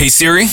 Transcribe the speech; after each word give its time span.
Hey 0.00 0.08
Siri, 0.08 0.46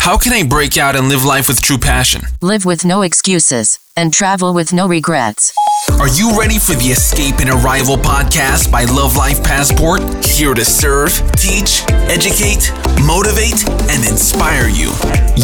how 0.00 0.18
can 0.18 0.34
I 0.34 0.42
break 0.42 0.76
out 0.76 0.94
and 0.94 1.08
live 1.08 1.24
life 1.24 1.48
with 1.48 1.62
true 1.62 1.78
passion? 1.78 2.20
Live 2.42 2.66
with 2.66 2.84
no 2.84 3.00
excuses 3.00 3.78
and 3.96 4.12
travel 4.12 4.52
with 4.52 4.74
no 4.74 4.86
regrets. 4.86 5.54
Are 5.92 6.08
you 6.08 6.38
ready 6.38 6.58
for 6.58 6.74
the 6.74 6.88
Escape 6.92 7.36
and 7.38 7.48
Arrival 7.48 7.96
podcast 7.96 8.70
by 8.70 8.84
Love 8.84 9.16
Life 9.16 9.42
Passport? 9.42 10.02
Here 10.22 10.52
to 10.52 10.66
serve, 10.66 11.12
teach, 11.32 11.82
educate, 12.12 12.70
motivate, 13.06 13.66
and 13.88 14.06
inspire 14.06 14.68
you. 14.68 14.92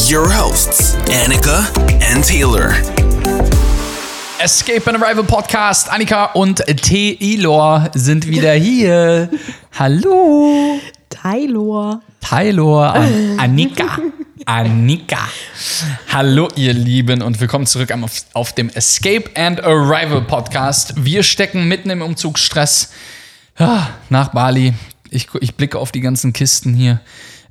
Your 0.04 0.28
hosts, 0.28 0.96
Annika 1.08 1.64
and 2.02 2.22
Taylor. 2.22 2.72
Escape 4.44 4.86
and 4.86 5.02
Arrival 5.02 5.24
Podcast. 5.24 5.88
Annika 5.88 6.34
und 6.34 6.58
Taylor 6.58 7.90
sind 7.94 8.28
wieder 8.28 8.52
hier. 8.52 9.30
Hallo. 9.78 10.78
Taylor. 11.10 12.00
Taylor 12.20 12.94
und 12.94 13.38
Annika. 13.38 13.98
Annika. 14.46 15.18
Hallo, 16.10 16.48
ihr 16.54 16.72
Lieben, 16.72 17.20
und 17.20 17.40
willkommen 17.40 17.66
zurück 17.66 17.90
auf, 17.92 18.24
auf 18.32 18.54
dem 18.54 18.70
Escape 18.70 19.24
and 19.34 19.62
Arrival 19.62 20.22
Podcast. 20.22 20.94
Wir 21.04 21.22
stecken 21.24 21.66
mitten 21.68 21.90
im 21.90 22.00
Umzugsstress 22.00 22.92
ah, 23.58 23.88
nach 24.08 24.28
Bali. 24.28 24.72
Ich, 25.10 25.28
ich 25.40 25.56
blicke 25.56 25.78
auf 25.78 25.90
die 25.90 26.00
ganzen 26.00 26.32
Kisten 26.32 26.74
hier, 26.74 27.00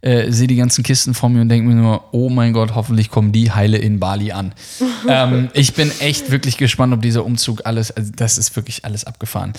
äh, 0.02 0.31
sehe 0.31 0.48
die 0.48 0.55
ganzen 0.55 0.84
Kisten 0.84 1.14
vor 1.14 1.30
mir 1.30 1.41
und 1.41 1.50
denke 1.50 1.67
mir 1.67 1.76
nur, 1.76 2.05
oh 2.14 2.30
mein 2.30 2.53
Gott, 2.53 2.73
hoffentlich 2.76 3.12
kommen 3.12 3.34
die 3.34 3.52
heile 3.52 3.78
in 3.78 4.00
Bali 4.00 4.31
an. 4.31 4.53
ähm, 5.08 5.50
ich 5.53 5.73
bin 5.73 5.91
echt 6.00 6.31
wirklich 6.31 6.58
gespannt, 6.58 6.94
ob 6.94 7.02
dieser 7.02 7.26
Umzug 7.26 7.66
alles, 7.66 7.91
also 7.91 8.09
das 8.16 8.38
ist 8.38 8.55
wirklich 8.55 8.86
alles 8.86 9.03
abgefahren. 9.03 9.52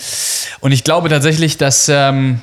Und 0.59 0.71
ich 0.71 0.83
glaube 0.83 1.07
tatsächlich, 1.07 1.57
dass. 1.57 1.87
Ähm, 1.87 2.41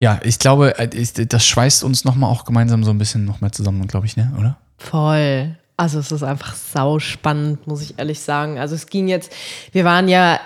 ja, 0.00 0.18
ich 0.24 0.38
glaube, 0.38 0.78
äh, 0.78 0.88
das 1.26 1.46
schweißt 1.46 1.84
uns 1.84 2.04
nochmal 2.04 2.30
auch 2.30 2.44
gemeinsam 2.44 2.84
so 2.84 2.90
ein 2.90 2.98
bisschen 2.98 3.26
noch 3.26 3.40
mehr 3.40 3.52
zusammen, 3.52 3.86
glaube 3.86 4.06
ich, 4.06 4.16
ne? 4.16 4.32
Oder? 4.38 4.56
Voll. 4.78 5.56
Also 5.76 5.98
es 5.98 6.10
ist 6.10 6.22
einfach 6.22 6.54
sau 6.54 6.98
spannend, 6.98 7.66
muss 7.66 7.82
ich 7.82 7.98
ehrlich 7.98 8.20
sagen. 8.20 8.58
Also 8.58 8.74
es 8.74 8.86
ging 8.86 9.08
jetzt, 9.08 9.32
wir 9.72 9.84
waren 9.84 10.08
ja, 10.08 10.40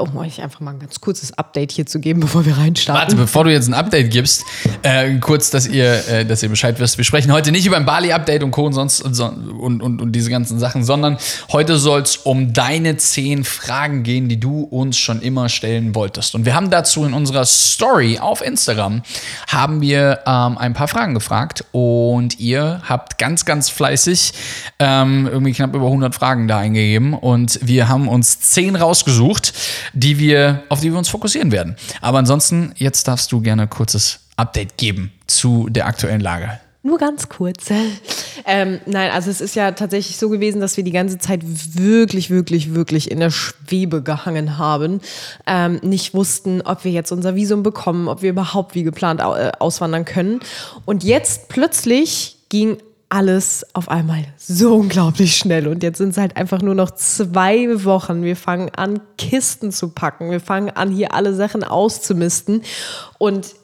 um 0.00 0.16
euch 0.16 0.42
einfach 0.42 0.60
mal 0.60 0.72
ein 0.72 0.80
ganz 0.80 1.00
kurzes 1.00 1.32
Update 1.38 1.72
hier 1.72 1.86
zu 1.86 2.00
geben, 2.00 2.20
bevor 2.20 2.44
wir 2.44 2.52
Warte, 2.52 2.64
reinstarten. 2.64 3.16
bevor 3.16 3.44
du 3.44 3.52
jetzt 3.52 3.68
ein 3.68 3.74
Update 3.74 4.10
gibst, 4.10 4.44
äh, 4.82 5.16
kurz, 5.18 5.50
dass 5.50 5.66
ihr, 5.66 6.06
äh, 6.08 6.24
dass 6.24 6.42
ihr 6.42 6.48
Bescheid 6.48 6.78
wisst. 6.80 6.98
Wir 6.98 7.04
sprechen 7.04 7.32
heute 7.32 7.52
nicht 7.52 7.66
über 7.66 7.76
ein 7.76 7.84
Bali-Update 7.86 8.42
und 8.42 8.50
Co. 8.50 8.66
und 8.66 8.72
sonst 8.72 9.00
und, 9.00 9.14
so- 9.14 9.26
und, 9.26 9.80
und, 9.80 10.02
und 10.02 10.12
diese 10.12 10.28
ganzen 10.30 10.58
Sachen, 10.58 10.84
sondern 10.84 11.18
heute 11.52 11.76
soll 11.76 12.02
es 12.02 12.16
um 12.16 12.52
deine 12.52 12.96
zehn 12.96 13.44
Fragen 13.44 14.02
gehen, 14.02 14.28
die 14.28 14.40
du 14.40 14.62
uns 14.62 14.98
schon 14.98 15.22
immer 15.22 15.48
stellen 15.48 15.94
wolltest. 15.94 16.34
Und 16.34 16.44
wir 16.44 16.54
haben 16.54 16.70
dazu 16.70 17.04
in 17.04 17.14
unserer 17.14 17.44
Story 17.44 18.18
auf 18.18 18.42
Instagram 18.44 19.02
haben 19.48 19.80
wir 19.80 20.20
ähm, 20.26 20.58
ein 20.58 20.74
paar 20.74 20.88
Fragen 20.88 21.14
gefragt 21.14 21.64
und 21.72 22.38
ihr 22.40 22.82
habt 22.88 23.18
ganz, 23.18 23.44
ganz 23.44 23.68
fleißig 23.70 24.32
ähm, 24.78 25.28
irgendwie 25.30 25.52
knapp 25.52 25.74
über 25.74 25.86
100 25.86 26.14
Fragen 26.14 26.48
da 26.48 26.58
eingegeben 26.58 27.14
und 27.14 27.58
wir 27.62 27.88
haben 27.88 28.08
uns 28.08 28.40
zehn 28.40 28.76
rausgesucht, 28.76 29.52
die 29.92 30.18
wir, 30.18 30.62
auf 30.68 30.80
die 30.80 30.90
wir 30.90 30.98
uns 30.98 31.08
fokussieren 31.08 31.52
werden. 31.52 31.76
Aber 32.00 32.18
ansonsten, 32.18 32.72
jetzt 32.76 33.08
darfst 33.08 33.32
du 33.32 33.40
gerne 33.40 33.62
ein 33.62 33.70
kurzes 33.70 34.20
Update 34.36 34.76
geben 34.76 35.12
zu 35.26 35.68
der 35.68 35.86
aktuellen 35.86 36.20
Lage. 36.20 36.58
Nur 36.82 36.96
ganz 36.96 37.28
kurz. 37.28 37.66
ähm, 38.46 38.80
nein, 38.86 39.10
also 39.10 39.30
es 39.30 39.42
ist 39.42 39.54
ja 39.54 39.72
tatsächlich 39.72 40.16
so 40.16 40.30
gewesen, 40.30 40.62
dass 40.62 40.78
wir 40.78 40.84
die 40.84 40.92
ganze 40.92 41.18
Zeit 41.18 41.42
wirklich, 41.44 42.30
wirklich, 42.30 42.74
wirklich 42.74 43.10
in 43.10 43.20
der 43.20 43.30
Schwebe 43.30 44.02
gehangen 44.02 44.56
haben. 44.56 45.02
Ähm, 45.46 45.78
nicht 45.82 46.14
wussten, 46.14 46.62
ob 46.62 46.84
wir 46.84 46.92
jetzt 46.92 47.12
unser 47.12 47.34
Visum 47.34 47.62
bekommen, 47.62 48.08
ob 48.08 48.22
wir 48.22 48.30
überhaupt 48.30 48.74
wie 48.74 48.82
geplant 48.82 49.20
äh, 49.20 49.52
auswandern 49.58 50.06
können. 50.06 50.40
Und 50.86 51.04
jetzt 51.04 51.48
plötzlich 51.48 52.38
ging 52.48 52.78
alles 53.10 53.66
auf 53.74 53.88
einmal 53.88 54.24
so 54.38 54.74
unglaublich 54.76 55.36
schnell. 55.36 55.66
Und 55.66 55.82
jetzt 55.82 55.98
sind 55.98 56.10
es 56.10 56.16
halt 56.16 56.36
einfach 56.36 56.62
nur 56.62 56.74
noch 56.74 56.92
zwei 56.92 57.84
Wochen. 57.84 58.22
Wir 58.22 58.36
fangen 58.36 58.70
an, 58.74 59.00
Kisten 59.18 59.72
zu 59.72 59.90
packen. 59.90 60.30
Wir 60.30 60.40
fangen 60.40 60.70
an, 60.70 60.90
hier 60.90 61.12
alle 61.12 61.34
Sachen 61.34 61.64
auszumisten. 61.64 62.62
Und 63.18 63.54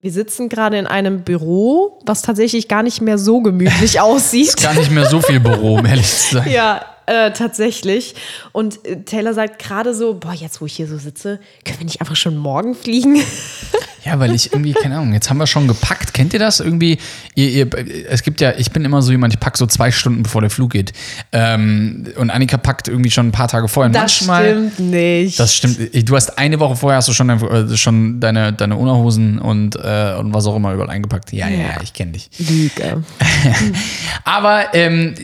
wir 0.00 0.12
sitzen 0.12 0.48
gerade 0.48 0.78
in 0.78 0.86
einem 0.86 1.22
Büro, 1.22 2.00
was 2.06 2.22
tatsächlich 2.22 2.68
gar 2.68 2.82
nicht 2.82 3.00
mehr 3.00 3.18
so 3.18 3.40
gemütlich 3.42 4.00
aussieht. 4.00 4.48
Ist 4.48 4.62
gar 4.62 4.74
nicht 4.74 4.90
mehr 4.90 5.06
so 5.06 5.20
viel 5.20 5.40
Büro, 5.40 5.78
um 5.78 5.86
ehrlich 5.86 6.08
zu 6.08 6.36
sein. 6.36 6.50
Ja, 6.50 6.84
äh, 7.06 7.32
tatsächlich. 7.32 8.14
Und 8.52 8.84
äh, 8.86 9.02
Taylor 9.02 9.34
sagt 9.34 9.58
gerade 9.58 9.94
so, 9.94 10.14
boah, 10.14 10.32
jetzt 10.32 10.60
wo 10.60 10.66
ich 10.66 10.74
hier 10.74 10.88
so 10.88 10.98
sitze, 10.98 11.38
können 11.64 11.78
wir 11.78 11.84
nicht 11.84 12.00
einfach 12.00 12.16
schon 12.16 12.36
morgen 12.36 12.74
fliegen? 12.74 13.16
Ja, 14.06 14.20
weil 14.20 14.32
ich 14.34 14.52
irgendwie, 14.52 14.72
keine 14.72 14.98
Ahnung, 14.98 15.12
jetzt 15.14 15.30
haben 15.30 15.38
wir 15.38 15.48
schon 15.48 15.66
gepackt. 15.66 16.14
Kennt 16.14 16.32
ihr 16.32 16.38
das 16.38 16.60
irgendwie? 16.60 16.98
Ihr, 17.34 17.48
ihr, 17.48 17.68
es 18.08 18.22
gibt 18.22 18.40
ja, 18.40 18.52
ich 18.56 18.70
bin 18.70 18.84
immer 18.84 19.02
so 19.02 19.10
jemand, 19.10 19.34
ich 19.34 19.40
packe 19.40 19.58
so 19.58 19.66
zwei 19.66 19.90
Stunden, 19.90 20.22
bevor 20.22 20.42
der 20.42 20.50
Flug 20.50 20.70
geht. 20.70 20.92
Ähm, 21.32 22.06
und 22.16 22.30
Annika 22.30 22.56
packt 22.56 22.86
irgendwie 22.86 23.10
schon 23.10 23.28
ein 23.28 23.32
paar 23.32 23.48
Tage 23.48 23.66
vorher. 23.66 23.90
Das 23.90 24.24
manchmal, 24.24 24.70
stimmt 24.70 24.90
nicht. 24.90 25.40
Das 25.40 25.54
stimmt. 25.56 26.08
Du 26.08 26.14
hast 26.14 26.38
eine 26.38 26.60
Woche 26.60 26.76
vorher 26.76 26.98
hast 26.98 27.08
du 27.08 27.12
schon, 27.14 27.26
dein, 27.26 27.42
äh, 27.42 27.76
schon 27.76 28.20
deine, 28.20 28.52
deine 28.52 28.76
Unterhosen 28.76 29.40
und, 29.40 29.74
äh, 29.74 30.14
und 30.18 30.32
was 30.32 30.46
auch 30.46 30.54
immer 30.54 30.72
überall 30.72 30.90
eingepackt. 30.90 31.32
Ja, 31.32 31.48
ja, 31.48 31.58
ja, 31.58 31.80
ich 31.82 31.92
kenne 31.92 32.12
dich. 32.12 32.30
Lüge. 32.38 33.02
Aber 34.24 34.72
ähm, 34.74 35.14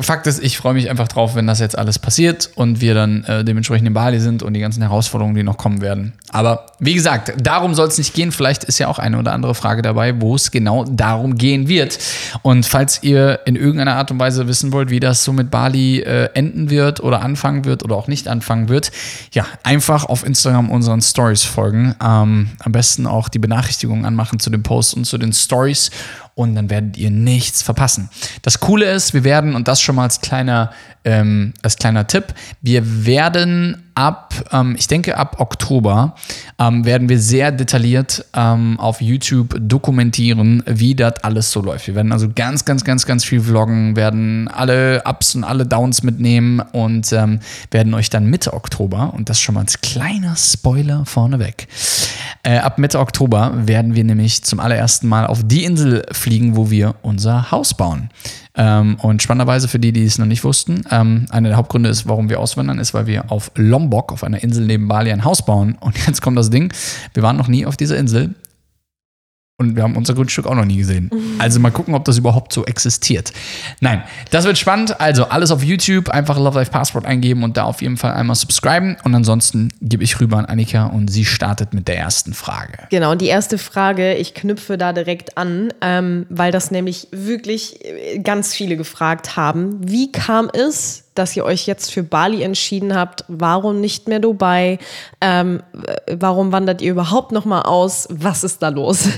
Fakt 0.00 0.26
ist, 0.26 0.42
ich 0.42 0.56
freue 0.56 0.74
mich 0.74 0.90
einfach 0.90 1.06
drauf, 1.06 1.36
wenn 1.36 1.46
das 1.46 1.60
jetzt 1.60 1.78
alles 1.78 2.00
passiert 2.00 2.50
und 2.56 2.80
wir 2.80 2.94
dann 2.94 3.22
äh, 3.24 3.44
dementsprechend 3.44 3.86
in 3.86 3.94
Bali 3.94 4.18
sind 4.18 4.42
und 4.42 4.54
die 4.54 4.60
ganzen 4.60 4.82
Herausforderungen, 4.82 5.36
die 5.36 5.44
noch 5.44 5.58
kommen 5.58 5.80
werden. 5.80 6.14
Aber 6.30 6.66
wie 6.80 6.94
gesagt, 6.94 7.34
darum 7.40 7.74
soll 7.74 7.86
es 7.86 7.98
nicht 7.98 8.14
gehen. 8.14 8.31
Vielleicht 8.32 8.64
ist 8.64 8.78
ja 8.78 8.88
auch 8.88 8.98
eine 8.98 9.18
oder 9.18 9.32
andere 9.32 9.54
Frage 9.54 9.82
dabei, 9.82 10.20
wo 10.20 10.34
es 10.34 10.50
genau 10.50 10.84
darum 10.84 11.36
gehen 11.36 11.68
wird. 11.68 11.98
Und 12.42 12.66
falls 12.66 13.02
ihr 13.02 13.40
in 13.44 13.56
irgendeiner 13.56 13.96
Art 13.96 14.10
und 14.10 14.18
Weise 14.18 14.46
wissen 14.48 14.72
wollt, 14.72 14.90
wie 14.90 15.00
das 15.00 15.24
so 15.24 15.32
mit 15.32 15.50
Bali 15.50 16.00
äh, 16.00 16.30
enden 16.34 16.70
wird 16.70 17.00
oder 17.00 17.22
anfangen 17.22 17.64
wird 17.64 17.84
oder 17.84 17.96
auch 17.96 18.08
nicht 18.08 18.28
anfangen 18.28 18.68
wird, 18.68 18.90
ja, 19.32 19.46
einfach 19.62 20.04
auf 20.04 20.24
Instagram 20.24 20.70
unseren 20.70 21.00
Stories 21.00 21.44
folgen. 21.44 21.94
Ähm, 22.02 22.50
am 22.58 22.72
besten 22.72 23.06
auch 23.06 23.28
die 23.28 23.38
Benachrichtigungen 23.38 24.04
anmachen 24.04 24.40
zu 24.40 24.50
den 24.50 24.62
Posts 24.62 24.94
und 24.94 25.04
zu 25.04 25.18
den 25.18 25.32
Stories 25.32 25.90
und 26.34 26.54
dann 26.54 26.70
werdet 26.70 26.96
ihr 26.96 27.10
nichts 27.10 27.62
verpassen. 27.62 28.08
Das 28.42 28.60
Coole 28.60 28.90
ist, 28.90 29.14
wir 29.14 29.24
werden, 29.24 29.54
und 29.54 29.68
das 29.68 29.80
schon 29.80 29.96
mal 29.96 30.04
als 30.04 30.20
kleiner, 30.20 30.70
ähm, 31.04 31.52
als 31.62 31.76
kleiner 31.76 32.06
Tipp, 32.06 32.34
wir 32.60 33.04
werden 33.04 33.82
ab, 33.94 34.34
ähm, 34.52 34.74
ich 34.78 34.86
denke 34.86 35.18
ab 35.18 35.36
Oktober, 35.38 36.14
ähm, 36.58 36.84
werden 36.84 37.08
wir 37.08 37.18
sehr 37.18 37.52
detailliert 37.52 38.24
ähm, 38.34 38.78
auf 38.80 39.00
YouTube 39.00 39.56
dokumentieren, 39.60 40.62
wie 40.66 40.94
das 40.94 41.22
alles 41.22 41.50
so 41.50 41.60
läuft. 41.60 41.86
Wir 41.86 41.94
werden 41.94 42.12
also 42.12 42.30
ganz, 42.34 42.64
ganz, 42.64 42.84
ganz, 42.84 43.04
ganz 43.04 43.24
viel 43.24 43.40
vloggen, 43.40 43.96
werden 43.96 44.48
alle 44.48 45.02
Ups 45.04 45.34
und 45.34 45.44
alle 45.44 45.66
Downs 45.66 46.02
mitnehmen 46.02 46.60
und 46.60 47.12
ähm, 47.12 47.40
werden 47.70 47.94
euch 47.94 48.08
dann 48.08 48.26
Mitte 48.26 48.54
Oktober, 48.54 49.12
und 49.14 49.28
das 49.28 49.40
schon 49.40 49.54
mal 49.54 49.62
als 49.62 49.80
kleiner 49.80 50.36
Spoiler 50.36 51.04
vorneweg, 51.04 51.68
äh, 52.44 52.58
ab 52.58 52.78
Mitte 52.78 52.98
Oktober 52.98 53.52
werden 53.66 53.94
wir 53.94 54.04
nämlich 54.04 54.42
zum 54.44 54.60
allerersten 54.60 55.08
Mal 55.08 55.26
auf 55.26 55.40
die 55.44 55.64
Insel 55.64 56.04
fliegen, 56.22 56.56
wo 56.56 56.70
wir 56.70 56.94
unser 57.02 57.50
Haus 57.50 57.74
bauen. 57.74 58.10
Ähm, 58.54 58.96
und 59.00 59.22
spannenderweise 59.22 59.68
für 59.68 59.78
die, 59.78 59.92
die 59.92 60.04
es 60.04 60.18
noch 60.18 60.26
nicht 60.26 60.44
wussten, 60.44 60.84
ähm, 60.90 61.26
einer 61.30 61.48
der 61.48 61.58
Hauptgründe 61.58 61.88
ist, 61.88 62.08
warum 62.08 62.28
wir 62.28 62.40
auswandern, 62.40 62.78
ist, 62.78 62.94
weil 62.94 63.06
wir 63.06 63.30
auf 63.30 63.50
Lombok, 63.56 64.12
auf 64.12 64.24
einer 64.24 64.42
Insel 64.42 64.66
neben 64.66 64.88
Bali, 64.88 65.10
ein 65.10 65.24
Haus 65.24 65.44
bauen. 65.44 65.76
Und 65.80 65.98
jetzt 66.06 66.22
kommt 66.22 66.38
das 66.38 66.50
Ding, 66.50 66.72
wir 67.14 67.22
waren 67.22 67.36
noch 67.36 67.48
nie 67.48 67.66
auf 67.66 67.76
dieser 67.76 67.96
Insel. 67.96 68.34
Und 69.58 69.76
wir 69.76 69.82
haben 69.82 69.96
unser 69.96 70.14
Grundstück 70.14 70.46
auch 70.46 70.54
noch 70.54 70.64
nie 70.64 70.78
gesehen. 70.78 71.10
Also 71.38 71.60
mal 71.60 71.70
gucken, 71.70 71.94
ob 71.94 72.04
das 72.04 72.18
überhaupt 72.18 72.52
so 72.52 72.64
existiert. 72.64 73.32
Nein, 73.80 74.02
das 74.30 74.44
wird 74.44 74.58
spannend. 74.58 75.00
Also 75.00 75.24
alles 75.26 75.50
auf 75.50 75.62
YouTube, 75.62 76.08
einfach 76.08 76.36
Love 76.36 76.58
Life 76.58 76.70
Passport 76.70 77.04
eingeben 77.04 77.44
und 77.44 77.56
da 77.56 77.64
auf 77.64 77.82
jeden 77.82 77.96
Fall 77.96 78.14
einmal 78.14 78.34
subscriben. 78.34 78.96
Und 79.04 79.14
ansonsten 79.14 79.68
gebe 79.80 80.02
ich 80.02 80.20
rüber 80.20 80.38
an 80.38 80.46
Annika 80.46 80.86
und 80.86 81.08
sie 81.08 81.24
startet 81.24 81.74
mit 81.74 81.86
der 81.86 81.98
ersten 81.98 82.32
Frage. 82.34 82.86
Genau, 82.90 83.12
und 83.12 83.20
die 83.20 83.26
erste 83.26 83.58
Frage, 83.58 84.14
ich 84.14 84.34
knüpfe 84.34 84.78
da 84.78 84.92
direkt 84.92 85.36
an, 85.36 85.72
ähm, 85.80 86.26
weil 86.28 86.50
das 86.50 86.70
nämlich 86.70 87.08
wirklich 87.12 87.84
äh, 87.84 88.18
ganz 88.18 88.54
viele 88.54 88.76
gefragt 88.76 89.36
haben. 89.36 89.78
Wie 89.80 90.10
kam 90.10 90.50
es, 90.52 91.01
dass 91.14 91.36
ihr 91.36 91.44
euch 91.44 91.66
jetzt 91.66 91.92
für 91.92 92.02
Bali 92.02 92.42
entschieden 92.42 92.94
habt? 92.94 93.24
Warum 93.28 93.80
nicht 93.80 94.08
mehr 94.08 94.18
Dubai? 94.18 94.78
Ähm, 95.20 95.62
äh, 95.86 96.16
warum 96.18 96.52
wandert 96.52 96.80
ihr 96.80 96.92
überhaupt 96.92 97.32
noch 97.32 97.44
mal 97.44 97.62
aus? 97.62 98.08
Was 98.10 98.44
ist 98.44 98.62
da 98.62 98.68
los? 98.68 99.08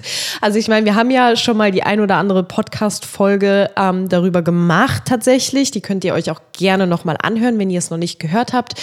Also 0.40 0.58
ich 0.58 0.68
meine, 0.68 0.84
wir 0.84 0.94
haben 0.94 1.10
ja 1.10 1.36
schon 1.36 1.56
mal 1.56 1.70
die 1.70 1.84
ein 1.84 2.00
oder 2.00 2.16
andere 2.16 2.42
Podcast-Folge 2.42 3.70
ähm, 3.76 4.08
darüber 4.08 4.42
gemacht 4.42 5.04
tatsächlich. 5.06 5.70
Die 5.70 5.80
könnt 5.80 6.04
ihr 6.04 6.12
euch 6.12 6.30
auch 6.30 6.40
gerne 6.52 6.86
noch 6.86 7.04
mal 7.04 7.16
anhören, 7.22 7.58
wenn 7.58 7.70
ihr 7.70 7.78
es 7.78 7.90
noch 7.90 7.98
nicht 7.98 8.18
gehört 8.18 8.52
habt. 8.52 8.74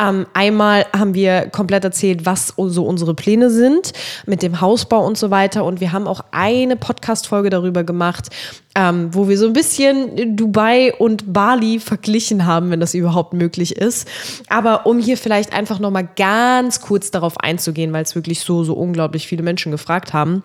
Ähm, 0.00 0.26
einmal 0.32 0.86
haben 0.96 1.14
wir 1.14 1.48
komplett 1.50 1.84
erzählt, 1.84 2.24
was 2.24 2.54
so 2.56 2.84
unsere 2.86 3.14
Pläne 3.14 3.50
sind 3.50 3.92
mit 4.24 4.42
dem 4.42 4.60
Hausbau 4.60 5.04
und 5.04 5.18
so 5.18 5.30
weiter. 5.30 5.64
Und 5.64 5.80
wir 5.80 5.92
haben 5.92 6.06
auch 6.06 6.22
eine 6.30 6.76
Podcast-Folge 6.76 7.50
darüber 7.50 7.84
gemacht, 7.84 8.28
ähm, 8.76 9.12
wo 9.12 9.28
wir 9.28 9.36
so 9.36 9.46
ein 9.46 9.52
bisschen 9.52 10.36
Dubai 10.36 10.94
und 10.94 11.32
Bali 11.32 11.80
verglichen 11.80 12.46
haben, 12.46 12.70
wenn 12.70 12.80
das 12.80 12.94
überhaupt 12.94 13.32
möglich 13.32 13.76
ist. 13.76 14.08
Aber 14.48 14.86
um 14.86 14.98
hier 14.98 15.16
vielleicht 15.16 15.52
einfach 15.52 15.80
noch 15.80 15.90
mal 15.90 16.08
ganz 16.16 16.80
kurz 16.80 17.10
darauf 17.10 17.38
einzugehen, 17.40 17.92
weil 17.92 18.04
es 18.04 18.14
wirklich 18.14 18.40
so, 18.40 18.62
so 18.62 18.74
unglaublich 18.74 19.26
viele 19.26 19.42
Menschen 19.42 19.72
gefragt 19.72 20.12
haben. 20.12 20.44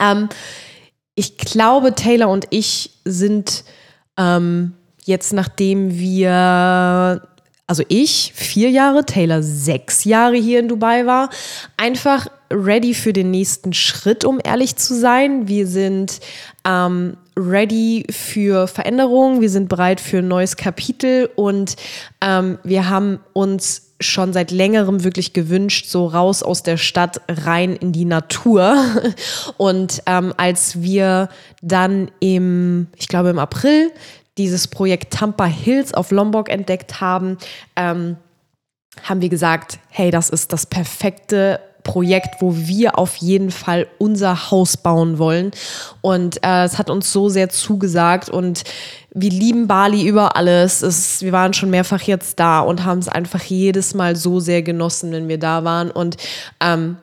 Ähm, 0.00 0.28
ich 1.14 1.38
glaube, 1.38 1.94
Taylor 1.94 2.28
und 2.28 2.46
ich 2.50 2.90
sind 3.04 3.64
ähm, 4.18 4.74
jetzt, 5.04 5.32
nachdem 5.32 5.98
wir, 5.98 7.22
also 7.66 7.82
ich 7.88 8.32
vier 8.34 8.70
Jahre, 8.70 9.04
Taylor 9.04 9.42
sechs 9.42 10.04
Jahre 10.04 10.36
hier 10.36 10.60
in 10.60 10.68
Dubai 10.68 11.06
war, 11.06 11.30
einfach 11.76 12.28
ready 12.50 12.94
für 12.94 13.12
den 13.12 13.30
nächsten 13.30 13.72
Schritt, 13.72 14.24
um 14.24 14.38
ehrlich 14.42 14.76
zu 14.76 14.94
sein. 14.94 15.48
Wir 15.48 15.66
sind 15.66 16.20
ähm, 16.64 17.16
ready 17.36 18.06
für 18.10 18.68
Veränderungen, 18.68 19.40
wir 19.40 19.50
sind 19.50 19.68
bereit 19.68 20.00
für 20.00 20.18
ein 20.18 20.28
neues 20.28 20.56
Kapitel 20.56 21.28
und 21.34 21.76
ähm, 22.20 22.58
wir 22.62 22.88
haben 22.88 23.18
uns 23.32 23.86
schon 24.00 24.32
seit 24.32 24.50
längerem 24.50 25.04
wirklich 25.04 25.32
gewünscht, 25.32 25.86
so 25.86 26.06
raus 26.06 26.42
aus 26.42 26.62
der 26.62 26.76
Stadt, 26.76 27.20
rein 27.28 27.74
in 27.76 27.92
die 27.92 28.04
Natur. 28.04 28.76
Und 29.56 30.02
ähm, 30.06 30.34
als 30.36 30.82
wir 30.82 31.28
dann 31.62 32.10
im, 32.20 32.88
ich 32.96 33.08
glaube 33.08 33.30
im 33.30 33.38
April, 33.38 33.90
dieses 34.38 34.68
Projekt 34.68 35.14
Tampa 35.14 35.46
Hills 35.46 35.94
auf 35.94 36.10
Lombok 36.10 36.48
entdeckt 36.48 37.00
haben, 37.00 37.38
ähm, 37.74 38.16
haben 39.02 39.20
wir 39.20 39.28
gesagt, 39.28 39.78
hey, 39.90 40.10
das 40.10 40.30
ist 40.30 40.52
das 40.52 40.66
perfekte 40.66 41.60
Projekt, 41.86 42.40
wo 42.40 42.56
wir 42.56 42.98
auf 42.98 43.16
jeden 43.16 43.52
Fall 43.52 43.86
unser 43.98 44.50
Haus 44.50 44.76
bauen 44.76 45.18
wollen. 45.18 45.52
Und 46.00 46.42
äh, 46.44 46.64
es 46.64 46.78
hat 46.78 46.90
uns 46.90 47.12
so 47.12 47.28
sehr 47.28 47.48
zugesagt 47.48 48.28
und 48.28 48.64
wir 49.14 49.30
lieben 49.30 49.68
Bali 49.68 50.04
über 50.06 50.36
alles. 50.36 50.82
Es, 50.82 51.22
wir 51.22 51.32
waren 51.32 51.54
schon 51.54 51.70
mehrfach 51.70 52.02
jetzt 52.02 52.40
da 52.40 52.60
und 52.60 52.84
haben 52.84 52.98
es 52.98 53.08
einfach 53.08 53.42
jedes 53.42 53.94
Mal 53.94 54.16
so 54.16 54.40
sehr 54.40 54.62
genossen, 54.62 55.12
wenn 55.12 55.28
wir 55.28 55.38
da 55.38 55.62
waren. 55.62 55.92
Und 55.92 56.16
ähm, 56.60 56.96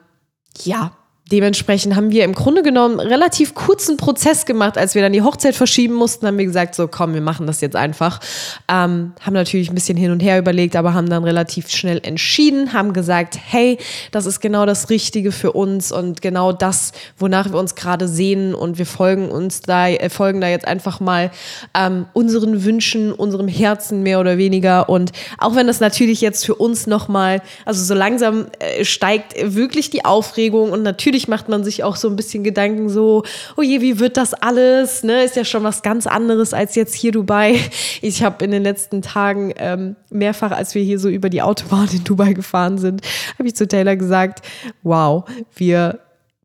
ja, 0.62 0.92
dementsprechend 1.32 1.96
haben 1.96 2.10
wir 2.10 2.22
im 2.24 2.34
Grunde 2.34 2.62
genommen 2.62 3.00
relativ 3.00 3.54
kurzen 3.54 3.96
Prozess 3.96 4.44
gemacht, 4.44 4.76
als 4.76 4.94
wir 4.94 5.00
dann 5.00 5.12
die 5.12 5.22
Hochzeit 5.22 5.54
verschieben 5.54 5.94
mussten, 5.94 6.26
haben 6.26 6.36
wir 6.36 6.44
gesagt, 6.44 6.74
so 6.74 6.86
komm, 6.86 7.14
wir 7.14 7.22
machen 7.22 7.46
das 7.46 7.62
jetzt 7.62 7.76
einfach. 7.76 8.20
Ähm, 8.68 9.14
haben 9.20 9.32
natürlich 9.32 9.70
ein 9.70 9.74
bisschen 9.74 9.96
hin 9.96 10.10
und 10.10 10.20
her 10.20 10.38
überlegt, 10.38 10.76
aber 10.76 10.92
haben 10.92 11.08
dann 11.08 11.24
relativ 11.24 11.70
schnell 11.70 11.98
entschieden, 12.02 12.74
haben 12.74 12.92
gesagt, 12.92 13.38
hey, 13.42 13.78
das 14.10 14.26
ist 14.26 14.40
genau 14.40 14.66
das 14.66 14.90
Richtige 14.90 15.32
für 15.32 15.52
uns 15.52 15.92
und 15.92 16.20
genau 16.20 16.52
das, 16.52 16.92
wonach 17.18 17.50
wir 17.50 17.58
uns 17.58 17.74
gerade 17.74 18.06
sehen 18.06 18.54
und 18.54 18.76
wir 18.76 18.86
folgen 18.86 19.30
uns 19.30 19.62
da, 19.62 19.88
äh, 19.88 20.10
folgen 20.10 20.42
da 20.42 20.48
jetzt 20.48 20.68
einfach 20.68 21.00
mal 21.00 21.30
ähm, 21.72 22.04
unseren 22.12 22.64
Wünschen, 22.64 23.12
unserem 23.12 23.48
Herzen 23.48 24.02
mehr 24.02 24.20
oder 24.20 24.36
weniger 24.36 24.90
und 24.90 25.12
auch 25.38 25.56
wenn 25.56 25.66
das 25.66 25.80
natürlich 25.80 26.20
jetzt 26.20 26.44
für 26.44 26.54
uns 26.54 26.86
nochmal, 26.86 27.40
also 27.64 27.82
so 27.82 27.94
langsam 27.94 28.48
äh, 28.58 28.84
steigt 28.84 29.34
wirklich 29.42 29.88
die 29.88 30.04
Aufregung 30.04 30.70
und 30.70 30.82
natürlich 30.82 31.13
natürlich 31.14 31.28
macht 31.28 31.48
man 31.48 31.62
sich 31.62 31.84
auch 31.84 31.94
so 31.94 32.08
ein 32.08 32.16
bisschen 32.16 32.42
Gedanken 32.42 32.88
so, 32.88 33.22
oh 33.56 33.62
je, 33.62 33.80
wie 33.80 34.00
wird 34.00 34.16
das 34.16 34.34
alles? 34.34 35.04
Ne? 35.04 35.22
Ist 35.22 35.36
ja 35.36 35.44
schon 35.44 35.62
was 35.62 35.82
ganz 35.82 36.08
anderes 36.08 36.52
als 36.52 36.74
jetzt 36.74 36.94
hier 36.94 37.12
Dubai. 37.12 37.60
Ich 38.02 38.22
habe 38.22 38.44
in 38.44 38.50
den 38.50 38.62
letzten 38.62 39.00
Tagen 39.00 39.54
ähm, 39.56 39.96
mehrfach, 40.10 40.50
als 40.50 40.74
wir 40.74 40.82
hier 40.82 40.98
so 40.98 41.08
über 41.08 41.30
die 41.30 41.40
Autobahn 41.40 41.88
in 41.92 42.02
Dubai 42.02 42.32
gefahren 42.32 42.78
sind, 42.78 43.02
habe 43.38 43.48
ich 43.48 43.54
zu 43.54 43.68
Taylor 43.68 43.96
gesagt, 43.96 44.44
wow, 44.82 45.24
wir 45.54 46.00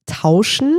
tauschen 0.06 0.78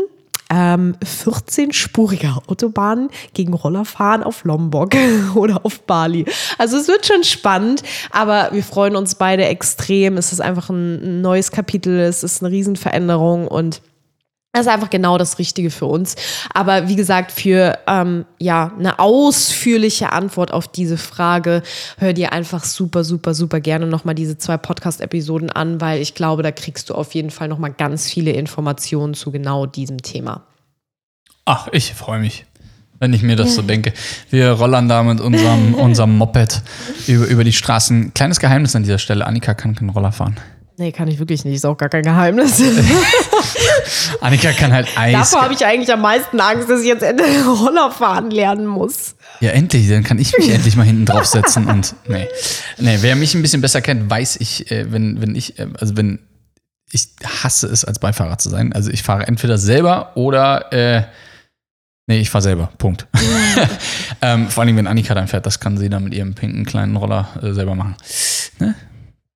ähm, 0.50 0.96
14-spurige 1.02 2.42
Autobahnen 2.48 3.08
gegen 3.34 3.54
Rollerfahren 3.54 4.22
auf 4.22 4.44
Lombok 4.44 4.90
oder 5.34 5.64
auf 5.64 5.80
Bali. 5.82 6.26
Also 6.58 6.76
es 6.76 6.88
wird 6.88 7.06
schon 7.06 7.24
spannend, 7.24 7.82
aber 8.10 8.50
wir 8.52 8.64
freuen 8.64 8.96
uns 8.96 9.14
beide 9.14 9.44
extrem. 9.44 10.16
Es 10.16 10.32
ist 10.32 10.40
einfach 10.40 10.68
ein 10.70 11.20
neues 11.22 11.52
Kapitel, 11.52 11.98
es 12.00 12.22
ist 12.22 12.42
eine 12.42 12.52
Riesenveränderung 12.52 13.48
und 13.48 13.80
das 14.52 14.66
ist 14.66 14.72
einfach 14.72 14.90
genau 14.90 15.16
das 15.16 15.38
Richtige 15.38 15.70
für 15.70 15.86
uns. 15.86 16.16
Aber 16.52 16.88
wie 16.88 16.96
gesagt, 16.96 17.30
für 17.30 17.78
ähm, 17.86 18.24
ja 18.38 18.72
eine 18.76 18.98
ausführliche 18.98 20.12
Antwort 20.12 20.52
auf 20.52 20.66
diese 20.66 20.98
Frage 20.98 21.62
hör 21.98 22.12
dir 22.12 22.32
einfach 22.32 22.64
super, 22.64 23.04
super, 23.04 23.34
super 23.34 23.60
gerne 23.60 23.86
nochmal 23.86 24.16
diese 24.16 24.38
zwei 24.38 24.56
Podcast-Episoden 24.56 25.50
an, 25.50 25.80
weil 25.80 26.00
ich 26.00 26.14
glaube, 26.14 26.42
da 26.42 26.50
kriegst 26.50 26.90
du 26.90 26.94
auf 26.94 27.14
jeden 27.14 27.30
Fall 27.30 27.46
nochmal 27.46 27.72
ganz 27.72 28.08
viele 28.08 28.32
Informationen 28.32 29.14
zu 29.14 29.30
genau 29.30 29.66
diesem 29.66 30.02
Thema. 30.02 30.42
Ach, 31.44 31.68
ich 31.72 31.94
freue 31.94 32.20
mich 32.20 32.44
wenn 33.02 33.14
ich 33.14 33.22
mir 33.22 33.34
das 33.34 33.54
so 33.54 33.62
denke. 33.62 33.94
Wir 34.28 34.50
rollern 34.50 34.86
da 34.86 35.02
mit 35.02 35.22
unserem, 35.22 35.72
unserem 35.78 36.18
Moped 36.18 36.60
über, 37.06 37.26
über 37.28 37.44
die 37.44 37.52
Straßen. 37.54 38.12
Kleines 38.12 38.40
Geheimnis 38.40 38.76
an 38.76 38.82
dieser 38.82 38.98
Stelle: 38.98 39.26
Annika 39.26 39.54
kann 39.54 39.74
keinen 39.74 39.88
Roller 39.88 40.12
fahren. 40.12 40.36
Nee, 40.80 40.92
kann 40.92 41.08
ich 41.08 41.18
wirklich 41.18 41.44
nicht. 41.44 41.56
Ist 41.56 41.66
auch 41.66 41.76
gar 41.76 41.90
kein 41.90 42.04
Geheimnis. 42.04 42.58
Annika 44.22 44.50
kann 44.52 44.72
halt 44.72 44.88
Eis. 44.96 45.12
Davor 45.12 45.42
habe 45.42 45.52
ich 45.52 45.66
eigentlich 45.66 45.92
am 45.92 46.00
meisten 46.00 46.40
Angst, 46.40 46.70
dass 46.70 46.80
ich 46.80 46.86
jetzt 46.86 47.02
Ende 47.02 47.22
Roller 47.44 47.90
fahren 47.90 48.30
lernen 48.30 48.66
muss. 48.66 49.14
Ja, 49.40 49.50
endlich. 49.50 49.90
Dann 49.90 50.04
kann 50.04 50.18
ich 50.18 50.34
mich 50.38 50.48
endlich 50.54 50.76
mal 50.76 50.84
hinten 50.84 51.04
drauf 51.04 51.26
setzen 51.26 51.66
und 51.66 51.94
nee. 52.08 52.26
Nee, 52.78 52.96
wer 53.02 53.14
mich 53.14 53.34
ein 53.34 53.42
bisschen 53.42 53.60
besser 53.60 53.82
kennt, 53.82 54.08
weiß 54.08 54.36
ich, 54.36 54.70
äh, 54.70 54.90
wenn, 54.90 55.20
wenn 55.20 55.34
ich, 55.34 55.58
äh, 55.58 55.66
also 55.78 55.98
wenn 55.98 56.20
ich 56.90 57.08
hasse 57.26 57.66
es, 57.66 57.84
als 57.84 57.98
Beifahrer 57.98 58.38
zu 58.38 58.48
sein. 58.48 58.72
Also 58.72 58.90
ich 58.90 59.02
fahre 59.02 59.26
entweder 59.26 59.58
selber 59.58 60.12
oder 60.16 60.72
äh, 60.72 61.02
Nee, 62.06 62.20
ich 62.20 62.30
fahre 62.30 62.42
selber. 62.42 62.70
Punkt. 62.78 63.06
ähm, 64.22 64.48
vor 64.48 64.64
allem, 64.64 64.76
wenn 64.76 64.88
Annika 64.88 65.14
dann 65.14 65.28
fährt, 65.28 65.46
das 65.46 65.60
kann 65.60 65.76
sie 65.76 65.88
dann 65.88 66.02
mit 66.02 66.12
ihrem 66.12 66.34
pinken 66.34 66.64
kleinen 66.64 66.96
Roller 66.96 67.28
äh, 67.40 67.52
selber 67.52 67.76
machen. 67.76 67.94
Ne? 68.58 68.74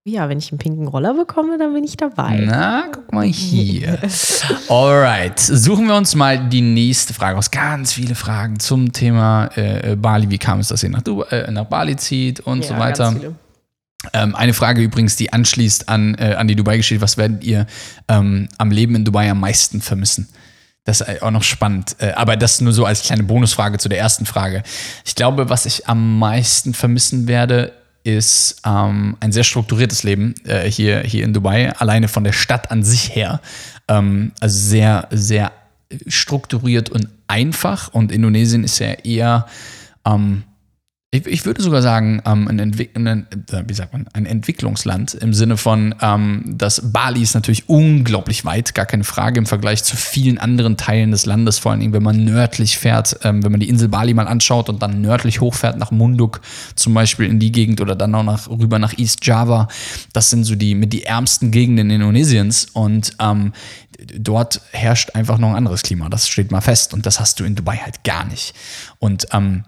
Ja, 0.06 0.29
wenn 0.29 0.37
ich 0.37 0.53
einen 0.53 0.59
pinken 0.59 0.87
Roller 0.87 1.15
bekomme, 1.15 1.56
dann 1.56 1.73
bin 1.73 1.83
ich 1.83 1.97
dabei. 1.97 2.39
Na, 2.45 2.89
guck 2.93 3.11
mal 3.11 3.25
hier. 3.25 3.99
Alright, 4.69 5.41
suchen 5.41 5.87
wir 5.87 5.97
uns 5.97 6.15
mal 6.15 6.47
die 6.51 6.61
nächste 6.61 7.15
Frage 7.15 7.39
aus. 7.39 7.51
Ganz 7.51 7.95
viele 7.95 8.15
Fragen 8.15 8.61
zum 8.61 8.93
Thema 8.93 9.47
äh, 9.55 9.97
Bali. 9.97 10.29
Wie 10.29 10.37
kam 10.37 10.61
es, 10.61 10.69
dass 10.69 10.83
ihr 10.83 10.91
nach, 10.91 11.03
äh, 11.31 11.51
nach 11.51 11.65
Bali 11.65 11.97
zieht 11.97 12.41
und 12.41 12.65
ja, 12.65 12.69
so 12.69 12.79
weiter. 12.79 13.15
Ähm, 14.12 14.35
eine 14.35 14.53
Frage 14.53 14.83
übrigens, 14.83 15.17
die 15.17 15.33
anschließt 15.33 15.89
an, 15.89 16.17
äh, 16.17 16.35
an 16.35 16.49
die 16.49 16.56
Dubai-Geschichte. 16.56 17.01
Was 17.01 17.17
werdet 17.17 17.43
ihr 17.43 17.67
ähm, 18.06 18.49
am 18.59 18.71
Leben 18.71 18.95
in 18.97 19.06
Dubai 19.06 19.31
am 19.31 19.41
meisten 19.41 19.81
vermissen? 19.81 20.29
Das 20.85 21.01
ist 21.01 21.23
auch 21.23 21.31
noch 21.31 21.45
spannend. 21.45 21.97
Äh, 22.01 22.12
aber 22.12 22.37
das 22.37 22.61
nur 22.61 22.75
so 22.75 22.85
als 22.85 23.05
kleine 23.05 23.23
Bonusfrage 23.23 23.79
zu 23.79 23.89
der 23.89 24.01
ersten 24.01 24.27
Frage. 24.27 24.65
Ich 25.06 25.15
glaube, 25.15 25.49
was 25.49 25.65
ich 25.65 25.89
am 25.89 26.19
meisten 26.19 26.75
vermissen 26.75 27.27
werde, 27.27 27.73
ist 28.05 28.61
ähm, 28.65 29.17
ein 29.21 29.33
sehr 29.33 29.45
strukturiertes 29.45 30.03
Leben 30.03 30.35
äh, 30.45 30.71
hier, 30.71 31.01
hier 31.01 31.25
in 31.25 31.33
Dubai, 31.33 31.73
alleine 31.73 32.06
von 32.09 32.23
der 32.23 32.33
Stadt 32.33 32.71
an 32.71 32.85
sich 32.85 33.17
her. 33.17 33.41
Ähm, 33.89 34.33
also 34.41 34.56
sehr, 34.56 35.09
sehr 35.11 35.53
strukturiert 36.06 36.91
und 36.91 37.09
einfach. 37.27 37.89
Und 37.93 38.12
Indonesien 38.12 38.62
ist 38.62 38.79
ja 38.79 38.93
eher 38.93 39.47
ähm, 40.05 40.44
ich, 41.15 41.27
ich 41.29 41.47
würde 41.47 41.63
sogar 41.63 41.81
sagen, 41.81 42.21
ähm, 42.27 42.49
ein, 42.49 42.59
Entwick 42.59 42.97
ein, 42.97 43.06
äh, 43.06 43.63
wie 43.67 43.75
sagt 43.75 43.93
man, 43.93 44.06
ein 44.13 44.27
Entwicklungsland 44.27 45.15
im 45.15 45.33
Sinne 45.33 45.56
von, 45.56 45.94
ähm, 46.01 46.43
dass 46.44 46.93
Bali 46.93 47.23
ist 47.23 47.35
natürlich 47.35 47.69
unglaublich 47.69 48.44
weit, 48.44 48.75
gar 48.75 48.85
keine 48.85 49.05
Frage 49.05 49.39
im 49.39 49.47
Vergleich 49.47 49.85
zu 49.85 49.97
vielen 49.97 50.39
anderen 50.39 50.77
Teilen 50.77 51.13
des 51.13 51.25
Landes, 51.25 51.61
vor 51.61 51.71
allen 51.71 51.81
Dingen, 51.81 51.93
wenn 51.93 52.03
man 52.03 52.25
nördlich 52.25 52.79
fährt, 52.79 53.21
ähm, 53.23 53.44
wenn 53.44 53.53
man 53.53 53.61
die 53.61 53.69
Insel 53.69 53.89
Bali 53.89 54.13
mal 54.13 54.27
anschaut 54.27 54.69
und 54.69 54.83
dann 54.83 55.01
nördlich 55.01 55.41
hochfährt 55.41 55.79
nach 55.79 55.93
Munduk 55.93 56.41
zum 56.75 56.94
Beispiel 56.94 57.27
in 57.27 57.39
die 57.39 57.53
Gegend 57.53 57.81
oder 57.81 57.94
dann 57.94 58.13
auch 58.17 58.25
nach, 58.25 58.49
rüber 58.49 58.81
nach 58.81 58.99
East 58.99 59.25
Java. 59.25 59.69
Das 60.13 60.31
sind 60.31 60.43
so 60.43 60.56
die 60.56 60.75
mit 60.75 60.93
die 60.93 61.05
ärmsten 61.05 61.53
Gegenden 61.53 61.91
Indonesiens 61.91 62.67
und 62.73 63.13
ähm, 63.21 63.53
dort 64.19 64.61
herrscht 64.73 65.15
einfach 65.15 65.39
noch 65.39 65.51
ein 65.51 65.56
anderes 65.56 65.83
Klima. 65.83 66.09
Das 66.09 66.29
steht 66.29 66.51
mal 66.51 66.61
fest 66.61 66.93
und 66.93 67.06
das 67.06 67.21
hast 67.21 67.39
du 67.39 67.44
in 67.44 67.55
Dubai 67.55 67.77
halt 67.77 68.03
gar 68.03 68.25
nicht. 68.25 68.53
Und 68.99 69.29
ähm, 69.33 69.63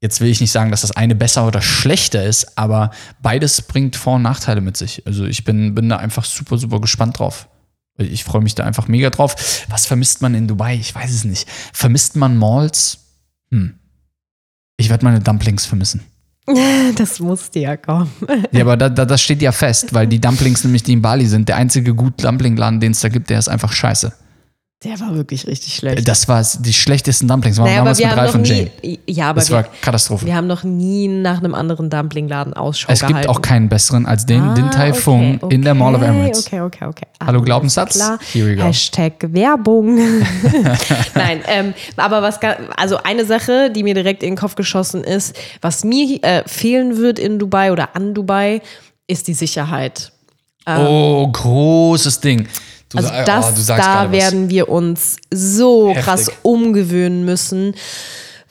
Jetzt 0.00 0.20
will 0.20 0.28
ich 0.28 0.40
nicht 0.40 0.50
sagen, 0.50 0.70
dass 0.70 0.80
das 0.80 0.92
eine 0.92 1.14
besser 1.14 1.46
oder 1.46 1.60
schlechter 1.60 2.24
ist, 2.24 2.56
aber 2.56 2.90
beides 3.20 3.60
bringt 3.60 3.96
Vor- 3.96 4.16
und 4.16 4.22
Nachteile 4.22 4.62
mit 4.62 4.76
sich. 4.76 5.06
Also 5.06 5.26
ich 5.26 5.44
bin, 5.44 5.74
bin 5.74 5.90
da 5.90 5.98
einfach 5.98 6.24
super, 6.24 6.56
super 6.56 6.80
gespannt 6.80 7.18
drauf. 7.18 7.48
Ich 7.98 8.24
freue 8.24 8.40
mich 8.40 8.54
da 8.54 8.64
einfach 8.64 8.88
mega 8.88 9.10
drauf. 9.10 9.66
Was 9.68 9.84
vermisst 9.84 10.22
man 10.22 10.34
in 10.34 10.48
Dubai? 10.48 10.76
Ich 10.76 10.94
weiß 10.94 11.10
es 11.10 11.24
nicht. 11.24 11.46
Vermisst 11.74 12.16
man 12.16 12.38
Malls? 12.38 12.98
Hm. 13.50 13.74
Ich 14.78 14.88
werde 14.88 15.04
meine 15.04 15.20
Dumplings 15.20 15.66
vermissen. 15.66 16.02
Das 16.96 17.20
musste 17.20 17.60
ja 17.60 17.76
kommen. 17.76 18.10
Ja, 18.52 18.62
aber 18.62 18.76
da, 18.76 18.88
da, 18.88 19.04
das 19.04 19.22
steht 19.22 19.42
ja 19.42 19.52
fest, 19.52 19.94
weil 19.94 20.06
die 20.06 20.20
Dumplings 20.20 20.64
nämlich, 20.64 20.82
die 20.82 20.94
in 20.94 21.02
Bali 21.02 21.26
sind, 21.26 21.48
der 21.48 21.56
einzige 21.56 21.94
gute 21.94 22.24
Dumpling-Laden, 22.24 22.80
den 22.80 22.92
es 22.92 23.00
da 23.00 23.08
gibt, 23.08 23.30
der 23.30 23.38
ist 23.38 23.48
einfach 23.48 23.72
scheiße. 23.72 24.12
Der 24.82 24.98
war 24.98 25.14
wirklich 25.14 25.46
richtig 25.46 25.74
schlecht. 25.74 26.08
Das 26.08 26.26
war 26.26 26.42
die 26.58 26.72
schlechtesten 26.72 27.28
Dumplings. 27.28 27.58
Waren 27.58 27.66
naja, 27.66 27.78
damals 27.80 27.98
mit 27.98 28.16
Ralf 28.16 28.34
und 28.34 28.48
Jane. 28.48 28.70
Ja, 29.06 29.28
aber 29.28 29.40
das 29.40 29.50
wir, 29.50 29.56
war 29.56 29.64
Katastrophe. 29.82 30.24
Wir 30.24 30.34
haben 30.34 30.46
noch 30.46 30.64
nie 30.64 31.06
nach 31.06 31.36
einem 31.36 31.54
anderen 31.54 31.90
Dumplingladen 31.90 32.54
Ausschau 32.54 32.90
Es 32.90 33.04
gibt 33.04 33.28
auch 33.28 33.42
keinen 33.42 33.68
besseren 33.68 34.06
als 34.06 34.24
den 34.24 34.40
ah, 34.40 34.54
Din 34.54 34.70
Tai 34.70 34.94
Fung 34.94 35.34
okay, 35.34 35.38
okay, 35.42 35.54
in 35.54 35.62
der 35.62 35.74
Mall 35.74 35.94
of 35.94 36.00
Emirates. 36.00 36.46
Okay, 36.46 36.62
okay, 36.62 36.86
okay. 36.86 37.06
Hallo 37.22 37.42
Glaubenssatz? 37.42 37.96
Klar. 37.96 38.18
Here 38.32 38.46
we 38.46 38.56
go. 38.56 38.62
Hashtag 38.62 39.12
Werbung. 39.20 39.96
Nein, 41.14 41.42
ähm, 41.46 41.74
aber 41.96 42.22
was, 42.22 42.40
also 42.74 42.96
eine 43.02 43.26
Sache, 43.26 43.70
die 43.70 43.82
mir 43.82 43.92
direkt 43.92 44.22
in 44.22 44.30
den 44.30 44.38
Kopf 44.38 44.54
geschossen 44.54 45.04
ist, 45.04 45.36
was 45.60 45.84
mir 45.84 46.24
äh, 46.24 46.42
fehlen 46.46 46.96
wird 46.96 47.18
in 47.18 47.38
Dubai 47.38 47.70
oder 47.70 47.94
an 47.94 48.14
Dubai, 48.14 48.62
ist 49.06 49.28
die 49.28 49.34
Sicherheit. 49.34 50.10
Ähm, 50.66 50.80
oh, 50.80 51.28
großes 51.28 52.20
Ding 52.20 52.48
Du 52.90 52.98
also 52.98 53.08
sa- 53.08 53.20
oh, 53.22 53.24
das, 53.24 53.54
du 53.54 53.60
sagst 53.60 53.86
da 53.86 54.12
werden 54.12 54.50
wir 54.50 54.68
uns 54.68 55.16
so 55.32 55.88
Heftig. 55.90 56.04
krass 56.04 56.30
umgewöhnen 56.42 57.24
müssen, 57.24 57.74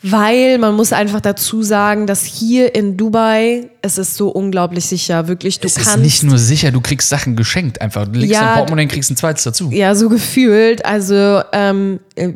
weil 0.01 0.58
man 0.60 0.75
muss 0.75 0.93
einfach 0.93 1.19
dazu 1.19 1.62
sagen, 1.62 2.08
dass 2.08 2.24
hier 2.24 2.74
in 2.74 2.96
Dubai 2.96 3.69
es 3.81 3.98
ist 3.98 4.15
so 4.15 4.29
unglaublich 4.29 4.86
sicher, 4.86 5.27
wirklich 5.27 5.60
du 5.60 5.67
Es 5.67 5.75
kannst 5.75 5.89
ist 5.98 5.98
nicht 6.01 6.24
nur 6.24 6.38
sicher, 6.38 6.72
du 6.72 6.79
kriegst 6.79 7.10
Sachen 7.10 7.36
geschenkt 7.36 7.81
einfach. 7.81 8.05
Du 8.08 8.17
legst 8.19 8.34
Ja, 8.34 8.46
dein 8.46 8.58
Portemonnaie 8.60 8.84
und 8.84 8.91
kriegst 8.93 9.12
ein 9.12 9.17
zweites 9.17 9.43
dazu. 9.43 9.69
ja 9.72 9.93
so 9.93 10.08
gefühlt, 10.08 10.86
also 10.86 11.41
ähm, 11.51 12.00
äh, 12.15 12.31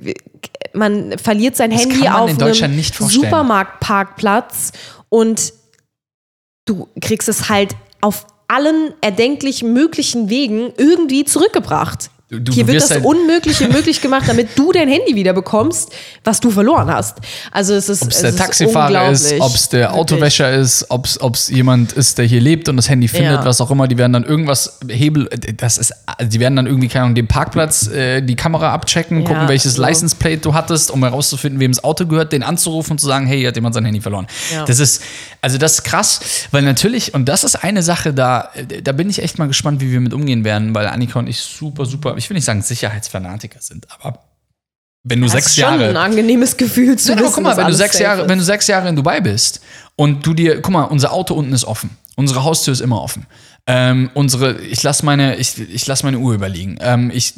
man 0.73 1.17
verliert 1.17 1.55
sein 1.55 1.71
Handy 1.71 2.01
kann 2.01 2.11
man 2.13 2.37
auf 2.37 2.41
einem. 2.41 2.83
Supermarktparkplatz 3.09 4.71
und 5.09 5.53
du 6.65 6.89
kriegst 6.99 7.29
es 7.29 7.47
halt 7.49 7.75
auf 8.01 8.25
allen 8.53 8.93
erdenklichen 9.01 9.73
möglichen 9.73 10.29
Wegen 10.29 10.71
irgendwie 10.77 11.25
zurückgebracht. 11.25 12.11
Du- 12.39 12.51
Hier 12.53 12.67
wird 12.67 12.81
das 12.81 12.91
halt- 12.91 13.03
Unmögliche 13.05 13.67
möglich 13.71 14.01
gemacht, 14.01 14.23
damit 14.27 14.49
du 14.57 14.71
dein 14.71 14.87
Handy 14.87 15.15
wieder 15.15 15.33
bekommst, 15.33 15.91
was 16.23 16.39
du 16.39 16.49
verloren 16.51 16.89
hast. 16.91 17.17
Also 17.51 17.73
es 17.75 17.89
ist 17.89 18.01
Ob 18.01 18.09
es 18.11 18.21
der 18.21 18.35
Taxifahrer 18.35 19.11
ist, 19.11 19.33
ob 19.39 19.53
es 19.53 19.69
der 19.69 19.81
Wirklich. 19.81 19.99
Autowäscher 19.99 20.51
ist, 20.51 20.85
ob 20.89 21.05
es 21.35 21.49
jemand 21.49 21.93
ist, 21.93 22.17
der 22.17 22.25
hier 22.25 22.41
lebt 22.41 22.69
und 22.69 22.77
das 22.77 22.89
Handy 22.89 23.07
findet, 23.07 23.33
Ja. 23.39 23.45
was 23.45 23.61
auch 23.61 23.69
immer, 23.71 23.87
die 23.87 23.97
werden 23.97 24.13
dann 24.13 24.23
irgendwas 24.23 24.79
Hebel, 24.87 25.29
das 25.57 25.77
ist, 25.77 25.93
also 26.05 26.29
die 26.29 26.39
werden 26.39 26.55
dann 26.55 26.65
irgendwie, 26.67 26.87
keine 26.87 27.05
Ahnung, 27.05 27.15
den 27.15 27.27
Parkplatz, 27.27 27.87
äh, 27.87 28.21
die 28.21 28.35
Kamera 28.35 28.73
abchecken, 28.73 29.21
Ja, 29.21 29.27
gucken, 29.27 29.47
welches 29.47 29.75
so. 29.75 29.81
License 29.81 30.15
Plate 30.15 30.37
du 30.37 30.53
hattest, 30.53 30.91
um 30.91 31.03
herauszufinden, 31.03 31.59
wem 31.59 31.71
das 31.71 31.83
Auto 31.83 32.05
gehört, 32.05 32.31
den 32.33 32.43
anzurufen 32.43 32.91
und 32.93 32.99
zu 32.99 33.07
sagen, 33.07 33.25
hey, 33.27 33.39
hier 33.39 33.49
hat 33.49 33.55
jemand 33.55 33.75
sein 33.75 33.85
Handy 33.85 34.01
verloren. 34.01 34.27
Ja. 34.53 34.65
Das 34.65 34.79
ist, 34.79 35.01
also 35.41 35.57
das 35.57 35.73
ist 35.73 35.83
krass, 35.83 36.19
weil 36.51 36.61
natürlich, 36.63 37.13
und 37.13 37.27
das 37.29 37.43
ist 37.43 37.55
eine 37.63 37.83
Sache, 37.83 38.13
da, 38.13 38.49
da 38.83 38.91
bin 38.91 39.09
ich 39.09 39.21
echt 39.21 39.37
mal 39.39 39.47
gespannt, 39.47 39.81
wie 39.81 39.91
wir 39.91 39.99
mit 39.99 40.13
umgehen 40.13 40.43
werden, 40.43 40.73
weil 40.73 40.87
Annika 40.87 41.19
und 41.19 41.27
ich 41.27 41.39
super, 41.39 41.85
super, 41.85 42.15
ich 42.17 42.22
will 42.29 42.35
nicht 42.35 42.45
sagen 42.45 42.61
Sicherheitsfanatiker 42.61 43.61
sind, 43.61 43.87
aber 43.91 44.19
wenn 45.03 45.19
du 45.19 45.25
Das 45.25 45.33
sechs 45.33 45.47
ist 45.47 45.55
schon 45.55 45.63
Jahre 45.63 45.89
ein 45.89 45.97
angenehmes 45.97 46.55
Gefühl 46.55 46.97
zu 46.97 47.11
ja, 47.11 47.19
wissen, 47.19 47.33
guck 47.33 47.43
mal, 47.43 47.57
wenn 47.57 47.67
du, 47.67 47.73
sechs 47.73 47.99
Jahre, 47.99 48.21
ist. 48.21 48.29
wenn 48.29 48.37
du 48.37 48.43
sechs 48.43 48.67
Jahre 48.67 48.87
in 48.87 48.95
Dubai 48.95 49.19
bist 49.19 49.61
und 49.97 50.25
du 50.25 50.33
dir, 50.33 50.61
guck 50.61 50.71
mal, 50.71 50.83
unser 50.83 51.11
Auto 51.11 51.33
unten 51.33 51.51
ist 51.51 51.65
offen. 51.65 51.89
Unsere 52.15 52.43
Haustür 52.43 52.71
ist 52.71 52.79
immer 52.79 53.01
offen. 53.01 53.25
Ähm, 53.67 54.11
unsere, 54.13 54.61
ich 54.61 54.81
lasse 54.83 55.05
meine, 55.05 55.35
ich, 55.35 55.59
ich 55.59 55.87
lass 55.87 56.03
meine 56.03 56.19
Uhr 56.19 56.33
überliegen. 56.33 56.77
Ähm, 56.79 57.11
ich, 57.13 57.33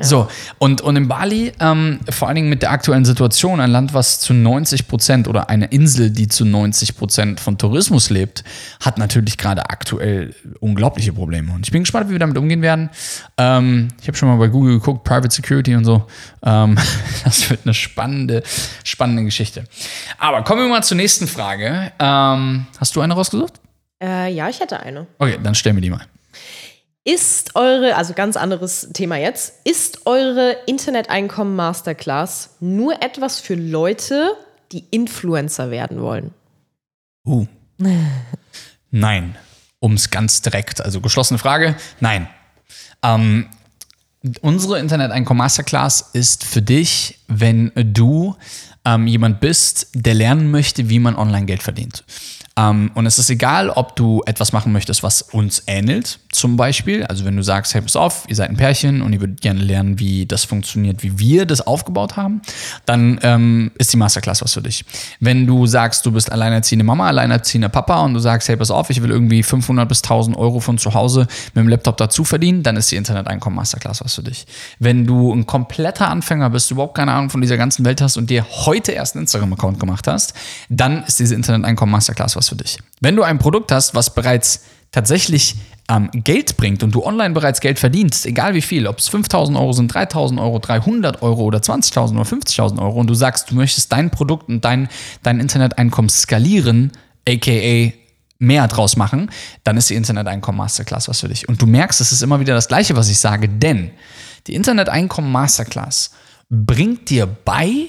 So, 0.00 0.28
und, 0.58 0.80
und 0.80 0.96
in 0.96 1.08
Bali, 1.08 1.52
ähm, 1.60 2.00
vor 2.10 2.28
allen 2.28 2.36
Dingen 2.36 2.48
mit 2.48 2.62
der 2.62 2.70
aktuellen 2.70 3.04
Situation, 3.04 3.60
ein 3.60 3.70
Land, 3.70 3.94
was 3.94 4.20
zu 4.20 4.34
90 4.34 4.88
Prozent 4.88 5.28
oder 5.28 5.48
eine 5.48 5.66
Insel, 5.66 6.10
die 6.10 6.28
zu 6.28 6.44
90 6.44 6.96
Prozent 6.96 7.40
von 7.40 7.58
Tourismus 7.58 8.10
lebt, 8.10 8.44
hat 8.80 8.98
natürlich 8.98 9.38
gerade 9.38 9.70
aktuell 9.70 10.34
unglaubliche 10.60 11.12
Probleme. 11.12 11.52
Und 11.52 11.66
ich 11.66 11.72
bin 11.72 11.82
gespannt, 11.82 12.08
wie 12.08 12.12
wir 12.12 12.18
damit 12.18 12.36
umgehen 12.38 12.62
werden. 12.62 12.90
Ähm, 13.36 13.88
ich 14.00 14.08
habe 14.08 14.16
schon 14.16 14.28
mal 14.28 14.36
bei 14.36 14.48
Google 14.48 14.74
geguckt, 14.74 15.04
Private 15.04 15.34
Security 15.34 15.74
und 15.74 15.84
so. 15.84 16.06
Ähm, 16.42 16.76
das 17.24 17.48
wird 17.50 17.60
eine 17.64 17.74
spannende, 17.74 18.42
spannende 18.84 19.24
Geschichte. 19.24 19.64
Aber 20.18 20.42
kommen 20.42 20.62
wir 20.62 20.68
mal 20.68 20.82
zur 20.82 20.96
nächsten 20.96 21.26
Frage. 21.26 21.92
Ähm, 21.98 22.66
hast 22.78 22.94
du 22.96 23.00
eine 23.00 23.14
rausgesucht? 23.14 23.54
Äh, 24.02 24.32
ja, 24.32 24.48
ich 24.48 24.60
hätte 24.60 24.80
eine. 24.80 25.06
Okay, 25.18 25.38
dann 25.42 25.54
stellen 25.54 25.76
wir 25.76 25.82
die 25.82 25.90
mal. 25.90 26.06
Ist 27.08 27.56
eure, 27.56 27.96
also 27.96 28.12
ganz 28.12 28.36
anderes 28.36 28.90
Thema 28.92 29.16
jetzt, 29.16 29.54
ist 29.64 30.04
eure 30.04 30.58
Internet-Einkommen 30.66 31.56
Masterclass 31.56 32.50
nur 32.60 33.02
etwas 33.02 33.40
für 33.40 33.54
Leute, 33.54 34.32
die 34.72 34.84
Influencer 34.90 35.70
werden 35.70 36.02
wollen? 36.02 36.34
Uh. 37.24 37.46
Nein. 38.90 39.38
Um 39.80 39.94
es 39.94 40.10
ganz 40.10 40.42
direkt, 40.42 40.82
also 40.82 41.00
geschlossene 41.00 41.38
Frage, 41.38 41.76
nein. 42.00 42.28
Ähm, 43.02 43.48
unsere 44.42 44.78
Internet-Einkommen 44.78 45.38
Masterclass 45.38 46.10
ist 46.12 46.44
für 46.44 46.60
dich, 46.60 47.17
wenn 47.28 47.70
du 47.74 48.34
ähm, 48.84 49.06
jemand 49.06 49.40
bist, 49.40 49.88
der 49.94 50.14
lernen 50.14 50.50
möchte, 50.50 50.88
wie 50.88 50.98
man 50.98 51.16
online 51.16 51.46
Geld 51.46 51.62
verdient. 51.62 52.04
Ähm, 52.58 52.90
und 52.94 53.06
es 53.06 53.18
ist 53.18 53.30
egal, 53.30 53.70
ob 53.70 53.94
du 53.94 54.22
etwas 54.26 54.52
machen 54.52 54.72
möchtest, 54.72 55.02
was 55.02 55.22
uns 55.22 55.62
ähnelt, 55.66 56.18
zum 56.30 56.56
Beispiel. 56.56 57.04
Also 57.04 57.24
wenn 57.24 57.36
du 57.36 57.42
sagst, 57.42 57.72
hey, 57.74 57.82
pass 57.82 57.94
auf, 57.94 58.24
ihr 58.28 58.34
seid 58.34 58.50
ein 58.50 58.56
Pärchen 58.56 59.00
und 59.00 59.12
ihr 59.12 59.20
würdet 59.20 59.40
gerne 59.40 59.60
lernen, 59.60 59.98
wie 60.00 60.26
das 60.26 60.44
funktioniert, 60.44 61.02
wie 61.02 61.18
wir 61.18 61.46
das 61.46 61.64
aufgebaut 61.66 62.16
haben, 62.16 62.42
dann 62.84 63.20
ähm, 63.22 63.70
ist 63.78 63.92
die 63.92 63.96
Masterclass 63.96 64.42
was 64.42 64.54
für 64.54 64.62
dich. 64.62 64.84
Wenn 65.20 65.46
du 65.46 65.66
sagst, 65.66 66.04
du 66.04 66.10
bist 66.10 66.32
alleinerziehende 66.32 66.84
Mama, 66.84 67.06
alleinerziehender 67.06 67.68
Papa 67.68 68.02
und 68.02 68.14
du 68.14 68.20
sagst, 68.20 68.48
hey, 68.48 68.56
pass 68.56 68.72
auf, 68.72 68.90
ich 68.90 69.02
will 69.02 69.10
irgendwie 69.10 69.42
500 69.42 69.88
bis 69.88 70.02
1000 70.02 70.36
Euro 70.36 70.58
von 70.58 70.78
zu 70.78 70.94
Hause 70.94 71.28
mit 71.54 71.62
dem 71.62 71.68
Laptop 71.68 71.96
dazu 71.96 72.24
verdienen, 72.24 72.64
dann 72.64 72.76
ist 72.76 72.90
die 72.90 72.96
Internet-Einkommen 72.96 73.56
Masterclass 73.56 74.02
was 74.04 74.14
für 74.14 74.22
dich. 74.22 74.46
Wenn 74.78 75.06
du 75.06 75.32
ein 75.32 75.46
kompletter 75.46 76.08
Anfänger 76.08 76.50
bist, 76.50 76.70
überhaupt 76.70 76.96
keine 76.96 77.12
Ahnung 77.12 77.17
von 77.30 77.40
dieser 77.40 77.56
ganzen 77.56 77.84
Welt 77.84 78.00
hast 78.00 78.16
und 78.16 78.30
dir 78.30 78.46
heute 78.48 78.92
erst 78.92 79.14
einen 79.14 79.22
Instagram-Account 79.24 79.80
gemacht 79.80 80.06
hast, 80.06 80.34
dann 80.68 81.04
ist 81.04 81.18
diese 81.18 81.34
Internet-Einkommen 81.34 81.92
Masterclass 81.92 82.36
was 82.36 82.48
für 82.48 82.56
dich. 82.56 82.78
Wenn 83.00 83.16
du 83.16 83.22
ein 83.22 83.38
Produkt 83.38 83.72
hast, 83.72 83.94
was 83.94 84.14
bereits 84.14 84.62
tatsächlich 84.92 85.56
ähm, 85.90 86.10
Geld 86.12 86.56
bringt 86.56 86.82
und 86.82 86.94
du 86.94 87.04
online 87.04 87.34
bereits 87.34 87.60
Geld 87.60 87.78
verdienst, 87.78 88.26
egal 88.26 88.54
wie 88.54 88.62
viel, 88.62 88.86
ob 88.86 88.98
es 88.98 89.08
5000 89.08 89.56
Euro 89.58 89.72
sind, 89.72 89.92
3000 89.92 90.40
Euro, 90.40 90.58
300 90.58 91.22
Euro 91.22 91.42
oder 91.42 91.58
20.000 91.58 92.12
oder 92.12 92.22
50.000 92.22 92.80
Euro 92.80 93.00
und 93.00 93.08
du 93.08 93.14
sagst, 93.14 93.50
du 93.50 93.54
möchtest 93.54 93.92
dein 93.92 94.10
Produkt 94.10 94.48
und 94.48 94.64
dein, 94.64 94.88
dein 95.22 95.40
Interneteinkommen 95.40 96.08
skalieren, 96.08 96.92
aka 97.28 97.92
mehr 98.38 98.68
draus 98.68 98.96
machen, 98.96 99.30
dann 99.64 99.76
ist 99.76 99.90
die 99.90 99.96
Internet-Einkommen 99.96 100.58
Masterclass 100.58 101.08
was 101.08 101.20
für 101.20 101.28
dich. 101.28 101.48
Und 101.48 101.60
du 101.60 101.66
merkst, 101.66 102.00
es 102.00 102.12
ist 102.12 102.22
immer 102.22 102.38
wieder 102.38 102.54
das 102.54 102.68
Gleiche, 102.68 102.94
was 102.94 103.08
ich 103.08 103.18
sage, 103.18 103.48
denn 103.48 103.90
die 104.46 104.54
Internet-Einkommen 104.54 105.30
Masterclass 105.32 106.12
bringt 106.50 107.10
dir 107.10 107.26
bei, 107.26 107.88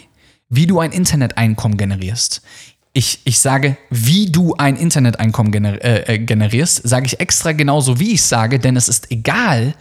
wie 0.50 0.68
du 0.68 0.80
ein 0.80 0.92
Interneteinkommen 0.92 1.78
generierst. 1.78 2.42
Ich, 2.94 3.22
ich 3.24 3.40
sage, 3.40 3.78
wie 3.90 4.32
du 4.32 4.56
ein 4.56 4.76
Interneteinkommen 4.76 5.52
gener 5.52 5.84
äh, 5.84 6.16
äh, 6.16 6.20
generierst, 6.20 6.88
sage 6.88 7.06
ich 7.06 7.20
extra 7.20 7.52
genauso, 7.52 8.00
wie 8.00 8.14
ich 8.14 8.24
sage, 8.24 8.60
denn 8.60 8.76
es 8.76 8.90
ist 8.90 9.12
egal, 9.12 9.76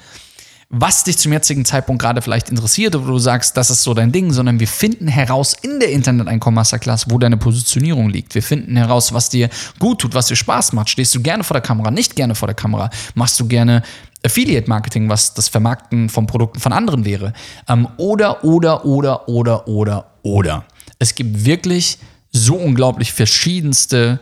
was 0.71 1.03
dich 1.05 1.17
zum 1.17 1.33
jetzigen 1.33 1.65
Zeitpunkt 1.65 2.03
gerade 2.03 2.21
vielleicht 2.21 2.51
interessiert 2.51 2.95
oder 2.95 3.07
du 3.07 3.19
sagst, 3.19 3.57
das 3.57 3.71
ist 3.71 3.83
so 3.83 3.95
dein 3.95 4.13
Ding, 4.13 4.33
sondern 4.33 4.61
wir 4.61 4.69
finden 4.69 5.09
heraus 5.09 5.55
in 5.63 5.81
der 5.81 5.91
Internet-Einkommen 5.91 6.57
Masterclass, 6.57 7.11
wo 7.11 7.19
deine 7.19 7.39
Positionierung 7.39 8.11
liegt. 8.11 8.35
Wir 8.35 8.43
finden 8.43 8.77
heraus, 8.77 9.15
was 9.15 9.31
dir 9.31 9.49
gut 9.79 10.01
tut, 10.01 10.15
was 10.15 10.27
dir 10.27 10.37
Spaß 10.37 10.75
macht. 10.75 10.91
Stehst 10.91 11.15
du 11.15 11.23
gerne 11.23 11.43
vor 11.43 11.55
der 11.55 11.63
Kamera, 11.63 11.91
nicht 11.91 12.17
gerne 12.17 12.35
vor 12.35 12.49
der 12.49 12.55
Kamera? 12.55 12.91
Machst 13.15 13.41
du 13.41 13.49
gerne 13.49 13.83
Affiliate-Marketing, 14.23 15.09
was 15.09 15.33
das 15.33 15.49
Vermarkten 15.49 16.11
von 16.11 16.27
Produkten 16.27 16.61
von 16.61 16.73
anderen 16.73 17.07
wäre? 17.07 17.33
Ähm, 17.67 17.89
oder, 17.97 18.45
oder, 18.45 18.85
oder, 18.85 19.27
oder, 19.27 19.67
oder, 19.69 20.11
oder. 20.23 20.65
Es 20.99 21.15
gibt 21.15 21.47
wirklich 21.47 21.99
so 22.31 22.57
unglaublich 22.57 23.15
verschiedenste 23.15 24.21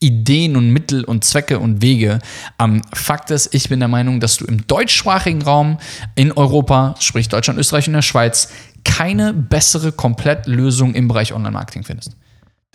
Ideen 0.00 0.56
und 0.56 0.70
Mittel 0.70 1.04
und 1.04 1.24
Zwecke 1.24 1.58
und 1.58 1.82
Wege. 1.82 2.18
Ähm, 2.58 2.82
Fakt 2.92 3.30
ist, 3.30 3.54
ich 3.54 3.68
bin 3.68 3.78
der 3.80 3.88
Meinung, 3.88 4.20
dass 4.20 4.36
du 4.36 4.44
im 4.44 4.66
deutschsprachigen 4.66 5.42
Raum 5.42 5.78
in 6.14 6.32
Europa, 6.32 6.94
sprich 6.98 7.28
Deutschland, 7.28 7.58
Österreich 7.58 7.86
und 7.86 7.94
der 7.94 8.02
Schweiz, 8.02 8.50
keine 8.84 9.32
bessere 9.32 9.92
Komplettlösung 9.92 10.94
im 10.94 11.08
Bereich 11.08 11.32
Online-Marketing 11.32 11.84
findest. 11.84 12.16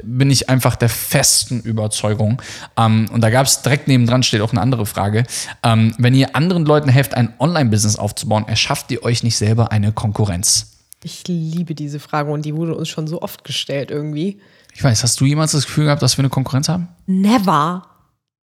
Bin 0.03 0.31
ich 0.31 0.49
einfach 0.49 0.75
der 0.75 0.89
festen 0.89 1.61
Überzeugung. 1.61 2.41
Ähm, 2.77 3.07
und 3.11 3.21
da 3.21 3.29
gab 3.29 3.45
es 3.45 3.61
direkt 3.61 3.87
nebendran 3.87 4.23
steht 4.23 4.41
auch 4.41 4.51
eine 4.51 4.61
andere 4.61 4.85
Frage. 4.85 5.25
Ähm, 5.63 5.93
wenn 5.97 6.15
ihr 6.15 6.35
anderen 6.35 6.65
Leuten 6.65 6.89
helft, 6.89 7.13
ein 7.13 7.33
Online-Business 7.39 7.97
aufzubauen, 7.97 8.47
erschafft 8.47 8.91
ihr 8.91 9.03
euch 9.03 9.23
nicht 9.23 9.37
selber 9.37 9.71
eine 9.71 9.91
Konkurrenz. 9.91 10.71
Ich 11.03 11.27
liebe 11.27 11.73
diese 11.73 11.99
Frage 11.99 12.31
und 12.31 12.45
die 12.45 12.55
wurde 12.55 12.75
uns 12.75 12.89
schon 12.89 13.07
so 13.07 13.21
oft 13.21 13.43
gestellt 13.43 13.89
irgendwie. 13.89 14.39
Ich 14.81 14.85
weiß, 14.85 15.03
hast 15.03 15.21
du 15.21 15.25
jemals 15.25 15.51
das 15.51 15.67
Gefühl 15.67 15.83
gehabt, 15.83 16.01
dass 16.01 16.17
wir 16.17 16.23
eine 16.23 16.31
Konkurrenz 16.31 16.67
haben? 16.67 16.87
Never. 17.05 17.83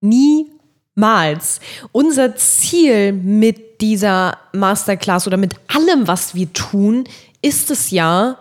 Niemals. 0.02 1.58
Unser 1.90 2.36
Ziel 2.36 3.14
mit 3.14 3.80
dieser 3.80 4.36
Masterclass 4.52 5.26
oder 5.26 5.38
mit 5.38 5.54
allem, 5.68 6.06
was 6.06 6.34
wir 6.34 6.52
tun, 6.52 7.04
ist 7.40 7.70
es 7.70 7.90
ja, 7.90 8.36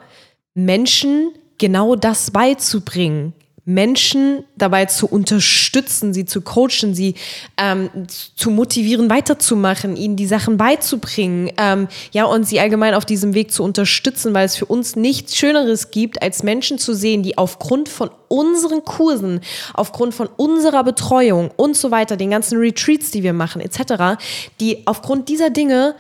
Menschen 0.54 1.32
genau 1.58 1.96
das 1.96 2.30
beizubringen. 2.30 3.32
Menschen 3.68 4.46
dabei 4.56 4.86
zu 4.86 5.08
unterstützen, 5.08 6.14
sie 6.14 6.24
zu 6.24 6.40
coachen, 6.40 6.96
sie 6.96 7.16
ähm, 7.58 7.90
zu 8.08 8.50
motivieren, 8.50 9.10
weiterzumachen, 9.10 9.98
ihnen 9.98 10.16
die 10.16 10.26
Sachen 10.26 10.56
beizubringen, 10.56 11.52
ähm, 11.58 11.90
ja, 12.14 12.24
und 12.24 12.46
sie 12.46 12.62
allgemein 12.62 12.94
auf 12.94 13.04
diesem 13.04 13.34
Weg 13.34 13.52
zu 13.52 13.64
unterstützen, 13.64 14.34
weil 14.34 14.46
es 14.46 14.56
für 14.56 14.66
uns 14.66 14.96
nichts 14.96 15.36
Schöneres 15.36 15.92
gibt, 15.92 16.22
als 16.22 16.44
Menschen 16.44 16.80
zu 16.80 16.94
sehen, 16.94 17.24
die 17.24 17.38
aufgrund 17.38 17.90
von 17.90 18.10
unseren 18.30 18.86
Kursen, 18.86 19.42
aufgrund 19.74 20.14
von 20.14 20.30
unserer 20.38 20.86
Betreuung 20.86 21.52
und 21.58 21.76
so 21.76 21.92
weiter, 21.92 22.16
den 22.16 22.32
ganzen 22.32 22.58
Retreats, 22.60 23.12
die 23.12 23.22
wir 23.22 23.34
machen, 23.34 23.60
etc., 23.60 24.18
die 24.62 24.88
aufgrund 24.88 25.28
dieser 25.28 25.50
Dinge 25.50 25.96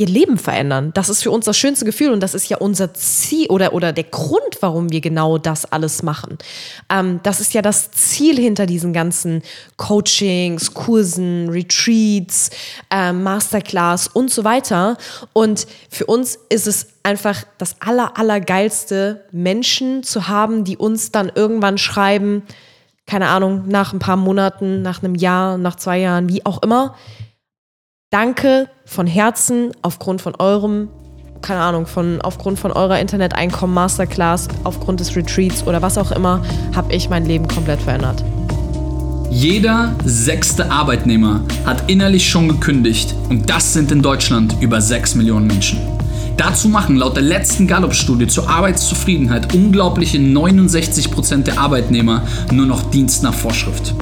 ihr 0.00 0.06
Leben 0.06 0.38
verändern. 0.38 0.92
Das 0.94 1.10
ist 1.10 1.22
für 1.22 1.30
uns 1.30 1.44
das 1.44 1.58
schönste 1.58 1.84
Gefühl 1.84 2.10
und 2.10 2.20
das 2.20 2.32
ist 2.32 2.48
ja 2.48 2.56
unser 2.56 2.94
Ziel 2.94 3.48
oder, 3.48 3.74
oder 3.74 3.92
der 3.92 4.04
Grund, 4.04 4.56
warum 4.60 4.90
wir 4.90 5.02
genau 5.02 5.36
das 5.36 5.70
alles 5.70 6.02
machen. 6.02 6.38
Ähm, 6.88 7.20
das 7.22 7.38
ist 7.38 7.52
ja 7.52 7.60
das 7.60 7.90
Ziel 7.90 8.38
hinter 8.38 8.64
diesen 8.64 8.94
ganzen 8.94 9.42
Coachings, 9.76 10.72
Kursen, 10.72 11.50
Retreats, 11.50 12.48
ähm, 12.90 13.22
Masterclass 13.22 14.08
und 14.08 14.30
so 14.30 14.42
weiter. 14.42 14.96
Und 15.34 15.66
für 15.90 16.06
uns 16.06 16.38
ist 16.48 16.66
es 16.66 16.86
einfach 17.02 17.44
das 17.58 17.76
aller, 17.80 18.16
allergeilste, 18.16 19.26
Menschen 19.32 20.02
zu 20.02 20.28
haben, 20.28 20.64
die 20.64 20.78
uns 20.78 21.12
dann 21.12 21.30
irgendwann 21.34 21.76
schreiben, 21.76 22.42
keine 23.06 23.28
Ahnung, 23.28 23.64
nach 23.66 23.92
ein 23.92 23.98
paar 23.98 24.16
Monaten, 24.16 24.80
nach 24.80 25.02
einem 25.02 25.14
Jahr, 25.14 25.58
nach 25.58 25.76
zwei 25.76 25.98
Jahren, 25.98 26.30
wie 26.30 26.46
auch 26.46 26.62
immer, 26.62 26.94
Danke 28.12 28.68
von 28.86 29.06
Herzen 29.06 29.70
aufgrund 29.82 30.20
von 30.20 30.34
eurem, 30.34 30.88
keine 31.42 31.60
Ahnung, 31.60 31.86
von, 31.86 32.20
aufgrund 32.20 32.58
von 32.58 32.72
eurer 32.72 32.98
Interneteinkommen, 32.98 33.72
Masterclass, 33.72 34.48
aufgrund 34.64 34.98
des 34.98 35.14
Retreats 35.14 35.64
oder 35.64 35.80
was 35.80 35.96
auch 35.96 36.10
immer, 36.10 36.42
habe 36.74 36.92
ich 36.92 37.08
mein 37.08 37.24
Leben 37.24 37.46
komplett 37.46 37.80
verändert. 37.80 38.24
Jeder 39.30 39.94
sechste 40.04 40.72
Arbeitnehmer 40.72 41.44
hat 41.64 41.88
innerlich 41.88 42.28
schon 42.28 42.48
gekündigt 42.48 43.14
und 43.28 43.48
das 43.48 43.74
sind 43.74 43.92
in 43.92 44.02
Deutschland 44.02 44.56
über 44.60 44.80
6 44.80 45.14
Millionen 45.14 45.46
Menschen. 45.46 45.78
Dazu 46.36 46.68
machen 46.68 46.96
laut 46.96 47.14
der 47.14 47.22
letzten 47.22 47.68
Gallup-Studie 47.68 48.26
zur 48.26 48.50
Arbeitszufriedenheit 48.50 49.54
unglaubliche 49.54 50.18
69% 50.18 51.44
der 51.44 51.60
Arbeitnehmer 51.60 52.24
nur 52.50 52.66
noch 52.66 52.90
Dienst 52.90 53.22
nach 53.22 53.34
Vorschrift. 53.34 53.94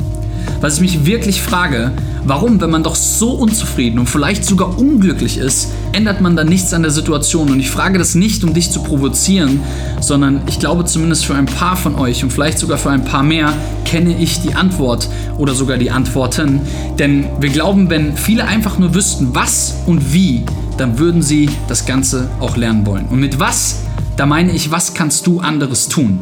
Was 0.61 0.75
ich 0.75 0.81
mich 0.81 1.07
wirklich 1.07 1.41
frage, 1.41 1.93
warum, 2.25 2.61
wenn 2.61 2.71
man 2.71 2.83
doch 2.83 2.97
so 2.97 3.31
unzufrieden 3.31 4.01
und 4.01 4.09
vielleicht 4.09 4.45
sogar 4.45 4.77
unglücklich 4.77 5.39
ist, 5.39 5.71
ändert 5.93 6.21
man 6.21 6.35
dann 6.35 6.49
nichts 6.49 6.75
an 6.75 6.83
der 6.83 6.91
Situation? 6.91 7.51
Und 7.51 7.61
ich 7.61 7.71
frage 7.71 7.99
das 7.99 8.17
nicht, 8.17 8.43
um 8.43 8.55
dich 8.55 8.73
zu 8.73 8.83
provozieren, 8.83 9.61
sondern 10.01 10.43
ich 10.49 10.59
glaube 10.59 10.85
zumindest 10.85 11.27
für 11.27 11.35
ein 11.35 11.47
paar 11.47 11.77
von 11.77 11.95
euch 11.95 12.25
und 12.25 12.33
vielleicht 12.33 12.59
sogar 12.59 12.77
für 12.77 12.91
ein 12.91 13.05
paar 13.05 13.23
mehr 13.23 13.53
kenne 13.85 14.17
ich 14.19 14.41
die 14.41 14.55
Antwort 14.55 15.09
oder 15.39 15.55
sogar 15.55 15.77
die 15.77 15.93
Antworten. 15.93 16.61
Denn 16.99 17.27
wir 17.39 17.51
glauben, 17.51 17.89
wenn 17.89 18.17
viele 18.17 18.45
einfach 18.45 18.79
nur 18.79 18.95
wüssten, 18.95 19.35
was 19.35 19.77
und 19.87 20.13
wie, 20.13 20.45
dann 20.77 20.99
würden 20.99 21.23
sie 21.23 21.51
das 21.69 21.87
Ganze 21.87 22.29
auch 22.41 22.57
lernen 22.57 22.85
wollen. 22.85 23.07
Und 23.07 23.21
mit 23.21 23.39
was, 23.39 23.83
da 24.17 24.27
meine 24.27 24.53
ich, 24.53 24.73
was 24.73 24.95
kannst 24.95 25.29
du 25.29 25.39
anderes 25.39 25.89
tun? 25.89 26.19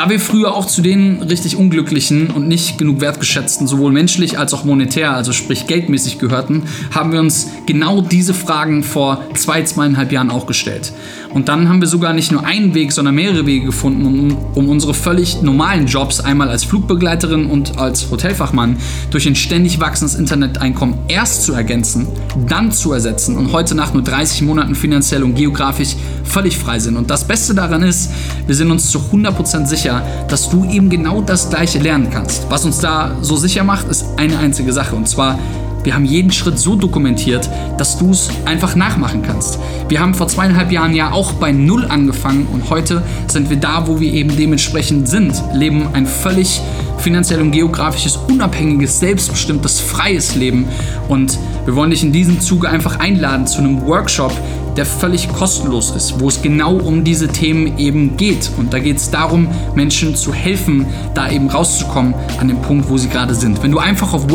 Da 0.00 0.08
wir 0.08 0.18
früher 0.18 0.54
auch 0.54 0.64
zu 0.64 0.80
den 0.80 1.20
richtig 1.20 1.56
unglücklichen 1.56 2.30
und 2.30 2.48
nicht 2.48 2.78
genug 2.78 3.02
wertgeschätzten, 3.02 3.66
sowohl 3.66 3.92
menschlich 3.92 4.38
als 4.38 4.54
auch 4.54 4.64
monetär, 4.64 5.12
also 5.12 5.34
sprich 5.34 5.66
geldmäßig 5.66 6.18
gehörten, 6.18 6.62
haben 6.90 7.12
wir 7.12 7.20
uns 7.20 7.50
genau 7.66 8.00
diese 8.00 8.32
Fragen 8.32 8.82
vor 8.82 9.22
zwei, 9.34 9.62
zweieinhalb 9.62 10.10
Jahren 10.10 10.30
auch 10.30 10.46
gestellt. 10.46 10.94
Und 11.32 11.48
dann 11.48 11.68
haben 11.68 11.80
wir 11.80 11.86
sogar 11.86 12.12
nicht 12.12 12.32
nur 12.32 12.44
einen 12.44 12.74
Weg, 12.74 12.92
sondern 12.92 13.14
mehrere 13.14 13.46
Wege 13.46 13.66
gefunden, 13.66 14.04
um, 14.04 14.36
um 14.54 14.68
unsere 14.68 14.94
völlig 14.94 15.42
normalen 15.42 15.86
Jobs 15.86 16.20
einmal 16.20 16.48
als 16.48 16.64
Flugbegleiterin 16.64 17.46
und 17.46 17.78
als 17.78 18.10
Hotelfachmann 18.10 18.76
durch 19.10 19.26
ein 19.28 19.36
ständig 19.36 19.80
wachsendes 19.80 20.16
Interneteinkommen 20.16 20.98
erst 21.08 21.44
zu 21.44 21.52
ergänzen, 21.52 22.08
dann 22.48 22.72
zu 22.72 22.92
ersetzen 22.92 23.36
und 23.36 23.52
heute 23.52 23.74
nach 23.74 23.92
nur 23.92 24.02
30 24.02 24.42
Monaten 24.42 24.74
finanziell 24.74 25.22
und 25.22 25.36
geografisch 25.36 25.94
völlig 26.24 26.58
frei 26.58 26.78
sind. 26.80 26.96
Und 26.96 27.10
das 27.10 27.24
Beste 27.24 27.54
daran 27.54 27.82
ist, 27.82 28.10
wir 28.46 28.54
sind 28.54 28.70
uns 28.70 28.90
zu 28.90 28.98
100% 28.98 29.66
sicher, 29.66 30.02
dass 30.28 30.50
du 30.50 30.64
eben 30.64 30.90
genau 30.90 31.22
das 31.22 31.50
Gleiche 31.50 31.78
lernen 31.78 32.08
kannst. 32.10 32.46
Was 32.50 32.64
uns 32.64 32.78
da 32.78 33.16
so 33.20 33.36
sicher 33.36 33.62
macht, 33.62 33.88
ist 33.88 34.04
eine 34.16 34.38
einzige 34.38 34.72
Sache 34.72 34.96
und 34.96 35.08
zwar 35.08 35.38
wir 35.82 35.94
haben 35.94 36.04
jeden 36.04 36.30
Schritt 36.30 36.58
so 36.58 36.76
dokumentiert, 36.76 37.48
dass 37.78 37.98
du 37.98 38.10
es 38.10 38.30
einfach 38.44 38.76
nachmachen 38.76 39.22
kannst. 39.22 39.58
Wir 39.88 40.00
haben 40.00 40.14
vor 40.14 40.28
zweieinhalb 40.28 40.70
Jahren 40.70 40.94
ja 40.94 41.12
auch 41.12 41.32
bei 41.32 41.52
Null 41.52 41.86
angefangen 41.86 42.46
und 42.52 42.68
heute 42.70 43.02
sind 43.28 43.50
wir 43.50 43.56
da, 43.56 43.86
wo 43.86 44.00
wir 44.00 44.12
eben 44.12 44.36
dementsprechend 44.36 45.08
sind, 45.08 45.42
leben 45.54 45.88
ein 45.94 46.06
völlig 46.06 46.60
finanziell 46.98 47.40
und 47.40 47.50
geografisches, 47.52 48.16
unabhängiges, 48.16 49.00
selbstbestimmtes, 49.00 49.80
freies 49.80 50.34
Leben. 50.34 50.66
Und 51.08 51.38
wir 51.64 51.74
wollen 51.74 51.90
dich 51.90 52.02
in 52.02 52.12
diesem 52.12 52.40
Zuge 52.40 52.68
einfach 52.68 52.98
einladen 52.98 53.46
zu 53.46 53.58
einem 53.58 53.86
Workshop, 53.86 54.32
der 54.76 54.86
völlig 54.86 55.28
kostenlos 55.32 55.90
ist, 55.90 56.20
wo 56.20 56.28
es 56.28 56.42
genau 56.42 56.74
um 56.74 57.02
diese 57.02 57.28
Themen 57.28 57.78
eben 57.78 58.16
geht. 58.16 58.50
Und 58.56 58.72
da 58.72 58.78
geht 58.78 58.98
es 58.98 59.10
darum, 59.10 59.48
Menschen 59.74 60.14
zu 60.14 60.32
helfen, 60.32 60.86
da 61.14 61.30
eben 61.30 61.48
rauszukommen 61.50 62.14
an 62.38 62.48
dem 62.48 62.60
Punkt, 62.62 62.88
wo 62.88 62.96
sie 62.96 63.08
gerade 63.08 63.34
sind. 63.34 63.62
Wenn 63.62 63.72
du 63.72 63.78
einfach 63.78 64.12
auf 64.12 64.30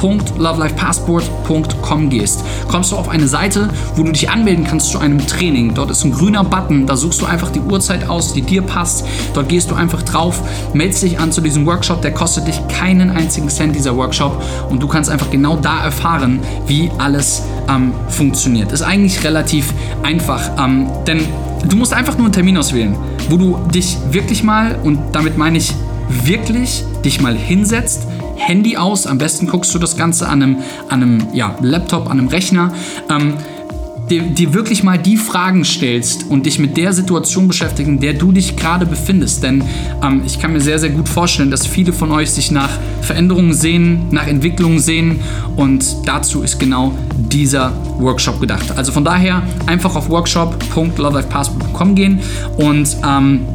workshop.lovelifepassport.com 0.00 2.10
gehst, 2.10 2.44
kommst 2.68 2.92
du 2.92 2.96
auf 2.96 3.08
eine 3.08 3.28
Seite, 3.28 3.68
wo 3.96 4.02
du 4.02 4.12
dich 4.12 4.30
anmelden 4.30 4.64
kannst 4.64 4.90
zu 4.90 4.98
einem 4.98 5.24
Training. 5.26 5.74
Dort 5.74 5.90
ist 5.90 6.04
ein 6.04 6.12
grüner 6.12 6.44
Button, 6.44 6.86
da 6.86 6.96
suchst 6.96 7.20
du 7.20 7.26
einfach 7.26 7.50
die 7.50 7.60
Uhrzeit 7.60 8.08
aus, 8.08 8.32
die 8.32 8.42
dir 8.42 8.62
passt. 8.62 9.06
Dort 9.34 9.48
gehst 9.48 9.70
du 9.70 9.74
einfach 9.74 10.02
drauf, 10.02 10.42
meldest 10.72 11.02
dich 11.02 11.18
an 11.18 11.32
zu 11.32 11.40
diesem 11.40 11.66
Workshop, 11.66 12.02
der 12.02 12.12
kostet 12.12 12.46
dich 12.46 12.60
keinen 12.68 13.10
einzigen 13.10 13.48
Cent, 13.48 13.74
dieser 13.74 13.96
Workshop. 13.96 14.42
Und 14.70 14.82
du 14.82 14.88
kannst 14.88 15.10
einfach 15.10 15.30
genau 15.30 15.56
da 15.56 15.84
erfahren, 15.84 16.40
wie 16.66 16.90
alles 16.98 17.42
ähm, 17.68 17.92
funktioniert. 18.08 18.72
Ist 18.72 18.82
eigentlich 18.82 19.22
relativ 19.24 19.72
einfach, 20.02 20.50
ähm, 20.58 20.88
denn 21.06 21.20
du 21.68 21.76
musst 21.76 21.92
einfach 21.92 22.16
nur 22.16 22.26
einen 22.26 22.32
Termin 22.32 22.56
auswählen, 22.56 22.96
wo 23.28 23.36
du 23.36 23.58
dich 23.72 23.98
wirklich 24.10 24.42
mal, 24.42 24.78
und 24.82 24.98
damit 25.12 25.36
meine 25.36 25.58
ich 25.58 25.74
wirklich, 26.08 26.84
dich 27.04 27.20
mal 27.20 27.36
hinsetzt, 27.36 28.06
Handy 28.40 28.76
aus, 28.76 29.06
am 29.06 29.18
besten 29.18 29.46
guckst 29.46 29.74
du 29.74 29.78
das 29.78 29.96
Ganze 29.96 30.28
an 30.28 30.42
einem, 30.42 30.56
an 30.88 31.02
einem 31.02 31.26
ja, 31.32 31.56
Laptop, 31.60 32.06
an 32.06 32.18
einem 32.18 32.28
Rechner. 32.28 32.72
Ähm, 33.08 33.34
dir, 34.10 34.22
dir 34.22 34.52
wirklich 34.54 34.82
mal 34.82 34.98
die 34.98 35.16
Fragen 35.16 35.64
stellst 35.64 36.28
und 36.28 36.46
dich 36.46 36.58
mit 36.58 36.76
der 36.76 36.92
Situation 36.92 37.48
beschäftigen, 37.48 37.94
in 37.94 38.00
der 38.00 38.14
du 38.14 38.32
dich 38.32 38.56
gerade 38.56 38.86
befindest. 38.86 39.42
Denn 39.42 39.62
ähm, 40.02 40.22
ich 40.26 40.38
kann 40.38 40.52
mir 40.52 40.60
sehr, 40.60 40.78
sehr 40.78 40.90
gut 40.90 41.08
vorstellen, 41.08 41.50
dass 41.50 41.66
viele 41.66 41.92
von 41.92 42.10
euch 42.10 42.30
sich 42.30 42.50
nach 42.50 42.70
Veränderungen 43.02 43.54
sehen, 43.54 44.06
nach 44.10 44.26
Entwicklungen 44.26 44.80
sehen 44.80 45.20
und 45.56 45.84
dazu 46.06 46.42
ist 46.42 46.58
genau 46.58 46.92
dieser 47.14 47.72
Workshop 47.98 48.40
gedacht. 48.40 48.72
Also 48.76 48.92
von 48.92 49.04
daher 49.04 49.42
einfach 49.66 49.94
auf 49.94 50.08
workshop.lovelifepassport.com 50.08 51.94
gehen 51.94 52.20
und 52.56 52.96
ähm, 53.06 53.46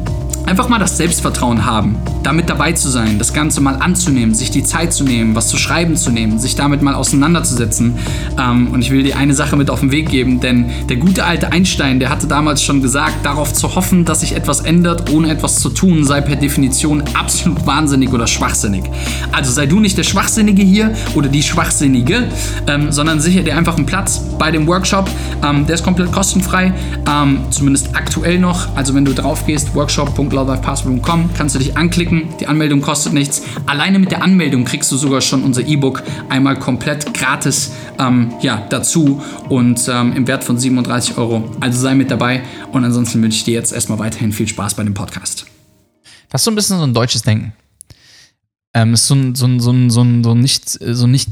Einfach 0.46 0.68
mal 0.68 0.78
das 0.78 0.96
Selbstvertrauen 0.96 1.66
haben, 1.66 1.96
damit 2.22 2.48
dabei 2.48 2.70
zu 2.70 2.88
sein, 2.88 3.18
das 3.18 3.32
Ganze 3.32 3.60
mal 3.60 3.74
anzunehmen, 3.74 4.32
sich 4.32 4.52
die 4.52 4.62
Zeit 4.62 4.92
zu 4.92 5.02
nehmen, 5.02 5.34
was 5.34 5.48
zu 5.48 5.56
schreiben 5.56 5.96
zu 5.96 6.10
nehmen, 6.10 6.38
sich 6.38 6.54
damit 6.54 6.82
mal 6.82 6.94
auseinanderzusetzen. 6.94 7.98
Ähm, 8.38 8.68
und 8.68 8.80
ich 8.80 8.92
will 8.92 9.02
dir 9.02 9.16
eine 9.16 9.34
Sache 9.34 9.56
mit 9.56 9.70
auf 9.70 9.80
den 9.80 9.90
Weg 9.90 10.08
geben, 10.08 10.38
denn 10.38 10.66
der 10.88 10.98
gute 10.98 11.24
alte 11.24 11.50
Einstein, 11.50 11.98
der 11.98 12.10
hatte 12.10 12.28
damals 12.28 12.62
schon 12.62 12.80
gesagt, 12.80 13.26
darauf 13.26 13.52
zu 13.54 13.74
hoffen, 13.74 14.04
dass 14.04 14.20
sich 14.20 14.36
etwas 14.36 14.60
ändert, 14.60 15.10
ohne 15.10 15.30
etwas 15.30 15.56
zu 15.56 15.68
tun, 15.68 16.04
sei 16.04 16.20
per 16.20 16.36
Definition 16.36 17.02
absolut 17.14 17.66
wahnsinnig 17.66 18.12
oder 18.12 18.28
schwachsinnig. 18.28 18.84
Also 19.32 19.50
sei 19.50 19.66
du 19.66 19.80
nicht 19.80 19.98
der 19.98 20.04
Schwachsinnige 20.04 20.62
hier 20.62 20.92
oder 21.16 21.28
die 21.28 21.42
Schwachsinnige, 21.42 22.28
ähm, 22.68 22.92
sondern 22.92 23.18
sicher 23.18 23.42
dir 23.42 23.56
einfach 23.56 23.76
einen 23.76 23.86
Platz 23.86 24.20
bei 24.38 24.52
dem 24.52 24.68
Workshop. 24.68 25.10
Ähm, 25.44 25.66
der 25.66 25.74
ist 25.74 25.82
komplett 25.82 26.12
kostenfrei, 26.12 26.72
ähm, 27.10 27.40
zumindest 27.50 27.96
aktuell 27.96 28.38
noch. 28.38 28.76
Also 28.76 28.94
wenn 28.94 29.04
du 29.04 29.12
drauf 29.12 29.44
gehst, 29.44 29.74
workshop.com 29.74 30.35
cloudlifepassport.com, 30.36 31.30
kannst 31.34 31.54
du 31.54 31.58
dich 31.58 31.78
anklicken. 31.78 32.28
Die 32.38 32.46
Anmeldung 32.46 32.82
kostet 32.82 33.14
nichts. 33.14 33.42
Alleine 33.64 33.98
mit 33.98 34.10
der 34.10 34.22
Anmeldung 34.22 34.66
kriegst 34.66 34.92
du 34.92 34.96
sogar 34.98 35.22
schon 35.22 35.42
unser 35.42 35.66
E-Book 35.66 36.02
einmal 36.28 36.58
komplett 36.58 37.14
gratis 37.14 37.72
ähm, 37.98 38.34
ja, 38.42 38.66
dazu 38.68 39.22
und 39.48 39.88
ähm, 39.88 40.12
im 40.12 40.26
Wert 40.26 40.44
von 40.44 40.58
37 40.58 41.16
Euro. 41.16 41.50
Also 41.60 41.80
sei 41.80 41.94
mit 41.94 42.10
dabei 42.10 42.42
und 42.72 42.84
ansonsten 42.84 43.22
wünsche 43.22 43.38
ich 43.38 43.44
dir 43.44 43.54
jetzt 43.54 43.72
erstmal 43.72 43.98
weiterhin 43.98 44.32
viel 44.32 44.46
Spaß 44.46 44.74
bei 44.74 44.84
dem 44.84 44.92
Podcast. 44.92 45.46
Das 46.28 46.42
ist 46.42 46.44
so 46.44 46.50
ein 46.50 46.54
bisschen 46.54 46.76
so 46.78 46.84
ein 46.84 46.92
deutsches 46.92 47.22
Denken. 47.22 47.54
Ähm, 48.74 48.92
ist 48.92 49.06
so 49.06 49.14
ein, 49.14 49.34
so 49.34 49.46
ein, 49.46 49.58
so 49.58 49.70
ein, 49.70 49.88
so 49.90 50.02
ein, 50.02 50.22
so 50.22 50.32
ein 50.32 50.40
nicht, 50.40 50.68
so 50.68 51.06
nicht. 51.06 51.30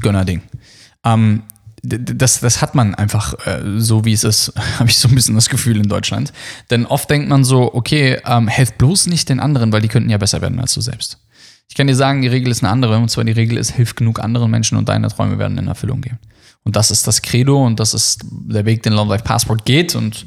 Ähm, 1.03 1.43
das, 1.85 2.39
das 2.39 2.61
hat 2.61 2.75
man 2.75 2.95
einfach 2.95 3.35
äh, 3.45 3.61
so, 3.77 4.05
wie 4.05 4.13
es 4.13 4.23
ist, 4.23 4.53
habe 4.79 4.89
ich 4.89 4.97
so 4.97 5.07
ein 5.07 5.15
bisschen 5.15 5.35
das 5.35 5.49
Gefühl 5.49 5.77
in 5.77 5.87
Deutschland. 5.87 6.33
Denn 6.69 6.85
oft 6.85 7.09
denkt 7.09 7.29
man 7.29 7.43
so, 7.43 7.73
okay, 7.73 8.19
ähm, 8.25 8.47
helf 8.47 8.73
bloß 8.73 9.07
nicht 9.07 9.29
den 9.29 9.39
anderen, 9.39 9.71
weil 9.71 9.81
die 9.81 9.87
könnten 9.87 10.09
ja 10.09 10.17
besser 10.17 10.41
werden 10.41 10.59
als 10.59 10.73
du 10.73 10.81
selbst. 10.81 11.19
Ich 11.67 11.75
kann 11.75 11.87
dir 11.87 11.95
sagen, 11.95 12.21
die 12.21 12.27
Regel 12.27 12.51
ist 12.51 12.63
eine 12.63 12.71
andere, 12.71 12.97
und 12.97 13.09
zwar 13.09 13.23
die 13.23 13.31
Regel 13.31 13.57
ist, 13.57 13.71
hilf 13.71 13.95
genug 13.95 14.19
anderen 14.19 14.51
Menschen 14.51 14.77
und 14.77 14.87
deine 14.87 15.07
Träume 15.07 15.39
werden 15.39 15.57
in 15.57 15.67
Erfüllung 15.67 16.01
gehen. 16.01 16.19
Und 16.63 16.75
das 16.75 16.91
ist 16.91 17.07
das 17.07 17.21
Credo 17.21 17.65
und 17.65 17.79
das 17.79 17.93
ist 17.93 18.21
der 18.31 18.65
Weg, 18.65 18.83
den 18.83 18.93
Love 18.93 19.09
Life 19.09 19.23
Passport 19.23 19.65
geht. 19.65 19.95
Und 19.95 20.25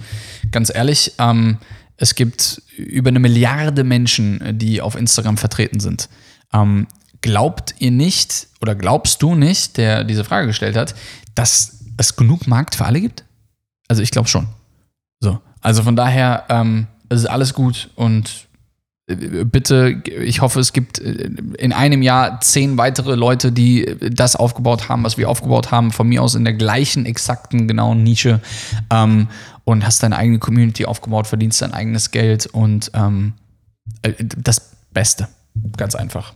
ganz 0.51 0.73
ehrlich, 0.73 1.13
ähm, 1.19 1.59
es 1.97 2.15
gibt 2.15 2.63
über 2.77 3.09
eine 3.09 3.19
Milliarde 3.19 3.83
Menschen, 3.83 4.59
die 4.59 4.81
auf 4.81 4.95
Instagram 4.95 5.37
vertreten 5.37 5.81
sind. 5.81 6.09
Ähm, 6.53 6.87
glaubt 7.21 7.75
ihr 7.79 7.91
nicht 7.91 8.49
oder 8.61 8.75
glaubst 8.75 9.23
du 9.23 9.35
nicht, 9.35 9.77
der 9.77 10.05
diese 10.05 10.25
Frage 10.25 10.47
gestellt 10.47 10.77
hat, 10.77 10.95
dass 11.39 11.85
es 11.97 12.17
genug 12.17 12.49
Markt 12.49 12.75
für 12.75 12.85
alle 12.85 13.01
gibt? 13.01 13.25
Also 13.87 14.03
ich 14.03 14.11
glaube 14.11 14.29
schon. 14.29 14.49
So. 15.21 15.41
Also 15.61 15.83
von 15.83 15.97
daher, 15.97 16.45
ähm, 16.49 16.89
es 17.09 17.21
ist 17.21 17.27
alles 17.27 17.55
gut 17.55 17.91
und 17.95 18.49
äh, 19.07 19.45
bitte, 19.45 20.03
ich 20.07 20.41
hoffe, 20.41 20.61
es 20.61 20.73
gibt 20.73 20.99
äh, 20.99 21.31
in 21.59 21.73
einem 21.73 22.03
Jahr 22.03 22.41
zehn 22.41 22.77
weitere 22.77 23.15
Leute, 23.15 23.53
die 23.53 23.97
das 24.11 24.37
aufgebaut 24.37 24.89
haben, 24.89 25.05
was 25.05 25.17
wir 25.17 25.29
aufgebaut 25.29 25.71
haben, 25.71 25.93
von 25.93 26.09
mir 26.09 26.23
aus 26.23 26.35
in 26.35 26.45
der 26.45 26.55
gleichen, 26.55 27.07
exakten, 27.07 27.69
genauen 27.69 28.03
Nische 28.03 28.41
ähm, 28.91 29.29
und 29.65 29.87
hast 29.87 30.03
deine 30.03 30.17
eigene 30.17 30.39
Community 30.41 30.87
aufgebaut, 30.87 31.29
verdienst 31.29 31.63
dein 31.63 31.73
eigenes 31.73 32.11
Geld 32.11 32.47
und 32.47 32.91
ähm, 32.95 33.35
äh, 34.03 34.13
das 34.19 34.73
Beste. 34.93 35.29
Ganz 35.77 35.95
einfach. 35.95 36.35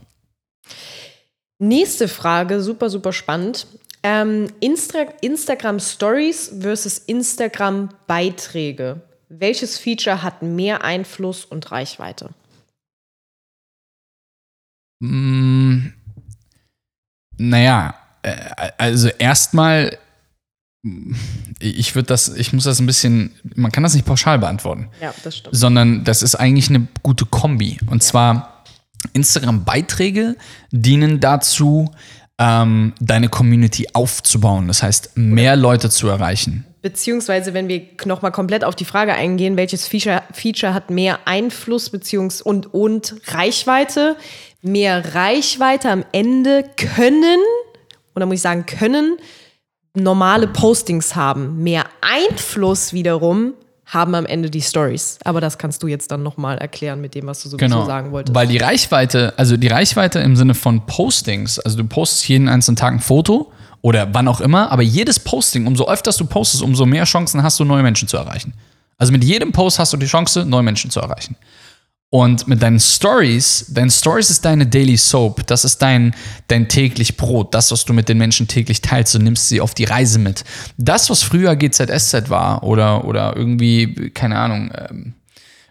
Nächste 1.59 2.07
Frage, 2.07 2.61
super, 2.61 2.89
super 2.89 3.13
spannend. 3.13 3.67
Ähm, 4.03 4.47
Insta 4.59 4.99
Instagram 5.21 5.79
Stories 5.79 6.51
versus 6.59 6.97
Instagram 6.97 7.89
Beiträge. 8.05 9.01
Welches 9.29 9.77
Feature 9.77 10.21
hat 10.21 10.41
mehr 10.41 10.83
Einfluss 10.83 11.45
und 11.45 11.71
Reichweite? 11.71 12.31
Mm, 14.99 15.93
naja, 17.37 17.95
äh, 18.23 18.35
also 18.77 19.07
erstmal, 19.07 19.97
ich 21.59 21.95
würde 21.95 22.07
das, 22.07 22.27
ich 22.35 22.53
muss 22.53 22.65
das 22.65 22.79
ein 22.79 22.85
bisschen, 22.85 23.33
man 23.55 23.71
kann 23.71 23.83
das 23.83 23.93
nicht 23.93 24.05
pauschal 24.05 24.37
beantworten. 24.37 24.89
Ja, 25.01 25.13
das 25.23 25.37
stimmt. 25.37 25.55
Sondern 25.55 26.03
das 26.03 26.21
ist 26.21 26.35
eigentlich 26.35 26.69
eine 26.69 26.87
gute 27.03 27.25
Kombi. 27.25 27.79
Und 27.87 28.03
ja. 28.03 28.09
zwar 28.09 28.63
Instagram-Beiträge 29.13 30.37
dienen 30.71 31.19
dazu, 31.19 31.91
ähm, 32.39 32.93
deine 32.99 33.29
Community 33.29 33.87
aufzubauen. 33.93 34.67
Das 34.67 34.83
heißt, 34.83 35.11
mehr 35.15 35.55
Leute 35.55 35.89
zu 35.89 36.07
erreichen. 36.07 36.65
Beziehungsweise, 36.81 37.53
wenn 37.53 37.69
wir 37.69 37.81
nochmal 38.05 38.31
komplett 38.31 38.63
auf 38.65 38.75
die 38.75 38.85
Frage 38.85 39.13
eingehen, 39.13 39.55
welches 39.55 39.87
Feature, 39.87 40.23
Feature 40.33 40.73
hat 40.73 40.89
mehr 40.89 41.19
Einfluss 41.25 41.89
beziehungs 41.89 42.41
und, 42.41 42.73
und 42.73 43.15
Reichweite? 43.27 44.17
Mehr 44.61 45.15
Reichweite 45.15 45.89
am 45.89 46.03
Ende 46.11 46.65
können, 46.75 47.39
oder 48.15 48.25
muss 48.25 48.35
ich 48.35 48.41
sagen, 48.41 48.65
können 48.65 49.17
normale 49.93 50.47
Postings 50.47 51.15
haben. 51.15 51.61
Mehr 51.63 51.85
Einfluss 52.01 52.93
wiederum 52.93 53.53
haben 53.93 54.15
am 54.15 54.25
Ende 54.25 54.49
die 54.49 54.61
Stories. 54.61 55.19
Aber 55.23 55.41
das 55.41 55.57
kannst 55.57 55.83
du 55.83 55.87
jetzt 55.87 56.11
dann 56.11 56.23
nochmal 56.23 56.57
erklären 56.57 56.99
mit 57.01 57.15
dem, 57.15 57.27
was 57.27 57.43
du 57.43 57.49
sowieso 57.49 57.65
genau. 57.65 57.85
sagen 57.85 58.11
wolltest. 58.11 58.35
Weil 58.35 58.47
die 58.47 58.57
Reichweite, 58.57 59.33
also 59.37 59.57
die 59.57 59.67
Reichweite 59.67 60.19
im 60.19 60.35
Sinne 60.35 60.55
von 60.55 60.85
Postings, 60.85 61.59
also 61.59 61.77
du 61.77 61.83
postest 61.83 62.27
jeden 62.27 62.49
einzelnen 62.49 62.75
Tag 62.75 62.93
ein 62.93 62.99
Foto 62.99 63.51
oder 63.81 64.13
wann 64.13 64.27
auch 64.27 64.41
immer, 64.41 64.71
aber 64.71 64.81
jedes 64.81 65.19
Posting, 65.19 65.67
umso 65.67 65.87
öfter 65.87 66.11
du 66.11 66.25
postest, 66.25 66.63
umso 66.63 66.85
mehr 66.85 67.03
Chancen 67.03 67.43
hast 67.43 67.59
du, 67.59 67.65
neue 67.65 67.83
Menschen 67.83 68.07
zu 68.07 68.17
erreichen. 68.17 68.53
Also 68.97 69.11
mit 69.11 69.23
jedem 69.23 69.51
Post 69.51 69.79
hast 69.79 69.93
du 69.93 69.97
die 69.97 70.05
Chance, 70.05 70.45
neue 70.45 70.63
Menschen 70.63 70.89
zu 70.89 70.99
erreichen. 70.99 71.35
Und 72.13 72.47
mit 72.47 72.61
deinen 72.61 72.79
Stories, 72.79 73.65
dein 73.69 73.89
Stories 73.89 74.29
ist 74.29 74.45
deine 74.45 74.67
Daily 74.67 74.97
Soap, 74.97 75.47
das 75.47 75.65
ist 75.65 75.81
dein, 75.81 76.13
dein 76.47 76.67
täglich 76.67 77.17
Brot, 77.17 77.55
das, 77.55 77.71
was 77.71 77.85
du 77.85 77.93
mit 77.93 78.07
den 78.07 78.19
Menschen 78.19 78.47
täglich 78.47 78.81
teilst, 78.81 79.15
du 79.15 79.19
nimmst 79.19 79.49
sie 79.49 79.59
auf 79.59 79.73
die 79.73 79.85
Reise 79.85 80.19
mit. 80.19 80.43
Das, 80.77 81.09
was 81.09 81.23
früher 81.23 81.55
GZSZ 81.55 82.29
war 82.29 82.61
oder, 82.61 83.05
oder 83.05 83.35
irgendwie, 83.35 84.11
keine 84.11 84.37
Ahnung, 84.37 84.71
ähm, 84.77 85.15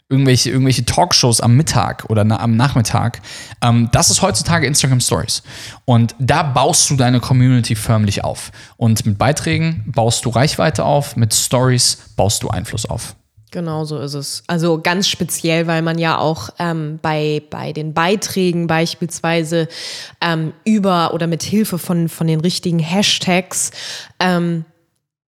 irgendwelche, 0.08 0.50
irgendwelche 0.50 0.84
Talkshows 0.84 1.40
am 1.40 1.54
Mittag 1.56 2.06
oder 2.10 2.24
na, 2.24 2.40
am 2.40 2.56
Nachmittag, 2.56 3.22
ähm, 3.62 3.88
das 3.92 4.10
ist 4.10 4.20
heutzutage 4.20 4.66
Instagram 4.66 4.98
Stories. 4.98 5.44
Und 5.84 6.16
da 6.18 6.42
baust 6.42 6.90
du 6.90 6.96
deine 6.96 7.20
Community 7.20 7.76
förmlich 7.76 8.24
auf. 8.24 8.50
Und 8.76 9.06
mit 9.06 9.16
Beiträgen 9.16 9.84
baust 9.86 10.24
du 10.24 10.30
Reichweite 10.30 10.84
auf, 10.84 11.14
mit 11.14 11.34
Stories 11.34 11.98
baust 12.16 12.42
du 12.42 12.48
Einfluss 12.48 12.84
auf. 12.84 13.14
Genau 13.52 13.84
so 13.84 13.98
ist 13.98 14.14
es. 14.14 14.42
Also 14.46 14.80
ganz 14.80 15.06
speziell, 15.08 15.66
weil 15.66 15.82
man 15.82 15.98
ja 15.98 16.16
auch 16.16 16.48
ähm, 16.58 16.98
bei, 17.02 17.42
bei 17.50 17.74
den 17.74 17.92
Beiträgen 17.92 18.66
beispielsweise 18.66 19.68
ähm, 20.22 20.54
über 20.64 21.12
oder 21.12 21.26
mit 21.26 21.42
Hilfe 21.42 21.76
von, 21.76 22.08
von 22.08 22.26
den 22.26 22.40
richtigen 22.40 22.78
Hashtags 22.78 23.70
ähm, 24.18 24.64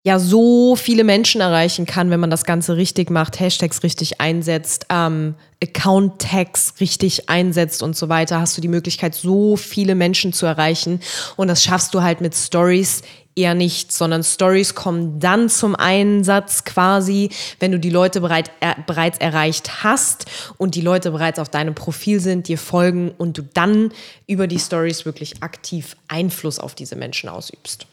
ja 0.04 0.20
so 0.20 0.76
viele 0.76 1.02
Menschen 1.02 1.40
erreichen 1.40 1.85
kann, 1.85 2.11
wenn 2.11 2.20
man 2.20 2.30
das 2.30 2.44
Ganze 2.44 2.76
richtig 2.76 3.11
macht, 3.11 3.40
Hashtags 3.40 3.82
richtig 3.82 4.20
einsetzt, 4.20 4.87
ähm, 4.88 5.35
Account-Tags 5.61 6.74
richtig 6.78 7.28
einsetzt 7.28 7.82
und 7.82 7.96
so 7.96 8.08
weiter, 8.08 8.40
hast 8.40 8.56
du 8.56 8.61
die 8.61 8.68
Möglichkeit, 8.68 9.16
so 9.16 9.56
viele 9.56 9.96
Menschen 9.96 10.32
zu 10.32 10.46
erreichen. 10.46 11.00
Und 11.37 11.48
das 11.48 11.64
schaffst 11.64 11.92
du 11.94 12.02
halt 12.02 12.20
mit 12.20 12.37
Stories 12.37 13.02
eher 13.34 13.54
nicht, 13.54 13.92
sondern 13.92 14.22
Stories 14.22 14.74
kommen 14.74 15.18
dann 15.18 15.48
zum 15.48 15.74
Einsatz 15.74 16.64
quasi, 16.64 17.30
wenn 17.60 17.72
du 17.72 17.78
die 17.78 17.90
Leute 17.90 18.20
bereit, 18.20 18.50
er, 18.60 18.76
bereits 18.86 19.18
erreicht 19.18 19.82
hast 19.82 20.26
und 20.58 20.74
die 20.74 20.80
Leute 20.80 21.10
bereits 21.10 21.38
auf 21.38 21.48
deinem 21.48 21.74
Profil 21.74 22.20
sind, 22.20 22.48
dir 22.48 22.58
folgen 22.58 23.10
und 23.10 23.38
du 23.38 23.42
dann 23.42 23.92
über 24.26 24.46
die 24.46 24.58
Stories 24.58 25.04
wirklich 25.04 25.42
aktiv 25.42 25.96
Einfluss 26.08 26.58
auf 26.58 26.74
diese 26.74 26.96
Menschen 26.96 27.28
ausübst. 27.28 27.86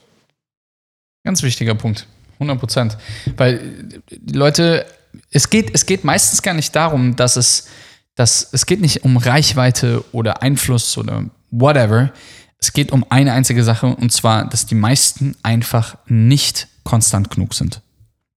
Ganz 1.24 1.44
wichtiger 1.44 1.76
Punkt, 1.76 2.08
100 2.36 2.60
Prozent. 2.60 2.98
Weil 3.38 4.02
die 4.10 4.38
Leute, 4.38 4.86
es 5.32 5.50
geht, 5.50 5.72
es 5.74 5.86
geht 5.86 6.04
meistens 6.04 6.42
gar 6.42 6.54
nicht 6.54 6.76
darum, 6.76 7.16
dass 7.16 7.36
es, 7.36 7.68
dass, 8.16 8.50
es 8.52 8.66
geht 8.66 8.82
nicht 8.82 9.04
um 9.04 9.18
Reichweite 9.18 10.04
oder 10.12 10.42
Einfluss 10.42 10.98
oder 10.98 11.26
whatever 11.52 12.12
es 12.60 12.74
geht 12.74 12.92
um 12.92 13.06
eine 13.10 13.34
einzige 13.34 13.64
Sache 13.64 13.88
und 13.88 14.12
zwar, 14.12 14.48
dass 14.50 14.66
die 14.66 14.76
meisten 14.76 15.36
einfach 15.44 15.98
nicht 16.08 16.68
konstant 16.84 17.30
genug 17.30 17.54
sind. 17.54 17.82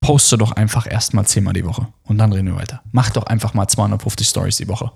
Poste 0.01 0.37
doch 0.37 0.53
einfach 0.53 0.91
erstmal 0.91 1.27
zehnmal 1.27 1.55
die 1.55 1.65
Woche 1.65 1.89
und 2.05 2.19
dann 2.19 2.33
reden 2.33 2.49
wir 2.49 2.57
weiter. 2.57 2.83
Mach 2.93 3.11
doch 3.11 3.25
einfach 3.25 3.55
mal 3.55 3.69
250 3.69 4.27
Stories 4.27 4.57
die 4.57 4.69
Woche. 4.69 4.93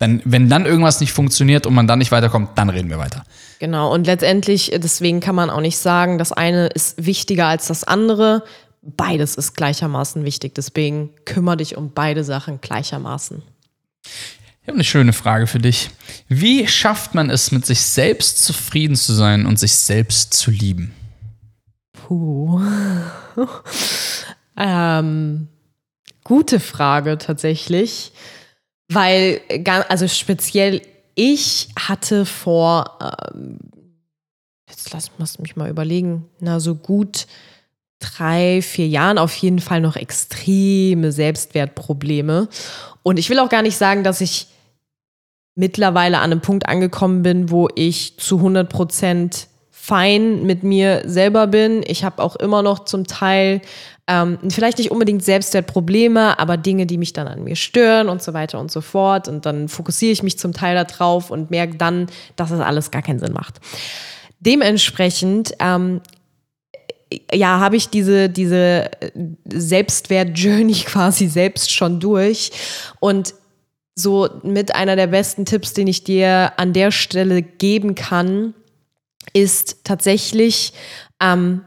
Denn 0.00 0.22
wenn 0.24 0.48
dann 0.48 0.64
irgendwas 0.66 1.00
nicht 1.00 1.12
funktioniert 1.12 1.66
und 1.66 1.74
man 1.74 1.86
dann 1.88 1.98
nicht 1.98 2.12
weiterkommt, 2.12 2.50
dann 2.56 2.70
reden 2.70 2.88
wir 2.88 2.98
weiter. 2.98 3.24
Genau, 3.58 3.92
und 3.92 4.06
letztendlich, 4.06 4.70
deswegen 4.76 5.20
kann 5.20 5.34
man 5.34 5.50
auch 5.50 5.60
nicht 5.60 5.78
sagen, 5.78 6.18
das 6.18 6.32
eine 6.32 6.68
ist 6.68 7.04
wichtiger 7.04 7.46
als 7.46 7.66
das 7.66 7.82
andere. 7.82 8.44
Beides 8.82 9.34
ist 9.34 9.56
gleichermaßen 9.56 10.24
wichtig. 10.24 10.54
Deswegen 10.54 11.10
kümmere 11.24 11.56
dich 11.56 11.76
um 11.76 11.92
beide 11.92 12.22
Sachen 12.22 12.60
gleichermaßen. 12.60 13.42
Ich 14.68 14.70
habe 14.70 14.76
eine 14.76 14.84
schöne 14.84 15.14
Frage 15.14 15.46
für 15.46 15.60
dich. 15.60 15.88
Wie 16.28 16.66
schafft 16.66 17.14
man 17.14 17.30
es, 17.30 17.52
mit 17.52 17.64
sich 17.64 17.80
selbst 17.80 18.44
zufrieden 18.44 18.96
zu 18.96 19.14
sein 19.14 19.46
und 19.46 19.58
sich 19.58 19.72
selbst 19.74 20.34
zu 20.34 20.50
lieben? 20.50 20.92
Puh. 21.94 22.60
ähm, 24.58 25.48
gute 26.22 26.60
Frage 26.60 27.16
tatsächlich, 27.16 28.12
weil, 28.88 29.40
also 29.88 30.06
speziell 30.06 30.82
ich 31.14 31.70
hatte 31.78 32.26
vor, 32.26 32.98
ähm, 33.32 33.58
jetzt 34.68 34.92
lass, 34.92 35.10
lass 35.16 35.38
mich 35.38 35.56
mal 35.56 35.70
überlegen, 35.70 36.26
na 36.40 36.60
so 36.60 36.74
gut 36.74 37.26
drei, 38.00 38.60
vier 38.60 38.86
Jahren 38.86 39.16
auf 39.16 39.34
jeden 39.36 39.60
Fall 39.60 39.80
noch 39.80 39.96
extreme 39.96 41.10
Selbstwertprobleme. 41.10 42.48
Und 43.02 43.18
ich 43.18 43.30
will 43.30 43.38
auch 43.38 43.48
gar 43.48 43.62
nicht 43.62 43.78
sagen, 43.78 44.04
dass 44.04 44.20
ich 44.20 44.48
mittlerweile 45.58 46.18
an 46.18 46.30
einem 46.30 46.40
Punkt 46.40 46.68
angekommen 46.68 47.22
bin, 47.22 47.50
wo 47.50 47.68
ich 47.74 48.16
zu 48.16 48.36
100 48.36 48.68
Prozent 48.68 49.48
fein 49.72 50.44
mit 50.44 50.62
mir 50.62 51.02
selber 51.04 51.48
bin. 51.48 51.82
Ich 51.86 52.04
habe 52.04 52.22
auch 52.22 52.36
immer 52.36 52.62
noch 52.62 52.84
zum 52.84 53.06
Teil 53.06 53.60
ähm, 54.06 54.38
vielleicht 54.50 54.78
nicht 54.78 54.92
unbedingt 54.92 55.24
Selbstwertprobleme, 55.24 56.38
aber 56.38 56.56
Dinge, 56.56 56.86
die 56.86 56.96
mich 56.96 57.12
dann 57.12 57.26
an 57.26 57.42
mir 57.42 57.56
stören 57.56 58.08
und 58.08 58.22
so 58.22 58.34
weiter 58.34 58.60
und 58.60 58.70
so 58.70 58.80
fort. 58.80 59.26
Und 59.26 59.46
dann 59.46 59.68
fokussiere 59.68 60.12
ich 60.12 60.22
mich 60.22 60.38
zum 60.38 60.52
Teil 60.52 60.76
darauf 60.76 61.30
und 61.30 61.50
merke 61.50 61.76
dann, 61.76 62.06
dass 62.36 62.52
es 62.52 62.60
alles 62.60 62.92
gar 62.92 63.02
keinen 63.02 63.18
Sinn 63.18 63.32
macht. 63.32 63.56
Dementsprechend 64.38 65.54
ähm, 65.58 66.00
ja, 67.32 67.58
habe 67.58 67.76
ich 67.76 67.88
diese, 67.88 68.28
diese 68.28 68.90
Selbstwert-Journey 69.44 70.72
quasi 70.86 71.26
selbst 71.26 71.72
schon 71.72 71.98
durch. 71.98 72.52
Und 73.00 73.34
so 73.98 74.28
mit 74.42 74.74
einer 74.74 74.96
der 74.96 75.08
besten 75.08 75.44
Tipps, 75.44 75.72
den 75.72 75.86
ich 75.86 76.04
dir 76.04 76.52
an 76.56 76.72
der 76.72 76.90
Stelle 76.90 77.42
geben 77.42 77.94
kann, 77.94 78.54
ist 79.32 79.84
tatsächlich, 79.84 80.72
ähm, 81.20 81.62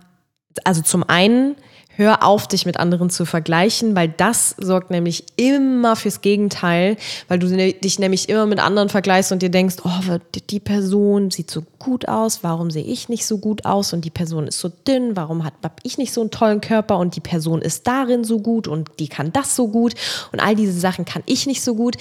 also 0.64 0.82
zum 0.82 1.04
einen, 1.04 1.56
Hör 2.02 2.24
auf, 2.24 2.48
dich 2.48 2.66
mit 2.66 2.78
anderen 2.78 3.12
zu 3.12 3.26
vergleichen, 3.26 3.96
weil 3.96 4.08
das 4.10 4.56
sorgt 4.58 4.90
nämlich 4.90 5.24
immer 5.36 5.96
fürs 5.96 6.22
Gegenteil, 6.22 6.98
weil 7.28 7.38
du 7.38 7.46
ne, 7.46 7.74
dich 7.74 8.00
nämlich 8.00 8.28
immer 8.28 8.48
mit 8.48 8.58
anderen 8.58 8.90
vergleichst 8.90 9.32
und 9.32 9.44
dir 9.44 9.52
denkst, 9.52 9.76
oh, 9.84 10.18
die 10.50 10.60
Person 10.60 11.30
sieht 11.30 11.52
so 11.52 11.62
gut 11.78 12.08
aus, 12.08 12.40
warum 12.42 12.72
sehe 12.72 12.84
ich 12.84 13.08
nicht 13.08 13.28
so 13.28 13.38
gut 13.38 13.66
aus 13.66 13.94
und 13.94 14.04
die 14.04 14.10
Person 14.10 14.48
ist 14.48 14.60
so 14.60 14.70
dünn, 14.70 15.16
warum 15.16 15.44
habe 15.44 15.56
ich 15.84 16.00
nicht 16.00 16.12
so 16.12 16.22
einen 16.22 16.32
tollen 16.32 16.60
Körper 16.60 16.98
und 16.98 17.16
die 17.16 17.20
Person 17.20 17.62
ist 17.62 17.86
darin 17.86 18.24
so 18.24 18.40
gut 18.40 18.68
und 18.68 18.90
die 18.98 19.08
kann 19.08 19.32
das 19.32 19.56
so 19.56 19.68
gut 19.68 19.94
und 20.32 20.40
all 20.40 20.56
diese 20.56 20.80
Sachen 20.80 21.06
kann 21.06 21.22
ich 21.28 21.46
nicht 21.46 21.62
so 21.62 21.76
gut. 21.76 21.98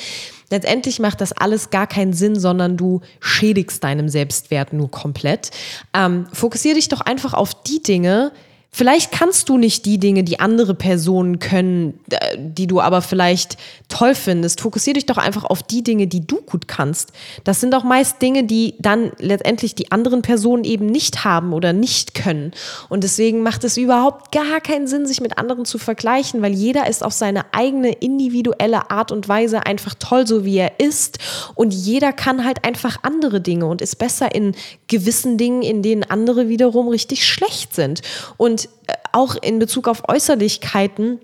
Letztendlich 0.48 0.98
macht 0.98 1.20
das 1.20 1.32
alles 1.32 1.68
gar 1.68 1.86
keinen 1.86 2.14
Sinn, 2.14 2.40
sondern 2.40 2.78
du 2.78 3.02
schädigst 3.20 3.84
deinem 3.84 4.08
Selbstwert 4.08 4.72
nur 4.72 4.90
komplett. 4.90 5.50
Ähm, 5.92 6.26
fokussiere 6.32 6.76
dich 6.76 6.88
doch 6.88 7.02
einfach 7.02 7.34
auf 7.34 7.62
die 7.64 7.82
Dinge, 7.82 8.32
Vielleicht 8.72 9.10
kannst 9.10 9.48
du 9.48 9.58
nicht 9.58 9.84
die 9.84 9.98
Dinge, 9.98 10.22
die 10.22 10.38
andere 10.38 10.74
Personen 10.74 11.40
können, 11.40 11.98
äh, 12.10 12.36
die 12.38 12.68
du 12.68 12.80
aber 12.80 13.02
vielleicht 13.02 13.56
toll 13.88 14.14
findest. 14.14 14.60
Fokussier 14.60 14.94
dich 14.94 15.06
doch 15.06 15.16
einfach 15.16 15.42
auf 15.42 15.64
die 15.64 15.82
Dinge, 15.82 16.06
die 16.06 16.24
du 16.24 16.40
gut 16.40 16.68
kannst. 16.68 17.12
Das 17.42 17.60
sind 17.60 17.74
auch 17.74 17.82
meist 17.82 18.22
Dinge, 18.22 18.44
die 18.44 18.74
dann 18.78 19.10
letztendlich 19.18 19.74
die 19.74 19.90
anderen 19.90 20.22
Personen 20.22 20.62
eben 20.62 20.86
nicht 20.86 21.24
haben 21.24 21.52
oder 21.52 21.72
nicht 21.72 22.14
können. 22.14 22.52
Und 22.88 23.02
deswegen 23.02 23.42
macht 23.42 23.64
es 23.64 23.76
überhaupt 23.76 24.30
gar 24.30 24.60
keinen 24.60 24.86
Sinn, 24.86 25.04
sich 25.04 25.20
mit 25.20 25.36
anderen 25.36 25.64
zu 25.64 25.78
vergleichen, 25.78 26.40
weil 26.40 26.52
jeder 26.52 26.88
ist 26.88 27.02
auf 27.02 27.12
seine 27.12 27.52
eigene 27.52 27.90
individuelle 27.90 28.90
Art 28.90 29.10
und 29.10 29.28
Weise 29.28 29.66
einfach 29.66 29.94
toll, 29.94 30.28
so 30.28 30.44
wie 30.44 30.58
er 30.58 30.78
ist. 30.78 31.18
Und 31.56 31.74
jeder 31.74 32.12
kann 32.12 32.44
halt 32.44 32.64
einfach 32.64 32.98
andere 33.02 33.40
Dinge 33.40 33.66
und 33.66 33.82
ist 33.82 33.96
besser 33.96 34.32
in 34.32 34.54
gewissen 34.90 35.38
Dingen, 35.38 35.62
in 35.62 35.82
denen 35.82 36.04
andere 36.04 36.48
wiederum 36.48 36.88
richtig 36.88 37.26
schlecht 37.26 37.74
sind. 37.74 38.02
Und 38.36 38.66
äh, 38.86 38.94
auch 39.12 39.36
in 39.36 39.58
Bezug 39.58 39.88
auf 39.88 40.08
Äußerlichkeiten, 40.08 41.20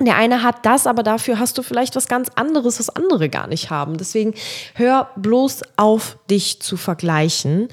der 0.00 0.16
eine 0.16 0.42
hat 0.42 0.64
das, 0.66 0.86
aber 0.86 1.02
dafür 1.02 1.38
hast 1.38 1.58
du 1.58 1.62
vielleicht 1.62 1.94
was 1.94 2.08
ganz 2.08 2.28
anderes, 2.34 2.78
was 2.78 2.88
andere 2.88 3.28
gar 3.28 3.46
nicht 3.46 3.70
haben. 3.70 3.98
Deswegen 3.98 4.34
hör 4.74 5.10
bloß 5.16 5.62
auf, 5.76 6.18
dich 6.28 6.60
zu 6.60 6.76
vergleichen 6.76 7.68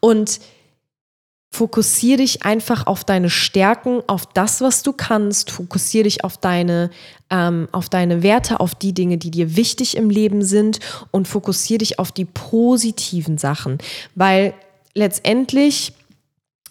und 0.00 0.38
fokussiere 1.50 2.18
dich 2.18 2.44
einfach 2.44 2.86
auf 2.86 3.04
deine 3.04 3.28
Stärken, 3.28 4.02
auf 4.06 4.26
das, 4.26 4.62
was 4.62 4.82
du 4.82 4.92
kannst. 4.92 5.50
Fokussiere 5.50 6.04
dich 6.04 6.24
auf 6.24 6.38
deine, 6.38 6.90
ähm, 7.30 7.68
auf 7.72 7.90
deine 7.90 8.22
Werte, 8.22 8.58
auf 8.58 8.74
die 8.74 8.94
Dinge, 8.94 9.18
die 9.18 9.30
dir 9.30 9.54
wichtig 9.54 9.96
im 9.96 10.08
Leben 10.08 10.42
sind 10.42 10.80
und 11.10 11.28
fokussiere 11.28 11.78
dich 11.78 11.98
auf 11.98 12.10
die 12.10 12.24
positiven 12.24 13.36
Sachen, 13.36 13.78
weil 14.14 14.54
letztendlich 14.94 15.94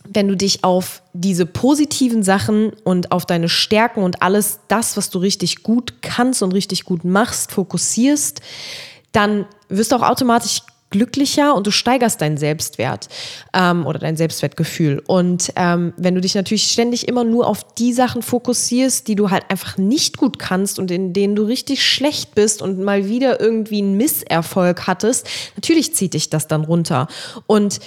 wenn 0.07 0.27
du 0.27 0.35
dich 0.35 0.63
auf 0.63 1.03
diese 1.13 1.45
positiven 1.45 2.23
Sachen 2.23 2.71
und 2.83 3.11
auf 3.11 3.25
deine 3.25 3.49
Stärken 3.49 4.03
und 4.03 4.21
alles 4.21 4.59
das, 4.67 4.97
was 4.97 5.09
du 5.09 5.19
richtig 5.19 5.63
gut 5.63 6.01
kannst 6.01 6.41
und 6.41 6.53
richtig 6.53 6.85
gut 6.85 7.03
machst, 7.03 7.51
fokussierst, 7.51 8.41
dann 9.11 9.45
wirst 9.69 9.91
du 9.91 9.97
auch 9.97 10.01
automatisch 10.09 10.61
glücklicher 10.89 11.55
und 11.55 11.65
du 11.65 11.71
steigerst 11.71 12.19
deinen 12.19 12.35
Selbstwert 12.35 13.07
ähm, 13.53 13.85
oder 13.85 13.97
dein 13.97 14.17
Selbstwertgefühl. 14.17 15.01
Und 15.07 15.53
ähm, 15.55 15.93
wenn 15.95 16.15
du 16.15 16.21
dich 16.21 16.35
natürlich 16.35 16.69
ständig 16.69 17.07
immer 17.07 17.23
nur 17.23 17.47
auf 17.47 17.73
die 17.75 17.93
Sachen 17.93 18.21
fokussierst, 18.21 19.07
die 19.07 19.15
du 19.15 19.29
halt 19.29 19.49
einfach 19.49 19.77
nicht 19.77 20.17
gut 20.17 20.37
kannst 20.37 20.79
und 20.79 20.91
in 20.91 21.13
denen 21.13 21.35
du 21.35 21.43
richtig 21.43 21.87
schlecht 21.87 22.35
bist 22.35 22.61
und 22.61 22.79
mal 22.79 23.07
wieder 23.07 23.39
irgendwie 23.39 23.81
einen 23.81 23.95
Misserfolg 23.95 24.85
hattest, 24.85 25.27
natürlich 25.55 25.95
zieht 25.95 26.13
dich 26.13 26.29
das 26.29 26.47
dann 26.47 26.65
runter. 26.65 27.07
Und 27.47 27.79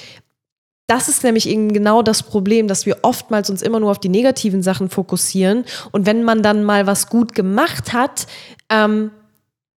das 0.86 1.08
ist 1.08 1.24
nämlich 1.24 1.48
eben 1.48 1.72
genau 1.72 2.02
das 2.02 2.22
Problem, 2.22 2.68
dass 2.68 2.84
wir 2.84 2.98
oftmals 3.02 3.48
uns 3.48 3.62
immer 3.62 3.80
nur 3.80 3.90
auf 3.90 3.98
die 3.98 4.08
negativen 4.08 4.62
Sachen 4.62 4.90
fokussieren. 4.90 5.64
Und 5.92 6.06
wenn 6.06 6.24
man 6.24 6.42
dann 6.42 6.62
mal 6.64 6.86
was 6.86 7.08
gut 7.08 7.34
gemacht 7.34 7.92
hat, 7.92 8.26
ähm, 8.68 9.10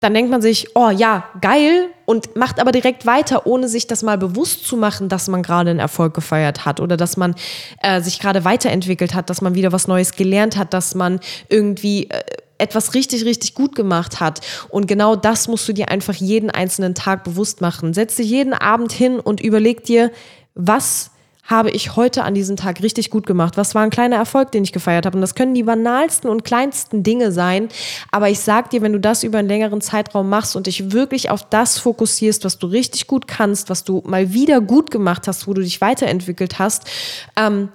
dann 0.01 0.15
denkt 0.15 0.31
man 0.31 0.43
sich, 0.43 0.77
oh 0.77 0.91
ja, 0.91 1.25
geil, 1.41 1.89
und 2.05 2.37
macht 2.37 2.61
aber 2.61 2.71
direkt 2.71 3.07
weiter, 3.07 3.47
ohne 3.47 3.69
sich 3.69 3.87
das 3.87 4.03
mal 4.03 4.19
bewusst 4.19 4.65
zu 4.67 4.77
machen, 4.77 5.09
dass 5.09 5.29
man 5.29 5.43
gerade 5.43 5.71
einen 5.71 5.81
Erfolg 5.81 6.15
gefeiert 6.15 6.65
hat 6.65 6.81
oder 6.81 6.97
dass 6.97 7.17
man 7.17 7.35
äh, 7.83 8.01
sich 8.01 8.21
gerade 8.21 8.45
weiterentwickelt 8.45 9.15
hat, 9.15 9.29
dass 9.31 9.43
man 9.43 9.55
wieder 9.55 9.73
was 9.73 9.89
Neues 9.89 10.13
gelernt 10.13 10.57
hat, 10.57 10.73
dass 10.73 10.95
man 10.95 11.19
irgendwie 11.49 12.09
äh, 12.11 12.23
etwas 12.59 12.95
richtig, 12.95 13.25
richtig 13.25 13.55
gut 13.55 13.75
gemacht 13.75 14.21
hat. 14.21 14.41
Und 14.69 14.87
genau 14.87 15.17
das 15.17 15.49
musst 15.49 15.69
du 15.69 15.73
dir 15.73 15.89
einfach 15.91 16.15
jeden 16.15 16.51
einzelnen 16.51 16.95
Tag 16.95 17.25
bewusst 17.25 17.61
machen. 17.61 17.93
Setz 17.93 18.17
dich 18.17 18.31
jeden 18.31 18.55
Abend 18.55 18.93
hin 18.93 19.19
und 19.19 19.41
überleg 19.41 19.85
dir, 19.85 20.11
was 20.57 21.11
habe 21.47 21.71
ich 21.71 21.95
heute 21.95 22.25
an 22.25 22.35
diesem 22.35 22.57
Tag 22.57 22.83
richtig 22.83 23.11
gut 23.11 23.25
gemacht? 23.25 23.57
Was 23.57 23.75
war 23.75 23.83
ein 23.83 23.91
kleiner 23.91 24.17
Erfolg, 24.17 24.51
den 24.51 24.65
ich 24.65 24.73
gefeiert 24.73 25.07
habe? 25.07 25.17
Und 25.17 25.21
das 25.21 25.37
können 25.37 25.55
die 25.55 25.63
banalsten 25.63 26.29
und 26.29 26.45
kleinsten 26.45 27.05
Dinge 27.05 27.31
sein. 27.31 27.69
Aber 28.11 28.29
ich 28.29 28.41
sag 28.41 28.71
dir, 28.71 28.83
wenn 28.83 28.93
du 28.93 28.99
das 28.99 29.23
über 29.23 29.39
einen 29.39 29.47
längeren 29.47 29.81
Zeitraum 29.81 30.29
machst 30.29 30.57
und 30.57 30.67
dich 30.67 30.91
wirklich 30.91 31.31
auf 31.31 31.49
das 31.49 31.79
fokussierst, 31.79 32.45
was 32.45 32.59
du 32.59 32.67
richtig 32.67 33.07
gut 33.07 33.29
kannst, 33.29 33.71
was 33.71 33.85
du 33.85 34.03
mal 34.05 34.33
wieder 34.33 34.61
gut 34.61 34.91
gemacht 34.91 35.29
hast, 35.29 35.47
wo 35.47 35.55
du 35.55 35.63
dich 35.63 35.81
weiterentwickelt 35.81 36.59
hast, 36.59 36.91
ähm, 37.37 37.69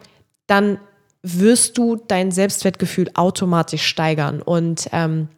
dann 0.47 0.77
wirst 1.23 1.77
du 1.77 1.95
dein 1.95 2.31
Selbstwertgefühl 2.31 3.11
automatisch 3.13 3.83
steigern. 3.83 4.41
Und 4.41 4.89
ähm, 4.91 5.29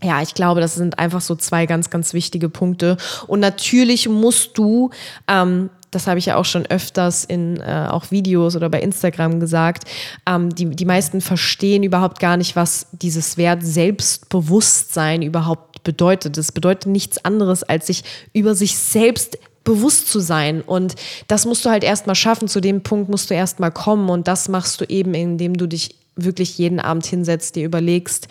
ja, 0.00 0.22
ich 0.22 0.34
glaube, 0.34 0.60
das 0.60 0.74
sind 0.74 0.98
einfach 0.98 1.22
so 1.22 1.34
zwei 1.34 1.66
ganz, 1.66 1.90
ganz 1.90 2.14
wichtige 2.14 2.48
Punkte. 2.48 2.98
Und 3.26 3.40
natürlich 3.40 4.08
musst 4.08 4.56
du 4.58 4.90
ähm, 5.26 5.70
das 5.94 6.06
habe 6.06 6.18
ich 6.18 6.26
ja 6.26 6.36
auch 6.36 6.44
schon 6.44 6.66
öfters 6.66 7.24
in 7.24 7.60
äh, 7.60 7.88
auch 7.90 8.10
Videos 8.10 8.56
oder 8.56 8.68
bei 8.68 8.80
Instagram 8.80 9.40
gesagt, 9.40 9.84
ähm, 10.26 10.54
die, 10.54 10.66
die 10.66 10.84
meisten 10.84 11.20
verstehen 11.20 11.82
überhaupt 11.82 12.20
gar 12.20 12.36
nicht, 12.36 12.56
was 12.56 12.86
dieses 12.92 13.36
Wert 13.36 13.62
Selbstbewusstsein 13.62 15.22
überhaupt 15.22 15.82
bedeutet. 15.84 16.36
Das 16.36 16.52
bedeutet 16.52 16.86
nichts 16.86 17.24
anderes, 17.24 17.62
als 17.62 17.86
sich 17.86 18.02
über 18.32 18.54
sich 18.54 18.76
selbst 18.76 19.38
bewusst 19.64 20.08
zu 20.08 20.20
sein. 20.20 20.60
Und 20.60 20.94
das 21.28 21.46
musst 21.46 21.64
du 21.64 21.70
halt 21.70 21.84
erstmal 21.84 22.14
schaffen. 22.14 22.48
Zu 22.48 22.60
dem 22.60 22.82
Punkt 22.82 23.08
musst 23.08 23.30
du 23.30 23.34
erstmal 23.34 23.70
kommen. 23.70 24.10
Und 24.10 24.28
das 24.28 24.48
machst 24.48 24.80
du 24.80 24.84
eben, 24.84 25.14
indem 25.14 25.56
du 25.56 25.66
dich 25.66 25.96
wirklich 26.16 26.58
jeden 26.58 26.80
Abend 26.80 27.06
hinsetzt, 27.06 27.56
dir 27.56 27.64
überlegst, 27.64 28.28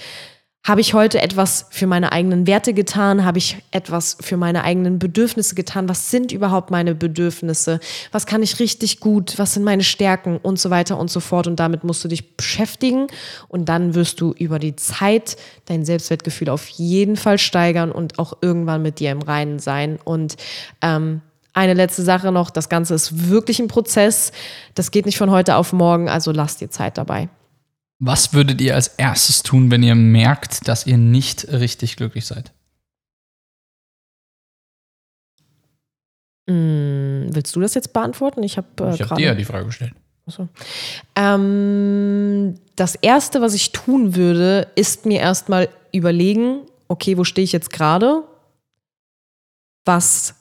habe 0.65 0.80
ich 0.80 0.93
heute 0.93 1.21
etwas 1.21 1.65
für 1.71 1.88
meine 1.88 2.13
eigenen 2.13 2.47
Werte 2.47 2.73
getan? 2.73 3.26
Habe 3.26 3.38
ich 3.38 3.58
etwas 3.71 4.15
für 4.21 4.38
meine 4.38 4.63
eigenen 4.63 4.97
Bedürfnisse 4.97 5.56
getan? 5.56 5.89
Was 5.89 6.10
sind 6.10 6.32
überhaupt 6.32 6.71
meine 6.71 6.95
Bedürfnisse? 6.95 7.82
Was 8.13 8.26
kann 8.26 8.41
ich 8.41 8.60
richtig 8.62 9.02
gut? 9.02 9.38
Was 9.38 9.54
sind 9.54 9.63
meine 9.63 9.84
Stärken? 9.84 10.38
Und 10.38 10.60
so 10.60 10.69
weiter 10.69 10.97
und 10.97 11.12
so 11.12 11.19
fort. 11.19 11.47
Und 11.47 11.58
damit 11.58 11.84
musst 11.84 12.02
du 12.06 12.08
dich 12.08 12.38
beschäftigen. 12.38 13.08
Und 13.49 13.67
dann 13.67 13.93
wirst 13.93 14.21
du 14.21 14.32
über 14.32 14.58
die 14.58 14.78
Zeit 14.78 15.36
dein 15.65 15.84
Selbstwertgefühl 15.84 16.47
auf 16.47 16.69
jeden 16.69 17.17
Fall 17.17 17.39
steigern 17.39 17.91
und 17.91 18.17
auch 18.17 18.38
irgendwann 18.39 18.82
mit 18.82 18.99
dir 18.99 19.12
im 19.12 19.21
Reinen 19.21 19.60
sein. 19.60 19.99
Und 20.02 20.38
ähm, 20.82 21.19
eine 21.52 21.73
letzte 21.73 22.04
Sache 22.04 22.32
noch, 22.32 22.49
das 22.49 22.69
Ganze 22.69 22.95
ist 22.95 23.30
wirklich 23.30 23.60
ein 23.60 23.67
Prozess. 23.67 24.32
Das 24.76 24.91
geht 24.91 25.06
nicht 25.06 25.17
von 25.17 25.30
heute 25.30 25.58
auf 25.58 25.73
morgen, 25.73 26.08
also 26.08 26.32
lass 26.32 26.56
dir 26.56 26.69
Zeit 26.69 26.97
dabei. 26.97 27.28
Was 28.05 28.33
würdet 28.33 28.59
ihr 28.59 28.75
als 28.75 28.89
erstes 28.89 29.43
tun, 29.43 29.71
wenn 29.71 29.81
ihr 29.81 29.95
merkt, 29.95 30.67
dass 30.67 30.85
ihr 30.85 30.97
nicht 30.97 31.47
richtig 31.47 31.95
glücklich 31.95 32.25
seid? 32.25 32.51
Hm, 36.49 37.29
willst 37.31 37.55
du 37.55 37.61
das 37.61 37.75
jetzt 37.75 37.93
beantworten? 37.93 38.43
Ich 38.43 38.57
habe 38.57 38.67
äh, 38.81 38.95
ich 38.95 39.01
habe 39.03 39.15
dir 39.15 39.27
ja 39.27 39.35
die 39.35 39.45
Frage 39.45 39.67
gestellt. 39.67 39.93
Achso. 40.27 40.49
Ähm, 41.15 42.55
das 42.75 42.95
erste, 42.95 43.39
was 43.39 43.53
ich 43.53 43.71
tun 43.71 44.17
würde, 44.17 44.67
ist 44.75 45.05
mir 45.05 45.21
erstmal 45.21 45.69
überlegen, 45.93 46.63
okay, 46.89 47.17
wo 47.17 47.23
stehe 47.23 47.45
ich 47.45 47.53
jetzt 47.53 47.71
gerade? 47.71 48.23
Was 49.85 50.35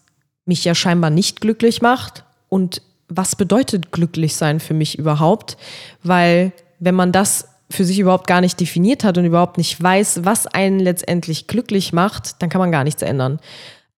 mich 0.46 0.64
ja 0.64 0.74
scheinbar 0.74 1.10
nicht 1.10 1.40
glücklich 1.40 1.80
macht 1.80 2.24
und 2.48 2.82
was 3.06 3.36
bedeutet 3.36 3.92
glücklich 3.92 4.34
sein 4.34 4.58
für 4.58 4.74
mich 4.74 4.98
überhaupt? 4.98 5.56
Weil 6.02 6.52
wenn 6.80 6.96
man 6.96 7.12
das 7.12 7.51
für 7.72 7.84
sich 7.84 7.98
überhaupt 7.98 8.26
gar 8.26 8.40
nicht 8.40 8.60
definiert 8.60 9.04
hat 9.04 9.18
und 9.18 9.24
überhaupt 9.24 9.58
nicht 9.58 9.82
weiß, 9.82 10.24
was 10.24 10.46
einen 10.46 10.78
letztendlich 10.80 11.46
glücklich 11.46 11.92
macht, 11.92 12.42
dann 12.42 12.48
kann 12.48 12.60
man 12.60 12.72
gar 12.72 12.84
nichts 12.84 13.02
ändern. 13.02 13.40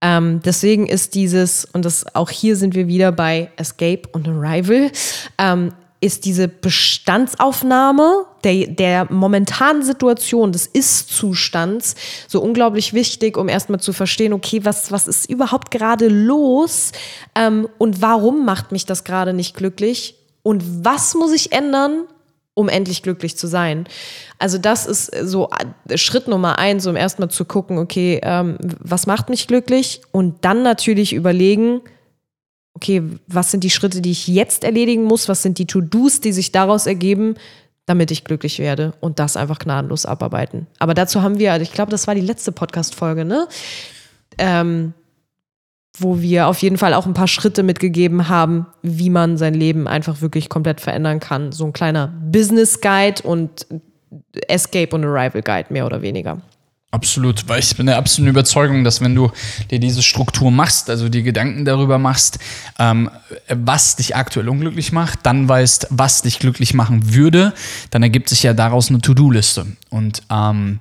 Ähm, 0.00 0.40
deswegen 0.44 0.86
ist 0.86 1.14
dieses, 1.14 1.64
und 1.64 1.84
das 1.84 2.14
auch 2.14 2.30
hier 2.30 2.56
sind 2.56 2.74
wir 2.74 2.88
wieder 2.88 3.10
bei 3.10 3.50
Escape 3.56 4.02
und 4.12 4.28
Arrival, 4.28 4.90
ähm, 5.38 5.72
ist 6.04 6.26
diese 6.26 6.48
Bestandsaufnahme 6.48 8.26
der, 8.44 8.66
der 8.66 9.10
momentanen 9.10 9.82
Situation 9.82 10.52
des 10.52 10.66
Ist-Zustands 10.66 11.94
so 12.28 12.42
unglaublich 12.42 12.92
wichtig, 12.92 13.38
um 13.38 13.48
erstmal 13.48 13.80
zu 13.80 13.94
verstehen, 13.94 14.34
okay, 14.34 14.60
was, 14.64 14.92
was 14.92 15.06
ist 15.06 15.30
überhaupt 15.30 15.70
gerade 15.70 16.08
los 16.08 16.92
ähm, 17.34 17.66
und 17.78 18.02
warum 18.02 18.44
macht 18.44 18.70
mich 18.70 18.84
das 18.84 19.04
gerade 19.04 19.32
nicht 19.32 19.56
glücklich 19.56 20.16
und 20.42 20.84
was 20.84 21.14
muss 21.14 21.32
ich 21.32 21.52
ändern, 21.52 22.02
um 22.54 22.68
endlich 22.68 23.02
glücklich 23.02 23.36
zu 23.36 23.46
sein. 23.46 23.86
Also 24.38 24.58
das 24.58 24.86
ist 24.86 25.06
so 25.22 25.50
Schritt 25.96 26.28
Nummer 26.28 26.58
eins, 26.58 26.86
um 26.86 26.96
erstmal 26.96 27.30
zu 27.30 27.44
gucken, 27.44 27.78
okay, 27.78 28.20
ähm, 28.22 28.56
was 28.60 29.06
macht 29.06 29.28
mich 29.28 29.46
glücklich? 29.48 30.02
Und 30.12 30.44
dann 30.44 30.62
natürlich 30.62 31.12
überlegen, 31.12 31.80
okay, 32.74 33.02
was 33.26 33.50
sind 33.50 33.64
die 33.64 33.70
Schritte, 33.70 34.00
die 34.00 34.12
ich 34.12 34.28
jetzt 34.28 34.64
erledigen 34.64 35.04
muss? 35.04 35.28
Was 35.28 35.42
sind 35.42 35.58
die 35.58 35.66
To-Dos, 35.66 36.20
die 36.20 36.32
sich 36.32 36.52
daraus 36.52 36.86
ergeben, 36.86 37.34
damit 37.86 38.10
ich 38.10 38.24
glücklich 38.24 38.60
werde? 38.60 38.94
Und 39.00 39.18
das 39.18 39.36
einfach 39.36 39.58
gnadenlos 39.58 40.06
abarbeiten. 40.06 40.66
Aber 40.78 40.94
dazu 40.94 41.22
haben 41.22 41.38
wir, 41.38 41.60
ich 41.60 41.72
glaube, 41.72 41.90
das 41.90 42.06
war 42.06 42.14
die 42.14 42.20
letzte 42.20 42.52
Podcast-Folge, 42.52 43.24
ne? 43.24 43.48
Ähm, 44.38 44.94
wo 45.96 46.20
wir 46.20 46.48
auf 46.48 46.58
jeden 46.58 46.76
Fall 46.76 46.92
auch 46.92 47.06
ein 47.06 47.14
paar 47.14 47.28
Schritte 47.28 47.62
mitgegeben 47.62 48.28
haben, 48.28 48.66
wie 48.82 49.10
man 49.10 49.36
sein 49.36 49.54
Leben 49.54 49.86
einfach 49.86 50.20
wirklich 50.20 50.48
komplett 50.48 50.80
verändern 50.80 51.20
kann. 51.20 51.52
So 51.52 51.64
ein 51.66 51.72
kleiner 51.72 52.08
Business 52.08 52.80
Guide 52.80 53.22
und 53.22 53.66
Escape 54.48 54.94
und 54.94 55.04
Arrival 55.04 55.42
Guide, 55.42 55.72
mehr 55.72 55.86
oder 55.86 56.02
weniger. 56.02 56.40
Absolut, 56.90 57.48
weil 57.48 57.58
ich 57.58 57.76
bin 57.76 57.86
der 57.86 57.96
absoluten 57.96 58.30
Überzeugung, 58.30 58.84
dass 58.84 59.00
wenn 59.00 59.16
du 59.16 59.30
dir 59.70 59.80
diese 59.80 60.00
Struktur 60.00 60.52
machst, 60.52 60.88
also 60.90 61.08
die 61.08 61.24
Gedanken 61.24 61.64
darüber 61.64 61.98
machst, 61.98 62.38
ähm, 62.78 63.10
was 63.48 63.96
dich 63.96 64.14
aktuell 64.14 64.48
unglücklich 64.48 64.92
macht, 64.92 65.20
dann 65.24 65.48
weißt, 65.48 65.88
was 65.90 66.22
dich 66.22 66.38
glücklich 66.38 66.72
machen 66.72 67.12
würde, 67.12 67.52
dann 67.90 68.04
ergibt 68.04 68.28
sich 68.28 68.44
ja 68.44 68.54
daraus 68.54 68.90
eine 68.90 69.00
To-Do-Liste. 69.00 69.66
Und 69.90 70.22
ähm, 70.30 70.78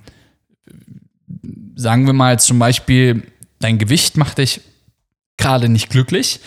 sagen 1.75 2.05
wir 2.05 2.13
mal 2.13 2.39
zum 2.39 2.59
Beispiel, 2.59 3.23
dein 3.59 3.79
Gewicht 3.79 4.15
macht 4.15 4.37
dich 4.37 4.61
gerade 5.37 5.67
nicht 5.67 5.89
glücklich, 5.89 6.39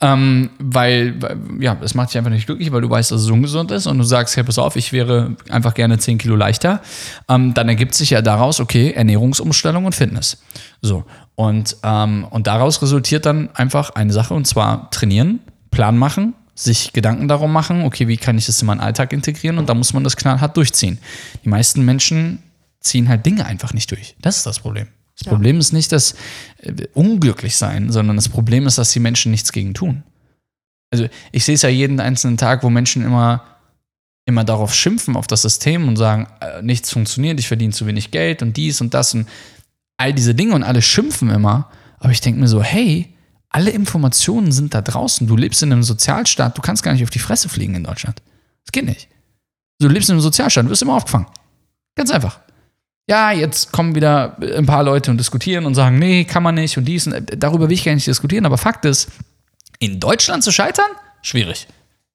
ähm, 0.00 0.50
weil, 0.58 1.16
ja, 1.60 1.76
es 1.80 1.94
macht 1.94 2.10
dich 2.10 2.18
einfach 2.18 2.30
nicht 2.30 2.46
glücklich, 2.46 2.72
weil 2.72 2.80
du 2.80 2.90
weißt, 2.90 3.12
dass 3.12 3.22
es 3.22 3.30
ungesund 3.30 3.70
ist 3.70 3.86
und 3.86 3.98
du 3.98 4.04
sagst, 4.04 4.36
hey, 4.36 4.42
pass 4.42 4.58
auf, 4.58 4.74
ich 4.74 4.92
wäre 4.92 5.36
einfach 5.48 5.74
gerne 5.74 5.98
10 5.98 6.18
Kilo 6.18 6.34
leichter, 6.34 6.80
ähm, 7.28 7.54
dann 7.54 7.68
ergibt 7.68 7.94
sich 7.94 8.10
ja 8.10 8.20
daraus, 8.20 8.58
okay, 8.58 8.92
Ernährungsumstellung 8.92 9.84
und 9.84 9.94
Fitness. 9.94 10.42
So, 10.80 11.04
und, 11.36 11.76
ähm, 11.84 12.26
und 12.30 12.48
daraus 12.48 12.82
resultiert 12.82 13.26
dann 13.26 13.50
einfach 13.54 13.90
eine 13.90 14.12
Sache 14.12 14.34
und 14.34 14.46
zwar 14.46 14.90
trainieren, 14.90 15.40
Plan 15.70 15.96
machen, 15.96 16.34
sich 16.54 16.92
Gedanken 16.92 17.28
darum 17.28 17.52
machen, 17.52 17.84
okay, 17.84 18.08
wie 18.08 18.16
kann 18.16 18.36
ich 18.36 18.46
das 18.46 18.60
in 18.60 18.66
meinen 18.66 18.80
Alltag 18.80 19.12
integrieren 19.12 19.58
und 19.58 19.68
da 19.68 19.74
muss 19.74 19.92
man 19.92 20.04
das 20.04 20.16
knallhart 20.16 20.56
durchziehen. 20.56 20.98
Die 21.44 21.48
meisten 21.48 21.84
Menschen 21.84 22.42
ziehen 22.80 23.08
halt 23.08 23.24
Dinge 23.24 23.46
einfach 23.46 23.72
nicht 23.72 23.90
durch. 23.90 24.16
Das 24.20 24.36
ist 24.36 24.46
das 24.46 24.58
Problem. 24.58 24.88
Das 25.18 25.26
Ja. 25.26 25.32
Problem 25.32 25.58
ist 25.58 25.72
nicht 25.72 25.92
das 25.92 26.14
äh, 26.58 26.72
unglücklich 26.94 27.56
sein, 27.56 27.92
sondern 27.92 28.16
das 28.16 28.28
Problem 28.28 28.66
ist, 28.66 28.78
dass 28.78 28.92
die 28.92 29.00
Menschen 29.00 29.30
nichts 29.30 29.52
gegen 29.52 29.74
tun. 29.74 30.02
Also 30.90 31.08
ich 31.32 31.44
sehe 31.44 31.54
es 31.54 31.62
ja 31.62 31.68
jeden 31.68 32.00
einzelnen 32.00 32.36
Tag, 32.36 32.62
wo 32.62 32.70
Menschen 32.70 33.04
immer, 33.04 33.44
immer 34.26 34.44
darauf 34.44 34.74
schimpfen, 34.74 35.16
auf 35.16 35.26
das 35.26 35.42
System 35.42 35.88
und 35.88 35.96
sagen, 35.96 36.26
äh, 36.40 36.62
nichts 36.62 36.90
funktioniert, 36.90 37.38
ich 37.40 37.48
verdiene 37.48 37.72
zu 37.72 37.86
wenig 37.86 38.10
Geld 38.10 38.42
und 38.42 38.56
dies 38.56 38.80
und 38.80 38.94
das 38.94 39.14
und 39.14 39.26
all 39.96 40.12
diese 40.12 40.34
Dinge 40.34 40.54
und 40.54 40.62
alle 40.62 40.82
schimpfen 40.82 41.30
immer. 41.30 41.70
Aber 41.98 42.10
ich 42.10 42.20
denke 42.20 42.40
mir 42.40 42.48
so, 42.48 42.62
hey, 42.62 43.14
alle 43.48 43.70
Informationen 43.70 44.50
sind 44.50 44.74
da 44.74 44.80
draußen. 44.80 45.26
Du 45.26 45.36
lebst 45.36 45.62
in 45.62 45.72
einem 45.72 45.82
Sozialstaat, 45.82 46.56
du 46.56 46.62
kannst 46.62 46.82
gar 46.82 46.92
nicht 46.92 47.02
auf 47.02 47.10
die 47.10 47.18
Fresse 47.18 47.48
fliegen 47.48 47.74
in 47.74 47.84
Deutschland. 47.84 48.22
Das 48.64 48.72
geht 48.72 48.86
nicht. 48.86 49.08
Du 49.78 49.88
lebst 49.88 50.08
in 50.08 50.14
einem 50.14 50.22
Sozialstaat, 50.22 50.64
du 50.64 50.70
wirst 50.70 50.82
immer 50.82 50.94
aufgefangen. 50.94 51.26
Ganz 51.94 52.10
einfach. 52.10 52.40
Ja, 53.08 53.32
jetzt 53.32 53.72
kommen 53.72 53.94
wieder 53.94 54.36
ein 54.40 54.66
paar 54.66 54.84
Leute 54.84 55.10
und 55.10 55.18
diskutieren 55.18 55.66
und 55.66 55.74
sagen, 55.74 55.98
nee, 55.98 56.24
kann 56.24 56.42
man 56.42 56.54
nicht 56.54 56.78
und 56.78 56.84
dies 56.84 57.06
und 57.06 57.14
äh, 57.14 57.36
darüber 57.36 57.68
will 57.68 57.74
ich 57.74 57.84
gar 57.84 57.94
nicht 57.94 58.06
diskutieren, 58.06 58.46
aber 58.46 58.58
Fakt 58.58 58.84
ist, 58.84 59.08
in 59.78 59.98
Deutschland 59.98 60.44
zu 60.44 60.52
scheitern, 60.52 60.90
schwierig. 61.22 61.66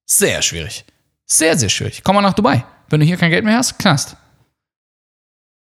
Sehr 0.06 0.41
schwierig. 0.41 0.86
Sehr, 1.26 1.58
sehr 1.58 1.67
schwierig. 1.67 2.02
Komm 2.04 2.15
mal 2.15 2.21
nach 2.21 2.34
Dubai. 2.34 2.63
Wenn 2.89 3.02
du 3.02 3.06
hier 3.06 3.17
kein 3.17 3.32
Geld 3.32 3.43
mehr 3.43 3.58
hast, 3.58 3.78
Knast. 3.78 4.15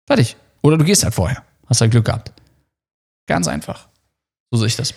Fertig. 0.08 0.36
Oder 0.64 0.78
du 0.78 0.86
gehst 0.86 1.04
halt 1.04 1.14
vorher. 1.14 1.44
Hast 1.68 1.82
halt 1.82 1.92
Glück 1.92 2.06
gehabt. 2.06 2.32
Ganz 3.28 3.48
einfach. 3.48 3.88
So 4.50 4.58
sehe 4.58 4.66
ich 4.68 4.76
das. 4.76 4.96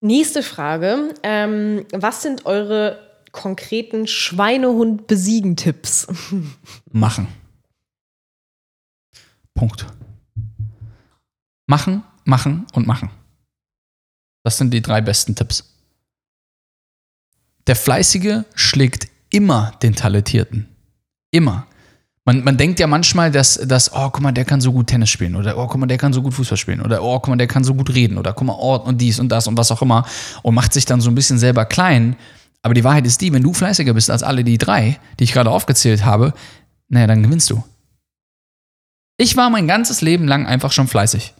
Nächste 0.00 0.42
Frage. 0.42 1.14
Ähm, 1.22 1.84
was 1.92 2.22
sind 2.22 2.46
eure 2.46 3.06
konkreten 3.32 4.06
Schweinehund-Besiegen-Tipps? 4.06 6.06
Machen. 6.90 7.28
Punkt. 9.58 9.86
Machen, 11.66 12.04
machen 12.24 12.64
und 12.74 12.86
machen. 12.86 13.10
Das 14.44 14.56
sind 14.56 14.72
die 14.72 14.80
drei 14.80 15.00
besten 15.00 15.34
Tipps. 15.34 15.64
Der 17.66 17.74
Fleißige 17.74 18.44
schlägt 18.54 19.08
immer 19.30 19.72
den 19.82 19.96
Talentierten. 19.96 20.68
Immer. 21.32 21.66
Man, 22.24 22.44
man 22.44 22.56
denkt 22.56 22.78
ja 22.78 22.86
manchmal, 22.86 23.32
dass, 23.32 23.56
dass, 23.66 23.92
oh, 23.92 24.10
guck 24.10 24.20
mal, 24.20 24.30
der 24.30 24.44
kann 24.44 24.60
so 24.60 24.72
gut 24.72 24.86
Tennis 24.86 25.10
spielen 25.10 25.34
oder 25.34 25.58
oh, 25.58 25.66
guck 25.66 25.80
mal, 25.80 25.86
der 25.86 25.98
kann 25.98 26.12
so 26.12 26.22
gut 26.22 26.34
Fußball 26.34 26.56
spielen 26.56 26.80
oder 26.80 27.02
oh, 27.02 27.18
guck 27.18 27.28
mal, 27.28 27.36
der 27.36 27.48
kann 27.48 27.64
so 27.64 27.74
gut 27.74 27.92
reden 27.92 28.16
oder 28.16 28.34
guck 28.34 28.46
mal, 28.46 28.56
oh, 28.56 28.76
und 28.76 29.00
dies 29.00 29.18
und 29.18 29.28
das 29.28 29.48
und 29.48 29.58
was 29.58 29.72
auch 29.72 29.82
immer 29.82 30.06
und 30.42 30.54
macht 30.54 30.72
sich 30.72 30.84
dann 30.84 31.00
so 31.00 31.10
ein 31.10 31.16
bisschen 31.16 31.38
selber 31.38 31.64
klein. 31.64 32.14
Aber 32.62 32.74
die 32.74 32.84
Wahrheit 32.84 33.06
ist 33.06 33.20
die, 33.22 33.32
wenn 33.32 33.42
du 33.42 33.52
fleißiger 33.52 33.92
bist 33.92 34.08
als 34.08 34.22
alle 34.22 34.44
die 34.44 34.56
drei, 34.56 35.00
die 35.18 35.24
ich 35.24 35.32
gerade 35.32 35.50
aufgezählt 35.50 36.04
habe, 36.04 36.32
naja, 36.88 37.08
dann 37.08 37.24
gewinnst 37.24 37.50
du. 37.50 37.64
Ich 39.18 39.36
war 39.36 39.50
mein 39.50 39.66
ganzes 39.66 40.00
Leben 40.00 40.26
lang 40.26 40.46
einfach 40.46 40.72
schon 40.72 40.86
fleißig. 40.86 41.34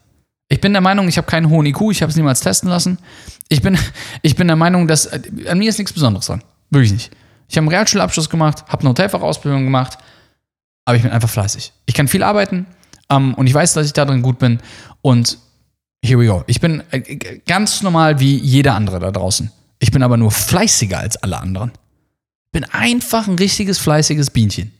Ich 0.48 0.60
bin 0.60 0.72
der 0.72 0.82
Meinung, 0.82 1.08
ich 1.08 1.16
habe 1.16 1.28
keinen 1.28 1.48
hohen 1.48 1.64
IQ, 1.64 1.92
ich 1.92 2.02
habe 2.02 2.10
es 2.10 2.16
niemals 2.16 2.40
testen 2.40 2.68
lassen. 2.68 2.98
Ich 3.48 3.62
bin, 3.62 3.78
ich 4.22 4.34
bin 4.34 4.48
der 4.48 4.56
Meinung, 4.56 4.88
dass 4.88 5.06
äh, 5.06 5.20
an 5.48 5.58
mir 5.58 5.68
ist 5.68 5.78
nichts 5.78 5.92
Besonderes 5.92 6.26
dran. 6.26 6.42
Wirklich 6.70 6.92
nicht. 6.92 7.10
Ich 7.48 7.56
habe 7.56 7.64
einen 7.64 7.68
Realschulabschluss 7.68 8.28
gemacht, 8.28 8.64
habe 8.68 8.80
eine 8.80 8.90
Hotelfachausbildung 8.90 9.64
gemacht, 9.64 9.96
aber 10.84 10.96
ich 10.96 11.02
bin 11.02 11.12
einfach 11.12 11.30
fleißig. 11.30 11.72
Ich 11.86 11.94
kann 11.94 12.08
viel 12.08 12.22
arbeiten 12.22 12.66
ähm, 13.10 13.34
und 13.34 13.46
ich 13.46 13.54
weiß, 13.54 13.74
dass 13.74 13.86
ich 13.86 13.92
darin 13.92 14.22
gut 14.22 14.38
bin. 14.38 14.58
Und 15.00 15.38
here 16.04 16.20
we 16.20 16.26
go. 16.26 16.42
Ich 16.48 16.60
bin 16.60 16.82
äh, 16.90 17.40
ganz 17.46 17.82
normal 17.82 18.18
wie 18.18 18.36
jeder 18.36 18.74
andere 18.74 18.98
da 18.98 19.12
draußen. 19.12 19.52
Ich 19.78 19.92
bin 19.92 20.02
aber 20.02 20.16
nur 20.16 20.32
fleißiger 20.32 20.98
als 20.98 21.16
alle 21.16 21.38
anderen. 21.38 21.70
Bin 22.50 22.64
einfach 22.64 23.28
ein 23.28 23.36
richtiges 23.36 23.78
fleißiges 23.78 24.30
Bienchen. 24.30 24.72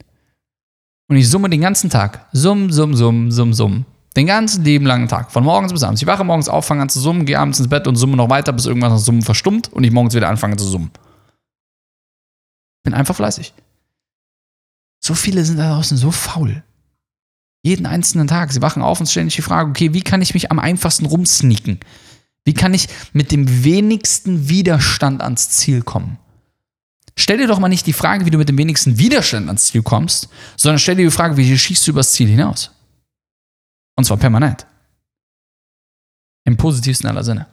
Und 1.09 1.16
ich 1.16 1.29
summe 1.29 1.49
den 1.49 1.62
ganzen 1.62 1.90
Tag. 1.90 2.29
Summ, 2.33 2.71
summ, 2.71 2.94
summ, 2.94 3.31
summ, 3.31 3.55
summ. 3.55 3.85
Den 4.14 4.27
ganzen 4.27 4.64
lieben 4.64 4.85
langen 4.85 5.09
Tag. 5.09 5.31
Von 5.33 5.44
morgens 5.44 5.73
bis 5.73 5.83
abends. 5.83 6.03
Ich 6.03 6.07
wache 6.07 6.25
morgens 6.25 6.49
auf, 6.49 6.66
fange 6.66 6.83
an 6.83 6.88
zu 6.88 7.01
summen, 7.01 7.25
gehe 7.25 7.38
abends 7.38 7.59
ins 7.59 7.68
Bett 7.68 7.87
und 7.87 7.97
summe 7.97 8.16
noch 8.16 8.29
weiter, 8.29 8.53
bis 8.53 8.66
irgendwann 8.66 8.90
das 8.90 9.05
Summen 9.05 9.23
verstummt 9.23 9.73
und 9.73 9.85
ich 9.85 9.92
morgens 9.92 10.14
wieder 10.14 10.29
anfange 10.29 10.57
zu 10.57 10.64
summen. 10.64 10.90
Bin 12.83 12.94
einfach 12.94 13.16
fleißig. 13.16 13.55
So 15.01 15.14
viele 15.14 15.44
sind 15.44 15.59
da 15.59 15.75
draußen 15.75 15.97
so 15.97 16.11
faul. 16.11 16.62
Jeden 17.62 17.87
einzelnen 17.87 18.29
Tag. 18.29 18.53
Sie 18.53 18.62
wachen 18.62 18.83
auf 18.83 19.01
und 19.01 19.07
stellen 19.07 19.29
sich 19.29 19.37
die 19.37 19.42
Frage, 19.42 19.71
okay, 19.71 19.94
wie 19.94 20.03
kann 20.03 20.23
ich 20.23 20.35
mich 20.35 20.51
am 20.51 20.59
einfachsten 20.59 21.07
rumsneaken? 21.07 21.81
Wie 22.44 22.55
kann 22.55 22.75
ich 22.75 22.88
mit 23.12 23.31
dem 23.31 23.64
wenigsten 23.64 24.49
Widerstand 24.49 25.23
ans 25.23 25.51
Ziel 25.51 25.83
kommen? 25.83 26.18
Stell 27.19 27.39
dir 27.39 27.49
doch 27.49 27.59
mal 27.59 27.69
nicht 27.69 27.87
die 27.87 27.93
Frage, 27.93 28.25
wie 28.25 28.31
du 28.31 28.39
mit 28.39 28.49
dem 28.49 28.57
wenigsten 28.57 28.97
Widerstand 28.97 29.49
ans 29.49 29.67
Ziel 29.67 29.83
kommst, 29.83 30.29
sondern 30.57 30.79
stell 30.79 30.95
dir 30.95 31.05
die 31.05 31.11
Frage, 31.11 31.37
wie 31.37 31.59
schießt 31.59 31.85
du 31.87 31.91
übers 31.91 32.13
Ziel 32.13 32.29
hinaus? 32.29 32.71
Und 33.97 34.05
zwar 34.05 34.19
permanent. 34.19 34.67
Im 36.45 36.57
positivsten 36.57 37.11
aller 37.11 37.25
Sinne. 37.25 37.49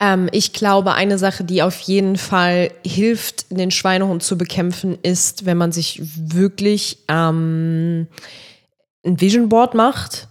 Ähm, 0.00 0.28
ich 0.32 0.52
glaube, 0.52 0.92
eine 0.92 1.16
Sache, 1.16 1.44
die 1.44 1.62
auf 1.62 1.80
jeden 1.80 2.16
Fall 2.16 2.70
hilft, 2.84 3.50
den 3.50 3.70
Schweinehund 3.70 4.22
zu 4.22 4.36
bekämpfen, 4.36 4.98
ist, 5.02 5.46
wenn 5.46 5.56
man 5.56 5.72
sich 5.72 6.02
wirklich 6.02 6.98
ähm, 7.08 8.06
ein 9.02 9.18
Vision 9.18 9.48
Board 9.48 9.74
macht, 9.74 10.28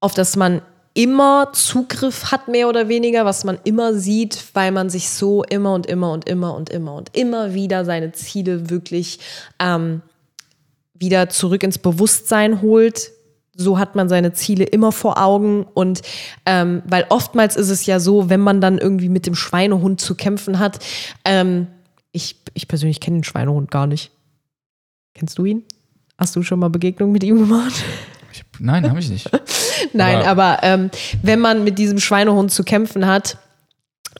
auf 0.00 0.14
das 0.14 0.34
man 0.34 0.60
immer 0.94 1.52
Zugriff 1.52 2.30
hat, 2.30 2.46
mehr 2.46 2.68
oder 2.68 2.88
weniger, 2.88 3.24
was 3.24 3.44
man 3.44 3.58
immer 3.64 3.94
sieht, 3.94 4.44
weil 4.54 4.70
man 4.70 4.88
sich 4.88 5.10
so 5.10 5.42
immer 5.42 5.74
und 5.74 5.86
immer 5.86 6.12
und 6.12 6.28
immer 6.28 6.54
und 6.54 6.70
immer 6.70 6.94
und 6.94 7.14
immer 7.16 7.52
wieder 7.52 7.84
seine 7.84 8.12
Ziele 8.12 8.70
wirklich 8.70 9.18
ähm, 9.58 10.02
wieder 10.94 11.28
zurück 11.28 11.64
ins 11.64 11.78
Bewusstsein 11.78 12.62
holt. 12.62 13.10
So 13.56 13.78
hat 13.78 13.96
man 13.96 14.08
seine 14.08 14.32
Ziele 14.32 14.64
immer 14.64 14.92
vor 14.92 15.20
Augen 15.20 15.66
und 15.74 16.02
ähm, 16.46 16.82
weil 16.86 17.06
oftmals 17.08 17.56
ist 17.56 17.70
es 17.70 17.86
ja 17.86 18.00
so, 18.00 18.30
wenn 18.30 18.40
man 18.40 18.60
dann 18.60 18.78
irgendwie 18.78 19.08
mit 19.08 19.26
dem 19.26 19.34
Schweinehund 19.34 20.00
zu 20.00 20.14
kämpfen 20.14 20.58
hat. 20.60 20.78
Ähm, 21.24 21.66
ich, 22.12 22.36
ich 22.54 22.68
persönlich 22.68 23.00
kenne 23.00 23.18
den 23.18 23.24
Schweinehund 23.24 23.70
gar 23.70 23.86
nicht. 23.86 24.12
Kennst 25.14 25.38
du 25.38 25.44
ihn? 25.44 25.64
Hast 26.18 26.36
du 26.36 26.42
schon 26.42 26.60
mal 26.60 26.70
Begegnung 26.70 27.10
mit 27.10 27.24
ihm 27.24 27.38
gemacht? 27.38 27.74
Nein, 28.58 28.88
habe 28.88 29.00
ich 29.00 29.10
nicht. 29.10 29.28
Nein, 29.92 30.18
Aber- 30.24 30.42
aber 30.58 30.58
ähm, 30.62 30.90
wenn 31.22 31.40
man 31.40 31.64
mit 31.64 31.78
diesem 31.78 31.98
Schweinehund 31.98 32.50
zu 32.52 32.64
kämpfen 32.64 33.06
hat, 33.06 33.36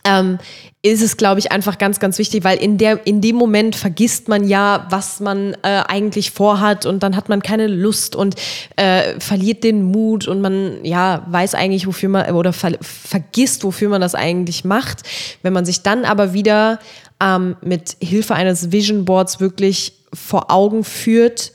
ähm, 0.07 0.39
ist 0.83 1.01
es, 1.01 1.17
glaube 1.17 1.39
ich, 1.41 1.51
einfach 1.51 1.79
ganz, 1.79 1.99
ganz 1.99 2.19
wichtig, 2.19 2.45
weil 2.45 2.59
in, 2.59 2.77
der, 2.77 3.07
in 3.07 3.23
dem 3.23 3.37
Moment 3.37 3.75
vergisst 3.75 4.29
man 4.29 4.47
ja, 4.47 4.87
was 4.91 5.19
man 5.21 5.55
äh, 5.63 5.83
eigentlich 5.89 6.31
vorhat 6.31 6.85
und 6.85 7.03
dann 7.03 7.17
hat 7.17 7.31
man 7.31 7.41
keine 7.41 7.69
Lust 7.69 8.15
und 8.15 8.35
äh, 8.77 9.19
verliert 9.19 9.65
den 9.65 9.83
Mut 9.85 10.29
und 10.29 10.43
man 10.43 10.85
ja 10.85 11.25
weiß 11.31 11.55
eigentlich, 11.55 11.87
wofür 11.87 12.11
man 12.11 12.31
oder 12.35 12.53
ver 12.53 12.73
vergisst, 12.83 13.65
wofür 13.65 13.89
man 13.89 14.03
das 14.03 14.15
eigentlich 14.15 14.65
macht. 14.67 15.05
Wenn 15.43 15.55
man 15.55 15.65
sich 15.65 15.83
dann 15.83 16.05
aber 16.05 16.35
wieder 16.35 16.81
ähm, 17.19 17.57
mit 17.63 17.97
Hilfe 18.03 18.35
eines 18.35 18.71
Vision 18.71 19.07
Boards 19.07 19.41
wirklich 19.41 19.95
vor 20.13 20.51
Augen 20.51 20.85
führt, 20.85 21.53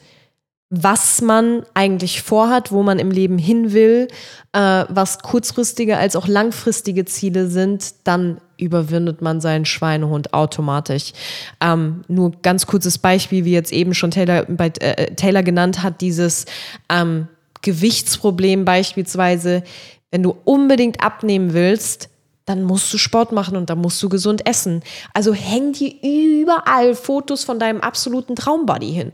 was 0.70 1.22
man 1.22 1.64
eigentlich 1.74 2.22
vorhat, 2.22 2.72
wo 2.72 2.84
man 2.84 3.00
im 3.00 3.10
Leben 3.10 3.40
hin 3.40 3.74
will, 3.74 4.08
äh, 4.54 4.86
was 4.88 5.20
kurzfristige 5.20 5.98
als 5.98 6.16
auch 6.16 6.28
langfristige 6.28 7.06
Ziele 7.06 7.48
sind, 7.48 7.94
dann 8.04 8.40
überwindet 8.58 9.22
man 9.22 9.42
seinen 9.42 9.66
Schweinehund 9.66 10.34
automatisch. 10.34 11.14
Ähm, 11.60 12.04
nur 12.08 12.34
ganz 12.44 12.68
kurzes 12.68 13.00
Beispiel, 13.00 13.46
wie 13.46 13.54
jetzt 13.54 13.74
eben 13.74 13.96
schon 13.96 14.12
Taylor, 14.12 14.46
bei, 14.46 14.72
äh, 14.80 15.16
Taylor 15.16 15.42
genannt 15.42 15.82
hat, 15.82 16.02
dieses 16.02 16.46
ähm, 16.90 17.28
Gewichtsproblem 17.64 18.64
beispielsweise, 18.64 19.64
wenn 20.12 20.22
du 20.22 20.36
unbedingt 20.46 21.04
abnehmen 21.04 21.54
willst, 21.54 22.10
dann 22.46 22.64
musst 22.64 22.92
du 22.94 22.98
Sport 22.98 23.32
machen 23.32 23.58
und 23.58 23.70
dann 23.70 23.80
musst 23.80 24.02
du 24.02 24.10
gesund 24.10 24.46
essen. 24.48 24.84
Also 25.14 25.34
häng 25.34 25.74
dir 25.74 25.94
überall 26.02 26.96
Fotos 26.96 27.44
von 27.44 27.60
deinem 27.60 27.82
absoluten 27.82 28.36
Traumbody 28.36 28.92
hin 28.92 29.14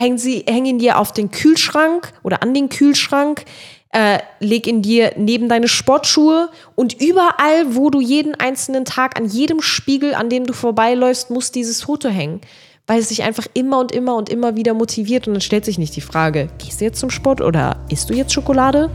hängen 0.00 0.18
sie 0.18 0.44
hängen 0.46 0.78
dir 0.78 0.98
auf 0.98 1.12
den 1.12 1.30
Kühlschrank 1.30 2.12
oder 2.22 2.42
an 2.42 2.54
den 2.54 2.68
Kühlschrank. 2.68 3.44
äh, 3.90 4.18
leg 4.40 4.66
ihn 4.66 4.82
dir 4.82 5.12
neben 5.16 5.48
deine 5.48 5.66
Sportschuhe 5.66 6.50
und 6.74 7.00
überall, 7.00 7.74
wo 7.74 7.88
du 7.88 8.00
jeden 8.00 8.34
einzelnen 8.34 8.84
Tag, 8.84 9.18
an 9.18 9.24
jedem 9.24 9.62
Spiegel, 9.62 10.14
an 10.14 10.28
dem 10.28 10.46
du 10.46 10.52
vorbeiläufst, 10.52 11.30
muss 11.30 11.52
dieses 11.52 11.82
Foto 11.82 12.10
hängen. 12.10 12.42
Weil 12.86 13.00
es 13.00 13.08
sich 13.08 13.22
einfach 13.22 13.46
immer 13.54 13.78
und 13.78 13.92
immer 13.92 14.16
und 14.16 14.28
immer 14.28 14.56
wieder 14.56 14.74
motiviert 14.74 15.26
und 15.26 15.34
dann 15.34 15.40
stellt 15.40 15.64
sich 15.64 15.78
nicht 15.78 15.96
die 15.96 16.02
Frage, 16.02 16.48
gehst 16.58 16.80
du 16.80 16.84
jetzt 16.84 17.00
zum 17.00 17.10
Sport 17.10 17.40
oder 17.40 17.76
isst 17.90 18.08
du 18.10 18.14
jetzt 18.14 18.32
Schokolade? 18.32 18.90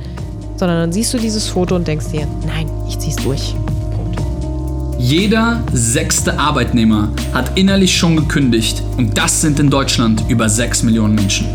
Sondern 0.58 0.80
dann 0.80 0.94
siehst 0.94 1.14
du 1.14 1.18
dieses 1.18 1.48
Foto 1.48 1.76
und 1.76 1.88
denkst 1.88 2.12
dir, 2.12 2.28
nein, 2.46 2.70
ich 2.88 3.00
zieh's 3.00 3.16
durch. 3.18 3.56
Jeder 5.04 5.62
sechste 5.74 6.40
Arbeitnehmer 6.40 7.12
hat 7.34 7.60
innerlich 7.60 7.94
schon 7.98 8.16
gekündigt 8.16 8.82
und 8.96 9.18
das 9.18 9.42
sind 9.42 9.60
in 9.60 9.70
Deutschland 9.70 10.24
über 10.30 10.48
6 10.48 10.84
Millionen 10.84 11.14
Menschen. 11.14 11.46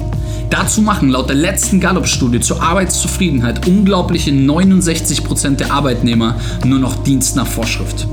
Dazu 0.51 0.82
machen 0.82 1.09
laut 1.09 1.30
der 1.30 1.36
letzten 1.36 1.80
Gallup-Studie 1.80 2.40
zur 2.40 2.62
Arbeitszufriedenheit 2.62 3.66
unglaubliche 3.66 4.32
69% 4.32 5.57
der 5.57 5.72
Arbeitnehmer 5.72 6.38
nur 6.66 6.78
noch 6.78 7.03
Dienst 7.05 7.36
nach 7.36 7.46
Vorschrift. 7.46 8.07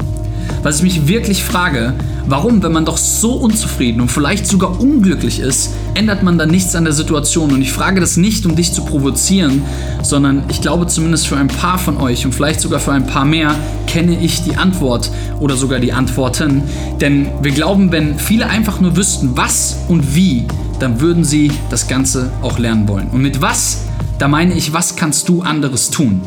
Was 0.63 0.77
ich 0.77 0.83
mich 0.83 1.07
wirklich 1.07 1.43
frage, 1.43 1.93
warum, 2.27 2.63
wenn 2.63 2.71
man 2.71 2.85
doch 2.85 2.97
so 2.97 3.33
unzufrieden 3.33 4.01
und 4.01 4.11
vielleicht 4.11 4.47
sogar 4.47 4.79
unglücklich 4.79 5.39
ist, 5.39 5.71
ändert 5.93 6.23
man 6.23 6.37
dann 6.37 6.49
nichts 6.49 6.75
an 6.75 6.83
der 6.83 6.93
Situation? 6.93 7.51
Und 7.51 7.61
ich 7.61 7.71
frage 7.71 7.99
das 7.99 8.17
nicht, 8.17 8.45
um 8.45 8.55
dich 8.55 8.73
zu 8.73 8.83
provozieren, 8.83 9.61
sondern 10.01 10.43
ich 10.49 10.61
glaube 10.61 10.87
zumindest 10.87 11.27
für 11.27 11.37
ein 11.37 11.47
paar 11.47 11.77
von 11.77 11.97
euch 11.97 12.25
und 12.25 12.33
vielleicht 12.33 12.61
sogar 12.61 12.79
für 12.79 12.91
ein 12.91 13.05
paar 13.05 13.25
mehr 13.25 13.55
kenne 13.87 14.19
ich 14.19 14.43
die 14.43 14.57
Antwort 14.57 15.11
oder 15.39 15.55
sogar 15.55 15.79
die 15.79 15.93
Antworten. 15.93 16.63
Denn 16.99 17.27
wir 17.41 17.51
glauben, 17.51 17.91
wenn 17.91 18.17
viele 18.17 18.47
einfach 18.47 18.79
nur 18.81 18.95
wüssten, 18.97 19.37
was 19.37 19.77
und 19.87 20.15
wie, 20.15 20.45
dann 20.79 20.99
würden 20.99 21.23
sie 21.23 21.51
das 21.69 21.87
Ganze 21.87 22.31
auch 22.41 22.59
lernen 22.59 22.87
wollen. 22.87 23.07
Und 23.11 23.21
mit 23.21 23.41
was, 23.41 23.83
da 24.17 24.27
meine 24.27 24.53
ich, 24.53 24.73
was 24.73 24.95
kannst 24.95 25.29
du 25.29 25.41
anderes 25.41 25.89
tun? 25.89 26.21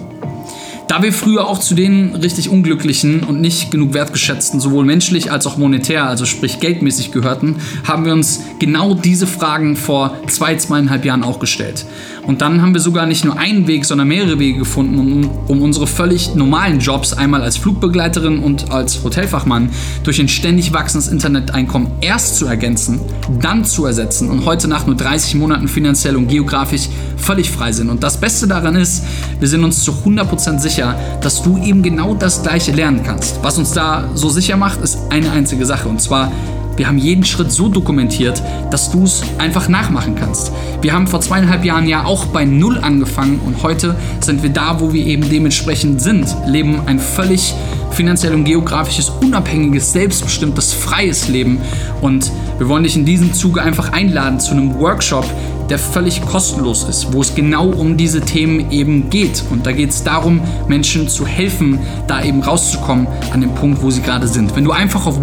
Da 0.89 1.03
wir 1.03 1.13
früher 1.13 1.47
auch 1.47 1.59
zu 1.59 1.75
den 1.75 2.15
richtig 2.15 2.49
unglücklichen 2.49 3.23
und 3.23 3.43
nicht 3.43 3.71
genug 3.71 3.93
wertgeschätzten, 3.93 4.59
sowohl 4.59 4.87
menschlich 4.87 5.31
als 5.31 5.47
auch 5.47 5.59
monetär, 5.59 6.07
also 6.07 6.25
sprich 6.25 6.61
geldmäßig 6.61 7.13
gehörten, 7.13 7.57
haben 7.85 8.07
wir 8.07 8.15
uns 8.15 8.41
genau 8.59 8.95
diese 8.95 9.27
Fragen 9.27 9.77
vor 9.77 10.17
zwei, 10.29 10.57
zweieinhalb 10.57 11.05
Jahren 11.05 11.25
auch 11.25 11.41
gestellt. 11.41 11.85
Und 12.29 12.43
dann 12.43 12.61
haben 12.61 12.75
wir 12.75 12.81
sogar 12.83 13.07
nicht 13.07 13.25
nur 13.25 13.39
einen 13.39 13.67
Weg, 13.67 13.87
sondern 13.87 14.07
mehrere 14.07 14.39
Wege 14.39 14.59
gefunden, 14.59 14.99
um, 14.99 15.31
um 15.49 15.63
unsere 15.63 15.87
völlig 15.87 16.35
normalen 16.35 16.79
Jobs 16.79 17.15
einmal 17.15 17.41
als 17.41 17.57
Flugbegleiterin 17.57 18.41
und 18.41 18.71
als 18.71 19.03
Hotelfachmann 19.03 19.71
durch 20.05 20.21
ein 20.21 20.29
ständig 20.29 20.75
wachsendes 20.75 21.09
Interneteinkommen 21.09 21.89
erst 22.03 22.37
zu 22.37 22.45
ergänzen, 22.45 23.01
dann 23.41 23.65
zu 23.65 23.87
ersetzen 23.87 24.29
und 24.29 24.45
heute 24.45 24.69
nach 24.69 24.87
nur 24.87 24.95
30 24.95 25.37
Monaten 25.37 25.69
finanziell 25.69 26.17
und 26.17 26.29
geografisch 26.29 26.91
völlig 27.17 27.51
frei 27.51 27.73
sind. 27.73 27.89
Und 27.89 28.05
das 28.05 28.21
Beste 28.21 28.47
daran 28.47 28.77
ist, 28.77 29.05
wir 29.41 29.49
sind 29.49 29.65
uns 29.65 29.83
zu 29.83 29.93
100% 29.93 30.59
sicher, 30.59 31.01
dass 31.23 31.43
du 31.43 31.57
eben 31.57 31.83
genau 31.83 32.15
das 32.15 32.43
Gleiche 32.43 32.73
lernen 32.73 33.01
kannst. 33.05 33.43
Was 33.43 33.57
uns 33.57 33.73
da 33.73 34.11
so 34.15 34.29
sicher 34.29 34.59
macht, 34.59 34.83
ist 34.83 34.99
eine 35.09 35.31
einzige 35.31 35.65
Sache 35.65 35.89
und 35.89 36.03
zwar 36.03 36.31
wir 36.79 36.87
haben 36.87 36.99
jeden 36.99 37.25
Schritt 37.25 37.51
so 37.51 37.69
dokumentiert, 37.69 38.43
dass 38.71 38.91
du 38.91 39.03
es 39.03 39.23
einfach 39.39 39.69
nachmachen 39.69 40.15
kannst. 40.15 40.53
Wir 40.81 40.93
haben 40.93 41.09
vor 41.09 41.21
zweieinhalb 41.21 41.65
Jahren 41.65 41.89
ja 41.89 42.05
auch 42.05 42.27
bei 42.27 42.45
Null 42.45 42.79
angefangen 42.79 43.41
und 43.45 43.63
heute 43.63 43.97
sind 44.21 44.43
wir 44.43 44.51
da, 44.51 44.81
wo 44.81 44.93
wir 44.93 45.05
eben 45.05 45.29
dementsprechend 45.29 46.01
sind, 46.01 46.35
leben 46.47 46.81
ein 46.87 47.01
völlig 47.01 47.53
finanziell 47.91 48.33
und 48.33 48.45
geografisches, 48.45 49.11
unabhängiges, 49.11 49.93
selbstbestimmtes, 49.93 50.73
freies 50.73 51.29
Leben. 51.29 51.59
Und 52.01 52.31
wir 52.59 52.69
wollen 52.69 52.85
dich 52.85 52.95
in 52.95 53.05
diesem 53.05 53.35
Zuge 53.35 53.61
einfach 53.61 53.93
einladen 53.93 54.39
zu 54.39 54.53
einem 54.53 54.79
Workshop, 54.79 55.25
der 55.69 55.79
völlig 55.79 56.25
kostenlos 56.25 56.85
ist, 56.89 57.13
wo 57.13 57.21
es 57.21 57.35
genau 57.35 57.67
um 57.67 57.97
diese 57.97 58.21
Themen 58.21 58.71
eben 58.71 59.11
geht. 59.11 59.43
Und 59.51 59.67
da 59.67 59.73
geht 59.73 59.91
es 59.91 60.05
darum, 60.05 60.41
Menschen 60.69 61.09
zu 61.09 61.27
helfen, 61.27 61.81
da 62.07 62.23
eben 62.23 62.43
rauszukommen 62.43 63.07
an 63.33 63.41
dem 63.41 63.55
Punkt, 63.55 63.83
wo 63.83 63.91
sie 63.91 64.01
gerade 64.01 64.29
sind. 64.29 64.55
Wenn 64.55 64.65
du 64.65 64.71
einfach 64.71 65.07
auf 65.07 65.21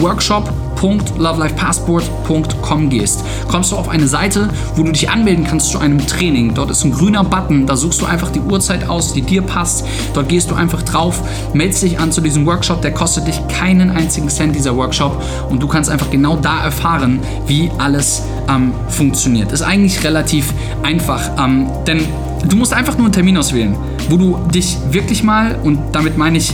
workshop.lovelifepassport.com 0.75 2.89
gehst, 2.89 3.23
kommst 3.47 3.71
du 3.71 3.75
auf 3.75 3.89
eine 3.89 4.07
Seite, 4.07 4.49
wo 4.75 4.83
du 4.83 4.91
dich 4.91 5.09
anmelden 5.09 5.45
kannst 5.45 5.71
zu 5.71 5.79
einem 5.79 6.05
Training. 6.05 6.53
Dort 6.53 6.71
ist 6.71 6.83
ein 6.83 6.91
grüner 6.91 7.23
Button, 7.23 7.65
da 7.65 7.75
suchst 7.75 8.01
du 8.01 8.05
einfach 8.05 8.31
die 8.31 8.41
Uhrzeit 8.41 8.89
aus, 8.89 9.13
die 9.13 9.21
dir 9.21 9.41
passt. 9.41 9.85
Dort 10.13 10.29
gehst 10.29 10.51
du 10.51 10.55
einfach 10.55 10.81
drauf, 10.83 11.21
meldest 11.53 11.83
dich 11.83 11.99
an 11.99 12.11
zu 12.11 12.21
diesem 12.21 12.45
Workshop, 12.45 12.81
der 12.81 12.91
kostet 12.91 13.27
dich 13.27 13.39
keinen 13.47 13.91
einzigen 13.91 14.29
Cent, 14.29 14.55
dieser 14.55 14.75
Workshop. 14.75 15.21
Und 15.49 15.61
du 15.61 15.67
kannst 15.67 15.89
einfach 15.89 16.09
genau 16.09 16.37
da 16.37 16.63
erfahren, 16.63 17.19
wie 17.47 17.71
alles 17.77 18.23
ähm, 18.49 18.73
funktioniert. 18.89 19.51
Ist 19.51 19.61
eigentlich 19.61 20.03
relativ 20.03 20.53
einfach, 20.83 21.31
ähm, 21.43 21.67
denn 21.87 22.01
du 22.47 22.55
musst 22.55 22.73
einfach 22.73 22.97
nur 22.97 23.05
einen 23.05 23.13
Termin 23.13 23.37
auswählen, 23.37 23.75
wo 24.09 24.17
du 24.17 24.37
dich 24.53 24.77
wirklich 24.91 25.23
mal, 25.23 25.57
und 25.63 25.79
damit 25.93 26.17
meine 26.17 26.37
ich 26.37 26.53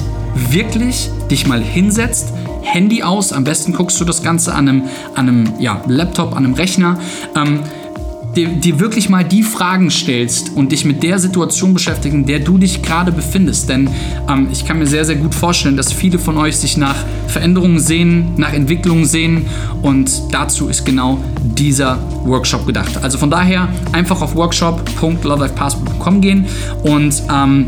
wirklich, 0.49 1.09
dich 1.29 1.47
mal 1.47 1.61
hinsetzt, 1.61 2.33
Handy 2.61 3.03
aus, 3.03 3.33
am 3.33 3.43
besten 3.43 3.73
guckst 3.73 3.99
du 3.99 4.05
das 4.05 4.23
Ganze 4.23 4.53
an 4.53 4.69
einem, 4.69 4.83
an 5.15 5.27
einem 5.27 5.53
ja, 5.59 5.81
Laptop, 5.87 6.35
an 6.35 6.45
einem 6.45 6.53
Rechner. 6.53 6.99
Ähm, 7.35 7.61
dir, 8.35 8.47
dir 8.47 8.79
wirklich 8.79 9.09
mal 9.09 9.23
die 9.23 9.43
Fragen 9.43 9.91
stellst 9.91 10.55
und 10.55 10.71
dich 10.71 10.85
mit 10.85 11.03
der 11.03 11.19
Situation 11.19 11.73
beschäftigen, 11.73 12.19
in 12.19 12.25
der 12.25 12.39
du 12.39 12.57
dich 12.57 12.81
gerade 12.81 13.11
befindest. 13.11 13.69
Denn 13.69 13.89
ähm, 14.29 14.47
ich 14.51 14.65
kann 14.65 14.79
mir 14.79 14.87
sehr, 14.87 15.05
sehr 15.05 15.15
gut 15.15 15.35
vorstellen, 15.35 15.77
dass 15.77 15.91
viele 15.91 16.19
von 16.19 16.37
euch 16.37 16.57
sich 16.57 16.77
nach 16.77 16.95
Veränderungen 17.27 17.79
sehen, 17.79 18.33
nach 18.37 18.53
Entwicklungen 18.53 19.05
sehen 19.05 19.45
und 19.81 20.11
dazu 20.31 20.67
ist 20.67 20.85
genau 20.85 21.19
dieser 21.43 21.99
Workshop 22.25 22.65
gedacht. 22.65 23.03
Also 23.03 23.17
von 23.17 23.29
daher 23.29 23.69
einfach 23.91 24.21
auf 24.21 24.35
workshop.lovelifepassport.com 24.35 26.21
gehen 26.21 26.45
und 26.83 27.21
ähm, 27.31 27.67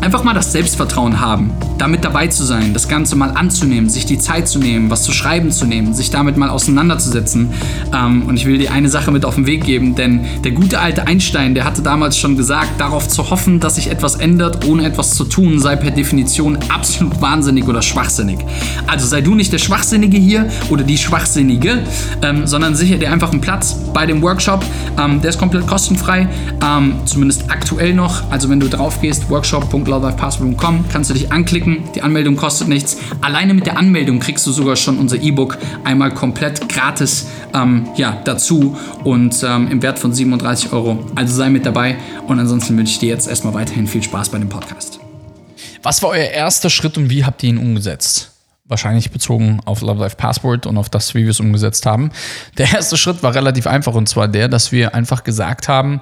einfach 0.00 0.24
mal 0.24 0.34
das 0.34 0.52
Selbstvertrauen 0.52 1.20
haben, 1.20 1.50
damit 1.78 2.04
dabei 2.04 2.26
zu 2.28 2.44
sein, 2.44 2.74
das 2.74 2.88
Ganze 2.88 3.16
mal 3.16 3.30
anzunehmen, 3.30 3.88
sich 3.88 4.06
die 4.06 4.18
Zeit 4.18 4.48
zu 4.48 4.58
nehmen, 4.58 4.90
was 4.90 5.02
zu 5.02 5.12
schreiben 5.12 5.50
zu 5.50 5.64
nehmen, 5.64 5.94
sich 5.94 6.10
damit 6.10 6.36
mal 6.36 6.50
auseinanderzusetzen. 6.50 7.52
Ähm, 7.94 8.26
und 8.26 8.36
ich 8.36 8.46
will 8.46 8.58
dir 8.58 8.72
eine 8.72 8.88
Sache 8.88 9.10
mit 9.10 9.24
auf 9.24 9.34
den 9.34 9.46
Weg 9.46 9.64
geben, 9.64 9.94
denn 9.94 10.24
der 10.44 10.52
gute 10.52 10.80
alte 10.80 11.06
Einstein, 11.06 11.54
der 11.54 11.64
hatte 11.64 11.82
damals 11.82 12.18
schon 12.18 12.36
gesagt, 12.36 12.80
darauf 12.80 13.08
zu 13.08 13.30
hoffen, 13.30 13.60
dass 13.60 13.76
sich 13.76 13.90
etwas 13.90 14.16
ändert, 14.16 14.66
ohne 14.66 14.84
etwas 14.84 15.12
zu 15.14 15.24
tun, 15.24 15.58
sei 15.58 15.76
per 15.76 15.90
Definition 15.90 16.58
absolut 16.68 17.20
wahnsinnig 17.20 17.66
oder 17.66 17.82
schwachsinnig. 17.82 18.38
Also 18.86 19.06
sei 19.06 19.20
du 19.20 19.34
nicht 19.34 19.52
der 19.52 19.58
Schwachsinnige 19.58 20.18
hier 20.18 20.48
oder 20.70 20.84
die 20.84 20.98
Schwachsinnige, 20.98 21.84
ähm, 22.22 22.46
sondern 22.46 22.74
sicher 22.74 22.96
dir 22.96 23.12
einfach 23.12 23.32
einen 23.32 23.40
Platz 23.40 23.76
bei 23.92 24.06
dem 24.06 24.22
Workshop. 24.22 24.64
Ähm, 24.98 25.20
der 25.20 25.30
ist 25.30 25.38
komplett 25.38 25.66
kostenfrei, 25.66 26.28
zumindest 27.04 27.50
aktuell 27.50 27.94
noch. 27.94 28.30
Also 28.30 28.48
wenn 28.48 28.60
du 28.60 28.68
drauf 28.68 29.00
gehst, 29.00 29.28
workshop.lovelifepassword.com, 29.86 30.84
kannst 30.92 31.10
du 31.10 31.14
dich 31.14 31.32
anklicken 31.32 31.56
klicken. 31.56 31.92
Die 31.94 32.02
Anmeldung 32.02 32.36
kostet 32.36 32.68
nichts. 32.68 32.96
Alleine 33.20 33.54
mit 33.54 33.66
der 33.66 33.78
Anmeldung 33.78 34.18
kriegst 34.18 34.46
du 34.46 34.52
sogar 34.52 34.76
schon 34.76 34.98
unser 34.98 35.16
E-Book 35.16 35.58
einmal 35.84 36.12
komplett 36.12 36.68
gratis 36.68 37.26
ähm, 37.54 37.88
ja, 37.96 38.20
dazu 38.24 38.76
und 39.04 39.42
ähm, 39.42 39.68
im 39.70 39.82
Wert 39.82 39.98
von 39.98 40.12
37 40.12 40.72
Euro. 40.72 41.04
Also 41.14 41.34
sei 41.34 41.50
mit 41.50 41.64
dabei 41.64 41.96
und 42.26 42.38
ansonsten 42.38 42.76
wünsche 42.76 42.92
ich 42.92 42.98
dir 42.98 43.08
jetzt 43.08 43.28
erstmal 43.28 43.54
weiterhin 43.54 43.86
viel 43.86 44.02
Spaß 44.02 44.28
bei 44.30 44.38
dem 44.38 44.48
Podcast. 44.48 45.00
Was 45.82 46.02
war 46.02 46.10
euer 46.10 46.26
erster 46.26 46.70
Schritt 46.70 46.98
und 46.98 47.10
wie 47.10 47.24
habt 47.24 47.42
ihr 47.42 47.50
ihn 47.50 47.58
umgesetzt? 47.58 48.32
wahrscheinlich 48.68 49.12
bezogen 49.12 49.60
auf 49.64 49.80
Love 49.80 50.00
Life 50.00 50.16
Passport 50.16 50.66
und 50.66 50.76
auf 50.76 50.88
das, 50.88 51.14
wie 51.14 51.22
wir 51.22 51.30
es 51.30 51.38
umgesetzt 51.38 51.86
haben. 51.86 52.10
Der 52.58 52.72
erste 52.72 52.96
Schritt 52.96 53.22
war 53.22 53.32
relativ 53.32 53.68
einfach 53.68 53.94
und 53.94 54.08
zwar 54.08 54.26
der, 54.26 54.48
dass 54.48 54.72
wir 54.72 54.92
einfach 54.92 55.22
gesagt 55.22 55.68
haben, 55.68 56.00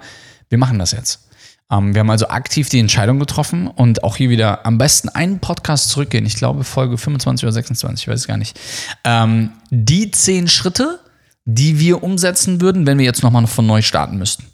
wir 0.49 0.57
machen 0.57 0.79
das 0.79 0.93
jetzt. 0.93 1.29
Ähm, 1.71 1.95
wir 1.95 2.01
haben 2.01 2.11
also 2.11 2.29
aktiv 2.29 2.69
die 2.69 2.79
Entscheidung 2.79 3.19
getroffen 3.19 3.69
und 3.69 4.05
auch 4.05 4.17
hier 4.17 4.31
wieder 4.31 4.67
am 4.67 4.79
besten 4.79 5.09
einen 5.09 5.41
Podcast 5.41 5.89
zurückgehen. 5.89 6.27
Ich 6.27 6.37
glaube, 6.37 6.65
Folge 6.65 6.99
25 6.99 7.45
oder 7.45 7.53
26, 7.53 8.05
ich 8.05 8.09
weiß 8.09 8.27
gar 8.27 8.37
nicht. 8.37 8.59
Ähm, 9.05 9.51
die 9.71 10.11
zehn 10.11 10.49
Schritte, 10.49 11.01
die 11.45 11.79
wir 11.79 12.03
umsetzen 12.03 12.61
würden, 12.61 12.87
wenn 12.87 12.99
wir 12.99 13.05
jetzt 13.05 13.23
nochmal 13.23 13.47
von 13.47 13.67
neu 13.67 13.83
starten 13.83 14.19
müssten. 14.19 14.45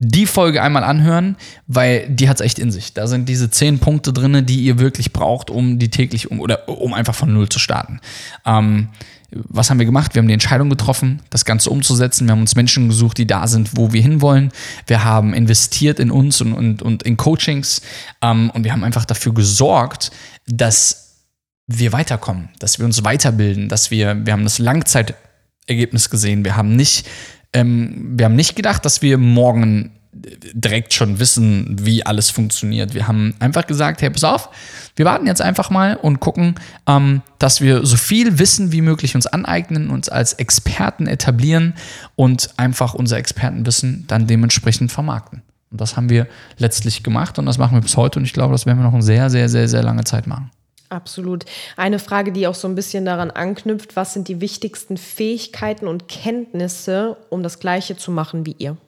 Die 0.00 0.26
Folge 0.26 0.62
einmal 0.62 0.84
anhören, 0.84 1.36
weil 1.66 2.08
die 2.08 2.28
hat 2.28 2.36
es 2.36 2.46
echt 2.46 2.60
in 2.60 2.70
sich. 2.70 2.94
Da 2.94 3.08
sind 3.08 3.28
diese 3.28 3.50
zehn 3.50 3.80
Punkte 3.80 4.12
drin, 4.12 4.46
die 4.46 4.60
ihr 4.60 4.78
wirklich 4.78 5.12
braucht, 5.12 5.50
um 5.50 5.80
die 5.80 5.90
täglich 5.90 6.30
um 6.30 6.38
oder 6.38 6.68
um 6.68 6.94
einfach 6.94 7.16
von 7.16 7.32
null 7.32 7.48
zu 7.48 7.58
starten. 7.58 8.00
Ähm, 8.46 8.90
was 9.30 9.68
haben 9.68 9.78
wir 9.78 9.86
gemacht? 9.86 10.14
Wir 10.14 10.20
haben 10.20 10.28
die 10.28 10.34
Entscheidung 10.34 10.70
getroffen, 10.70 11.20
das 11.28 11.44
Ganze 11.44 11.68
umzusetzen. 11.68 12.26
Wir 12.26 12.32
haben 12.32 12.40
uns 12.40 12.56
Menschen 12.56 12.88
gesucht, 12.88 13.18
die 13.18 13.26
da 13.26 13.46
sind, 13.46 13.76
wo 13.76 13.92
wir 13.92 14.00
hinwollen. 14.00 14.52
Wir 14.86 15.04
haben 15.04 15.34
investiert 15.34 16.00
in 16.00 16.10
uns 16.10 16.40
und, 16.40 16.54
und, 16.54 16.82
und 16.82 17.02
in 17.02 17.16
Coachings. 17.18 17.82
Ähm, 18.22 18.50
und 18.50 18.64
wir 18.64 18.72
haben 18.72 18.84
einfach 18.84 19.04
dafür 19.04 19.34
gesorgt, 19.34 20.12
dass 20.46 21.26
wir 21.66 21.92
weiterkommen, 21.92 22.48
dass 22.58 22.78
wir 22.78 22.86
uns 22.86 23.04
weiterbilden, 23.04 23.68
dass 23.68 23.90
wir, 23.90 24.24
wir 24.24 24.32
haben 24.32 24.44
das 24.44 24.58
Langzeitergebnis 24.58 26.08
gesehen. 26.08 26.44
Wir 26.46 26.56
haben 26.56 26.74
nicht, 26.74 27.06
ähm, 27.52 28.14
wir 28.18 28.24
haben 28.24 28.36
nicht 28.36 28.56
gedacht, 28.56 28.86
dass 28.86 29.02
wir 29.02 29.18
morgen 29.18 29.97
direkt 30.12 30.94
schon 30.94 31.20
wissen, 31.20 31.76
wie 31.80 32.04
alles 32.04 32.30
funktioniert. 32.30 32.94
Wir 32.94 33.08
haben 33.08 33.34
einfach 33.40 33.66
gesagt, 33.66 34.00
hey, 34.00 34.10
pass 34.10 34.24
auf, 34.24 34.48
wir 34.96 35.04
warten 35.04 35.26
jetzt 35.26 35.42
einfach 35.42 35.70
mal 35.70 35.96
und 35.96 36.20
gucken, 36.20 36.54
ähm, 36.86 37.22
dass 37.38 37.60
wir 37.60 37.84
so 37.84 37.96
viel 37.96 38.38
Wissen 38.38 38.72
wie 38.72 38.80
möglich 38.80 39.14
uns 39.14 39.26
aneignen, 39.26 39.90
uns 39.90 40.08
als 40.08 40.32
Experten 40.34 41.06
etablieren 41.06 41.74
und 42.16 42.50
einfach 42.56 42.94
unser 42.94 43.18
Expertenwissen 43.18 44.06
dann 44.08 44.26
dementsprechend 44.26 44.90
vermarkten. 44.90 45.42
Und 45.70 45.80
das 45.80 45.96
haben 45.96 46.08
wir 46.08 46.26
letztlich 46.56 47.02
gemacht 47.02 47.38
und 47.38 47.46
das 47.46 47.58
machen 47.58 47.76
wir 47.76 47.82
bis 47.82 47.96
heute 47.96 48.18
und 48.18 48.24
ich 48.24 48.32
glaube, 48.32 48.52
das 48.52 48.64
werden 48.64 48.78
wir 48.78 48.84
noch 48.84 48.94
eine 48.94 49.02
sehr, 49.02 49.28
sehr, 49.28 49.48
sehr, 49.48 49.68
sehr 49.68 49.82
lange 49.82 50.04
Zeit 50.04 50.26
machen. 50.26 50.50
Absolut. 50.88 51.44
Eine 51.76 51.98
Frage, 51.98 52.32
die 52.32 52.46
auch 52.46 52.54
so 52.54 52.66
ein 52.66 52.74
bisschen 52.74 53.04
daran 53.04 53.30
anknüpft, 53.30 53.94
was 53.94 54.14
sind 54.14 54.26
die 54.28 54.40
wichtigsten 54.40 54.96
Fähigkeiten 54.96 55.86
und 55.86 56.08
Kenntnisse, 56.08 57.18
um 57.28 57.42
das 57.42 57.60
Gleiche 57.60 57.98
zu 57.98 58.10
machen 58.10 58.46
wie 58.46 58.56
ihr? 58.58 58.78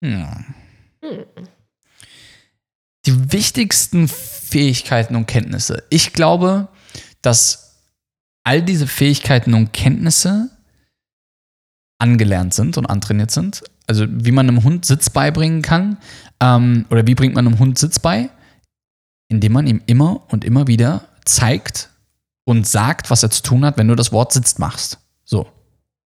Ja. 0.00 0.44
Die 3.06 3.32
wichtigsten 3.32 4.08
Fähigkeiten 4.08 5.16
und 5.16 5.26
Kenntnisse. 5.26 5.84
Ich 5.90 6.12
glaube, 6.12 6.68
dass 7.22 7.80
all 8.44 8.62
diese 8.62 8.86
Fähigkeiten 8.86 9.54
und 9.54 9.72
Kenntnisse 9.72 10.50
angelernt 11.98 12.54
sind 12.54 12.76
und 12.76 12.86
antrainiert 12.86 13.30
sind. 13.30 13.64
Also 13.86 14.06
wie 14.08 14.32
man 14.32 14.48
einem 14.48 14.64
Hund 14.64 14.84
Sitz 14.84 15.10
beibringen 15.10 15.62
kann. 15.62 15.98
Ähm, 16.40 16.86
oder 16.90 17.06
wie 17.06 17.14
bringt 17.14 17.34
man 17.34 17.46
einem 17.46 17.58
Hund 17.58 17.78
Sitz 17.78 17.98
bei? 17.98 18.30
Indem 19.28 19.52
man 19.52 19.66
ihm 19.66 19.82
immer 19.86 20.22
und 20.32 20.44
immer 20.44 20.66
wieder 20.66 21.08
zeigt 21.24 21.90
und 22.44 22.66
sagt, 22.66 23.10
was 23.10 23.22
er 23.22 23.30
zu 23.30 23.42
tun 23.42 23.64
hat, 23.64 23.76
wenn 23.76 23.88
du 23.88 23.94
das 23.94 24.12
Wort 24.12 24.32
sitzt 24.32 24.58
machst. 24.58 24.98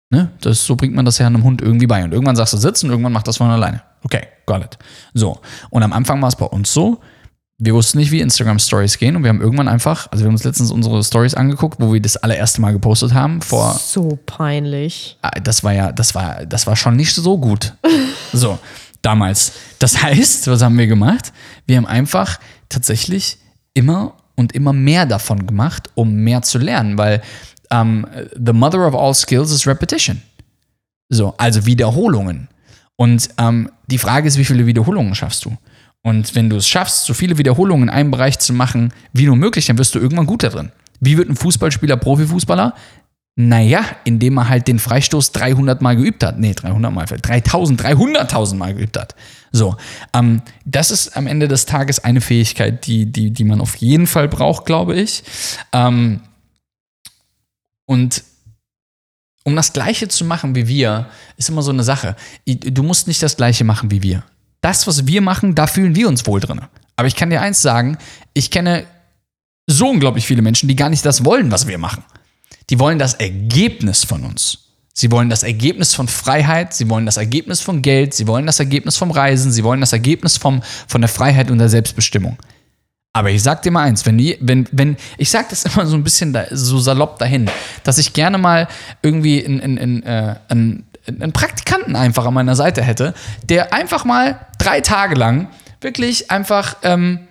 So. 0.09 0.17
Ne? 0.17 0.31
Das, 0.41 0.65
so 0.65 0.75
bringt 0.75 0.95
man 0.95 1.05
das 1.05 1.17
ja 1.17 1.27
einem 1.27 1.43
Hund 1.43 1.61
irgendwie 1.61 1.87
bei. 1.87 2.03
Und 2.03 2.13
irgendwann 2.13 2.35
sagst 2.35 2.53
du 2.53 2.57
sitzen 2.57 2.87
und 2.87 2.91
irgendwann 2.91 3.13
macht 3.13 3.27
das 3.27 3.37
von 3.37 3.49
alleine. 3.49 3.81
Okay, 4.03 4.27
got 4.45 4.63
it. 4.63 4.77
So. 5.13 5.39
Und 5.69 5.83
am 5.83 5.93
Anfang 5.93 6.21
war 6.21 6.29
es 6.29 6.35
bei 6.35 6.45
uns 6.45 6.71
so, 6.73 7.01
wir 7.59 7.73
wussten 7.73 7.97
nicht, 7.97 8.11
wie 8.11 8.21
Instagram 8.21 8.59
Stories 8.59 8.99
gehen 8.99 9.15
und 9.15 9.23
wir 9.23 9.29
haben 9.29 9.41
irgendwann 9.41 9.67
einfach, 9.67 10.07
also 10.11 10.23
wir 10.23 10.27
haben 10.27 10.35
uns 10.35 10.43
letztens 10.43 10.69
unsere 10.71 11.03
Stories 11.03 11.33
angeguckt, 11.33 11.79
wo 11.79 11.91
wir 11.91 11.99
das 11.99 12.15
allererste 12.15 12.61
Mal 12.61 12.71
gepostet 12.71 13.15
haben 13.15 13.41
vor 13.41 13.73
So 13.73 14.19
peinlich. 14.27 15.17
Ah, 15.23 15.31
das 15.41 15.63
war 15.63 15.73
ja, 15.73 15.91
das 15.91 16.13
war, 16.13 16.45
das 16.45 16.67
war 16.67 16.75
schon 16.75 16.95
nicht 16.95 17.15
so 17.15 17.39
gut. 17.39 17.73
so, 18.33 18.59
damals. 19.01 19.53
Das 19.79 20.01
heißt, 20.03 20.47
was 20.47 20.61
haben 20.61 20.77
wir 20.77 20.87
gemacht? 20.87 21.33
Wir 21.65 21.77
haben 21.77 21.87
einfach 21.87 22.39
tatsächlich 22.69 23.39
immer 23.73 24.13
und 24.35 24.53
immer 24.53 24.71
mehr 24.73 25.07
davon 25.07 25.47
gemacht, 25.47 25.89
um 25.95 26.13
mehr 26.13 26.43
zu 26.43 26.59
lernen, 26.59 26.97
weil 26.99 27.23
um, 27.71 28.05
the 28.33 28.53
mother 28.53 28.87
of 28.87 28.95
all 28.95 29.13
skills 29.13 29.51
is 29.51 29.67
repetition. 29.67 30.21
So, 31.09 31.33
also 31.37 31.65
Wiederholungen. 31.65 32.49
Und 32.95 33.29
ähm, 33.37 33.69
die 33.87 33.97
Frage 33.97 34.27
ist, 34.27 34.37
wie 34.37 34.45
viele 34.45 34.65
Wiederholungen 34.65 35.15
schaffst 35.15 35.45
du? 35.45 35.55
Und 36.01 36.35
wenn 36.35 36.49
du 36.49 36.57
es 36.57 36.67
schaffst, 36.67 37.05
so 37.05 37.13
viele 37.13 37.37
Wiederholungen 37.37 37.89
in 37.89 37.93
einem 37.93 38.11
Bereich 38.11 38.39
zu 38.39 38.53
machen, 38.53 38.93
wie 39.13 39.25
nur 39.25 39.35
möglich, 39.35 39.65
dann 39.65 39.77
wirst 39.77 39.93
du 39.95 39.99
irgendwann 39.99 40.25
gut 40.25 40.43
da 40.43 40.49
drin. 40.49 40.71
Wie 40.99 41.17
wird 41.17 41.29
ein 41.29 41.35
Fußballspieler 41.35 41.97
Profifußballer? 41.97 42.73
Naja, 43.39 43.85
indem 44.03 44.37
er 44.37 44.49
halt 44.49 44.67
den 44.67 44.79
Freistoß 44.79 45.31
300 45.31 45.81
Mal 45.81 45.95
geübt 45.95 46.23
hat. 46.23 46.39
Nee, 46.39 46.53
300 46.53 46.91
Mal, 46.91 47.05
3000, 47.05 47.79
300.000 47.79 48.55
Mal 48.55 48.73
geübt 48.73 48.97
hat. 48.97 49.15
So, 49.51 49.75
ähm, 50.13 50.41
das 50.65 50.89
ist 50.89 51.15
am 51.15 51.27
Ende 51.27 51.47
des 51.47 51.67
Tages 51.67 52.03
eine 52.03 52.21
Fähigkeit, 52.21 52.87
die, 52.87 53.05
die, 53.11 53.31
die 53.31 53.43
man 53.43 53.61
auf 53.61 53.75
jeden 53.75 54.07
Fall 54.07 54.27
braucht, 54.27 54.65
glaube 54.65 54.95
ich. 54.95 55.23
Ähm, 55.71 56.21
und 57.87 58.23
um 59.43 59.55
das 59.55 59.73
Gleiche 59.73 60.09
zu 60.09 60.25
machen 60.25 60.55
wie 60.55 60.67
wir, 60.67 61.07
ist 61.37 61.49
immer 61.49 61.61
so 61.61 61.71
eine 61.71 61.83
Sache. 61.83 62.15
Du 62.45 62.83
musst 62.83 63.07
nicht 63.07 63.23
das 63.23 63.37
Gleiche 63.37 63.63
machen 63.63 63.89
wie 63.89 64.03
wir. 64.03 64.23
Das, 64.59 64.85
was 64.87 65.07
wir 65.07 65.21
machen, 65.21 65.55
da 65.55 65.67
fühlen 65.67 65.95
wir 65.95 66.09
uns 66.09 66.27
wohl 66.27 66.41
drin. 66.41 66.61
Aber 66.97 67.07
ich 67.07 67.15
kann 67.15 67.29
dir 67.29 67.41
eins 67.41 67.61
sagen, 67.61 67.97
ich 68.33 68.51
kenne 68.51 68.85
so 69.65 69.87
unglaublich 69.89 70.27
viele 70.27 70.41
Menschen, 70.41 70.67
die 70.67 70.75
gar 70.75 70.89
nicht 70.89 71.05
das 71.05 71.23
wollen, 71.23 71.49
was 71.49 71.65
wir 71.65 71.77
machen. 71.77 72.03
Die 72.69 72.77
wollen 72.77 72.99
das 72.99 73.13
Ergebnis 73.13 74.03
von 74.03 74.25
uns. 74.25 74.65
Sie 74.93 75.11
wollen 75.11 75.29
das 75.29 75.43
Ergebnis 75.43 75.93
von 75.93 76.07
Freiheit, 76.07 76.73
sie 76.73 76.89
wollen 76.89 77.05
das 77.05 77.17
Ergebnis 77.17 77.61
von 77.61 77.81
Geld, 77.81 78.15
sie 78.15 78.27
wollen 78.27 78.47
das 78.47 78.59
Ergebnis 78.59 78.97
vom 78.97 79.11
Reisen, 79.11 79.51
sie 79.51 79.63
wollen 79.63 79.79
das 79.79 79.93
Ergebnis 79.93 80.37
vom, 80.37 80.61
von 80.87 81.01
der 81.01 81.07
Freiheit 81.07 81.51
und 81.51 81.59
der 81.59 81.69
Selbstbestimmung. 81.69 82.37
Aber 83.17 83.31
ich 83.31 83.41
sag 83.41 83.63
dir 83.63 83.71
mal 83.71 83.81
eins, 83.81 84.05
wenn, 84.05 84.19
wenn, 84.41 84.67
wenn 84.71 84.95
ich 85.17 85.31
sag 85.31 85.49
das 85.49 85.65
immer 85.65 85.87
so 85.87 85.95
ein 85.95 86.03
bisschen 86.03 86.33
da, 86.33 86.45
so 86.51 86.77
salopp 86.77 87.17
dahin, 87.17 87.49
dass 87.83 87.97
ich 87.97 88.13
gerne 88.13 88.37
mal 88.37 88.67
irgendwie 89.01 89.43
einen, 89.43 89.79
einen, 89.79 90.03
äh, 90.03 90.35
einen, 90.49 90.85
einen 91.07 91.33
Praktikanten 91.33 91.95
einfach 91.95 92.27
an 92.27 92.35
meiner 92.35 92.55
Seite 92.55 92.83
hätte, 92.83 93.15
der 93.49 93.73
einfach 93.73 94.05
mal 94.05 94.45
drei 94.59 94.81
Tage 94.81 95.15
lang 95.15 95.47
wirklich 95.81 96.29
einfach 96.29 96.77
ähm, 96.83 97.21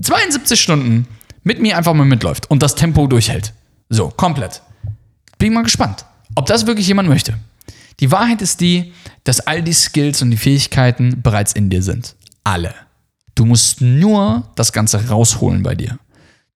72 0.00 0.60
Stunden 0.60 1.08
mit 1.42 1.60
mir 1.60 1.76
einfach 1.76 1.92
mal 1.92 2.06
mitläuft 2.06 2.48
und 2.48 2.62
das 2.62 2.76
Tempo 2.76 3.08
durchhält. 3.08 3.52
So, 3.88 4.10
komplett. 4.10 4.62
Bin 5.38 5.52
mal 5.54 5.64
gespannt, 5.64 6.04
ob 6.36 6.46
das 6.46 6.68
wirklich 6.68 6.86
jemand 6.86 7.08
möchte. 7.08 7.34
Die 7.98 8.12
Wahrheit 8.12 8.42
ist 8.42 8.60
die, 8.60 8.92
dass 9.24 9.40
all 9.40 9.60
die 9.60 9.72
Skills 9.72 10.22
und 10.22 10.30
die 10.30 10.36
Fähigkeiten 10.36 11.20
bereits 11.20 11.52
in 11.52 11.68
dir 11.68 11.82
sind. 11.82 12.14
Alle. 12.44 12.72
Du 13.34 13.44
musst 13.44 13.80
nur 13.80 14.44
das 14.54 14.72
Ganze 14.72 15.08
rausholen 15.08 15.62
bei 15.62 15.74
dir. 15.74 15.98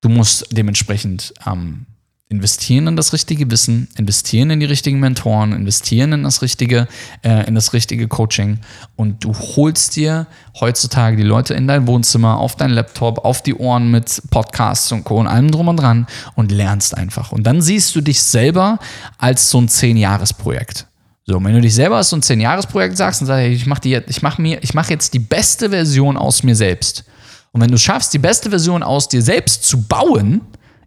Du 0.00 0.08
musst 0.08 0.46
dementsprechend 0.52 1.34
ähm, 1.46 1.86
investieren 2.28 2.86
in 2.86 2.96
das 2.96 3.12
richtige 3.12 3.50
Wissen, 3.50 3.88
investieren 3.96 4.50
in 4.50 4.60
die 4.60 4.66
richtigen 4.66 5.00
Mentoren, 5.00 5.52
investieren 5.52 6.12
in 6.12 6.22
das 6.24 6.42
richtige, 6.42 6.86
äh, 7.22 7.46
in 7.46 7.54
das 7.54 7.72
richtige 7.72 8.06
Coaching 8.06 8.58
und 8.96 9.24
du 9.24 9.32
holst 9.32 9.96
dir 9.96 10.26
heutzutage 10.60 11.16
die 11.16 11.22
Leute 11.22 11.54
in 11.54 11.66
dein 11.66 11.86
Wohnzimmer, 11.86 12.38
auf 12.38 12.54
dein 12.54 12.70
Laptop, 12.70 13.24
auf 13.24 13.42
die 13.42 13.54
Ohren 13.54 13.90
mit 13.90 14.22
Podcasts 14.30 14.92
und 14.92 15.04
Co. 15.04 15.18
und 15.18 15.26
allem 15.26 15.50
drum 15.50 15.68
und 15.68 15.76
dran 15.78 16.06
und 16.34 16.52
lernst 16.52 16.96
einfach. 16.96 17.32
Und 17.32 17.44
dann 17.44 17.62
siehst 17.62 17.96
du 17.96 18.02
dich 18.02 18.22
selber 18.22 18.78
als 19.16 19.48
so 19.48 19.58
ein 19.58 19.68
Zehn-Jahres-Projekt. 19.68 20.87
So, 21.30 21.44
wenn 21.44 21.52
du 21.52 21.60
dich 21.60 21.74
selber 21.74 21.96
als 21.96 22.08
so 22.08 22.16
ein 22.16 22.22
10-Jahres-Projekt 22.22 22.96
sagst 22.96 23.20
und 23.20 23.26
sagst, 23.26 23.46
ich 23.46 23.66
mache 23.66 24.02
mach 24.22 24.38
mir, 24.38 24.62
ich 24.62 24.72
mache 24.72 24.90
jetzt 24.90 25.12
die 25.12 25.18
beste 25.18 25.68
Version 25.68 26.16
aus 26.16 26.42
mir 26.42 26.56
selbst. 26.56 27.04
Und 27.52 27.60
wenn 27.60 27.70
du 27.70 27.76
schaffst, 27.76 28.14
die 28.14 28.18
beste 28.18 28.48
Version 28.48 28.82
aus 28.82 29.08
dir 29.08 29.20
selbst 29.20 29.64
zu 29.64 29.82
bauen 29.82 30.40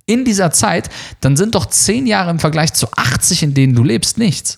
in 0.07 0.25
dieser 0.25 0.49
Zeit, 0.49 0.89
dann 1.19 1.37
sind 1.37 1.53
doch 1.53 1.67
10 1.67 2.07
Jahre 2.07 2.31
im 2.31 2.39
Vergleich 2.39 2.73
zu 2.73 2.87
80, 2.91 3.43
in 3.43 3.53
denen 3.53 3.75
du 3.75 3.83
lebst, 3.83 4.17
nichts. 4.17 4.57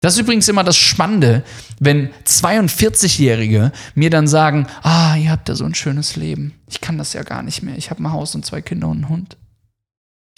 Das 0.00 0.14
ist 0.14 0.20
übrigens 0.20 0.48
immer 0.48 0.64
das 0.64 0.78
Spannende, 0.78 1.42
wenn 1.78 2.08
42-Jährige 2.24 3.70
mir 3.94 4.08
dann 4.08 4.28
sagen, 4.28 4.66
ah, 4.82 5.14
ihr 5.16 5.30
habt 5.30 5.50
ja 5.50 5.56
so 5.56 5.64
ein 5.64 5.74
schönes 5.74 6.16
Leben. 6.16 6.54
Ich 6.68 6.80
kann 6.80 6.96
das 6.96 7.12
ja 7.12 7.22
gar 7.22 7.42
nicht 7.42 7.62
mehr. 7.62 7.76
Ich 7.76 7.90
habe 7.90 8.02
ein 8.02 8.12
Haus 8.12 8.34
und 8.34 8.46
zwei 8.46 8.62
Kinder 8.62 8.88
und 8.88 8.98
einen 8.98 9.08
Hund. 9.10 9.36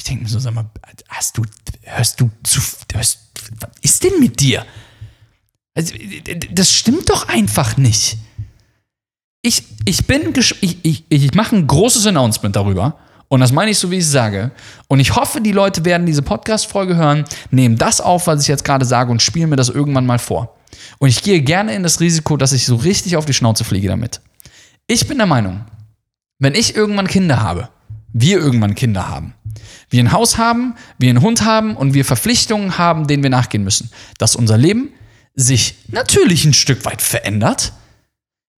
Ich 0.00 0.04
denke 0.04 0.22
mir 0.22 0.30
so, 0.30 0.38
sag 0.38 0.54
mal, 0.54 0.64
hast 1.08 1.36
du, 1.36 1.42
hörst 1.82 2.18
du 2.22 2.30
zu, 2.42 2.58
hörst, 2.94 3.18
was 3.60 3.70
ist 3.82 4.02
denn 4.02 4.18
mit 4.18 4.40
dir? 4.40 4.64
Also, 5.74 5.94
das 6.52 6.72
stimmt 6.72 7.10
doch 7.10 7.28
einfach 7.28 7.76
nicht. 7.76 8.16
Ich, 9.42 9.62
ich 9.84 10.06
bin, 10.06 10.32
ich, 10.62 10.78
ich, 10.82 11.04
ich 11.10 11.34
mache 11.34 11.54
ein 11.54 11.66
großes 11.66 12.06
Announcement 12.06 12.56
darüber. 12.56 12.98
Und 13.28 13.40
das 13.40 13.52
meine 13.52 13.72
ich 13.72 13.78
so, 13.78 13.90
wie 13.90 13.96
ich 13.96 14.04
es 14.04 14.10
sage. 14.10 14.52
Und 14.88 15.00
ich 15.00 15.14
hoffe, 15.14 15.42
die 15.42 15.52
Leute 15.52 15.84
werden 15.84 16.06
diese 16.06 16.22
Podcast-Folge 16.22 16.96
hören, 16.96 17.26
nehmen 17.50 17.76
das 17.76 18.00
auf, 18.00 18.26
was 18.26 18.40
ich 18.40 18.48
jetzt 18.48 18.64
gerade 18.64 18.86
sage 18.86 19.10
und 19.10 19.20
spielen 19.20 19.50
mir 19.50 19.56
das 19.56 19.68
irgendwann 19.68 20.06
mal 20.06 20.18
vor. 20.18 20.56
Und 20.98 21.10
ich 21.10 21.22
gehe 21.22 21.42
gerne 21.42 21.74
in 21.74 21.82
das 21.82 22.00
Risiko, 22.00 22.38
dass 22.38 22.52
ich 22.52 22.64
so 22.64 22.76
richtig 22.76 23.18
auf 23.18 23.26
die 23.26 23.34
Schnauze 23.34 23.64
fliege 23.64 23.88
damit. 23.88 24.22
Ich 24.86 25.06
bin 25.06 25.18
der 25.18 25.26
Meinung, 25.26 25.66
wenn 26.38 26.54
ich 26.54 26.74
irgendwann 26.74 27.06
Kinder 27.06 27.42
habe, 27.42 27.68
wir 28.12 28.38
irgendwann 28.38 28.74
Kinder 28.74 29.08
haben, 29.08 29.34
wir 29.88 30.02
ein 30.02 30.12
Haus 30.12 30.38
haben, 30.38 30.74
wir 30.98 31.10
einen 31.10 31.20
Hund 31.20 31.44
haben 31.44 31.76
und 31.76 31.94
wir 31.94 32.04
Verpflichtungen 32.04 32.78
haben, 32.78 33.06
denen 33.06 33.22
wir 33.22 33.30
nachgehen 33.30 33.64
müssen, 33.64 33.90
dass 34.18 34.36
unser 34.36 34.56
Leben 34.56 34.90
sich 35.34 35.76
natürlich 35.88 36.44
ein 36.44 36.52
Stück 36.52 36.84
weit 36.84 37.02
verändert, 37.02 37.72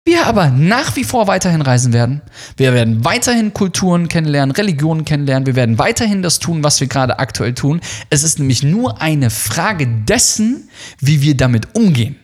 wir 0.04 0.26
aber 0.26 0.50
nach 0.50 0.96
wie 0.96 1.04
vor 1.04 1.28
weiterhin 1.28 1.62
reisen 1.62 1.92
werden. 1.92 2.22
Wir 2.56 2.74
werden 2.74 3.04
weiterhin 3.04 3.54
Kulturen 3.54 4.08
kennenlernen, 4.08 4.50
Religionen 4.50 5.04
kennenlernen. 5.04 5.46
Wir 5.46 5.54
werden 5.54 5.78
weiterhin 5.78 6.22
das 6.22 6.40
tun, 6.40 6.64
was 6.64 6.80
wir 6.80 6.88
gerade 6.88 7.20
aktuell 7.20 7.54
tun. 7.54 7.80
Es 8.10 8.24
ist 8.24 8.40
nämlich 8.40 8.64
nur 8.64 9.00
eine 9.00 9.30
Frage 9.30 9.86
dessen, 9.86 10.68
wie 10.98 11.22
wir 11.22 11.36
damit 11.36 11.76
umgehen. 11.76 12.16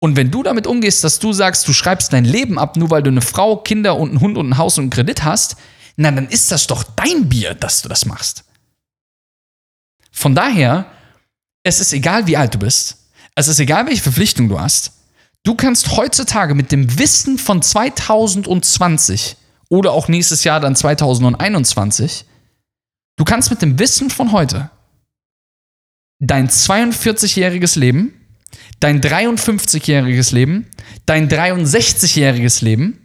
Und 0.00 0.16
wenn 0.16 0.30
du 0.30 0.42
damit 0.42 0.66
umgehst, 0.66 1.02
dass 1.02 1.18
du 1.18 1.32
sagst, 1.32 1.66
du 1.66 1.72
schreibst 1.72 2.12
dein 2.12 2.26
Leben 2.26 2.58
ab, 2.58 2.76
nur 2.76 2.90
weil 2.90 3.02
du 3.02 3.10
eine 3.10 3.22
Frau, 3.22 3.56
Kinder 3.56 3.96
und 3.96 4.10
einen 4.10 4.20
Hund 4.20 4.36
und 4.36 4.50
ein 4.50 4.58
Haus 4.58 4.76
und 4.76 4.84
einen 4.84 4.90
Kredit 4.90 5.24
hast, 5.24 5.56
na, 5.96 6.10
dann 6.10 6.28
ist 6.28 6.50
das 6.50 6.66
doch 6.66 6.82
dein 6.82 7.28
Bier, 7.28 7.54
dass 7.54 7.82
du 7.82 7.88
das 7.88 8.06
machst. 8.06 8.44
Von 10.10 10.34
daher, 10.34 10.86
es 11.62 11.80
ist 11.80 11.92
egal, 11.92 12.26
wie 12.26 12.36
alt 12.36 12.54
du 12.54 12.58
bist. 12.58 12.98
Es 13.34 13.48
ist 13.48 13.58
egal, 13.58 13.86
welche 13.86 14.02
Verpflichtung 14.02 14.48
du 14.48 14.60
hast. 14.60 14.92
Du 15.42 15.54
kannst 15.54 15.96
heutzutage 15.96 16.54
mit 16.54 16.72
dem 16.72 16.98
Wissen 16.98 17.38
von 17.38 17.60
2020 17.62 19.36
oder 19.68 19.92
auch 19.92 20.08
nächstes 20.08 20.44
Jahr 20.44 20.60
dann 20.60 20.76
2021, 20.76 22.24
du 23.16 23.24
kannst 23.24 23.50
mit 23.50 23.62
dem 23.62 23.78
Wissen 23.78 24.10
von 24.10 24.32
heute 24.32 24.70
dein 26.20 26.48
42-jähriges 26.48 27.78
Leben, 27.78 28.14
dein 28.80 29.00
53-jähriges 29.00 30.32
Leben, 30.32 30.66
dein 31.06 31.28
63-jähriges 31.28 32.64
Leben 32.64 32.98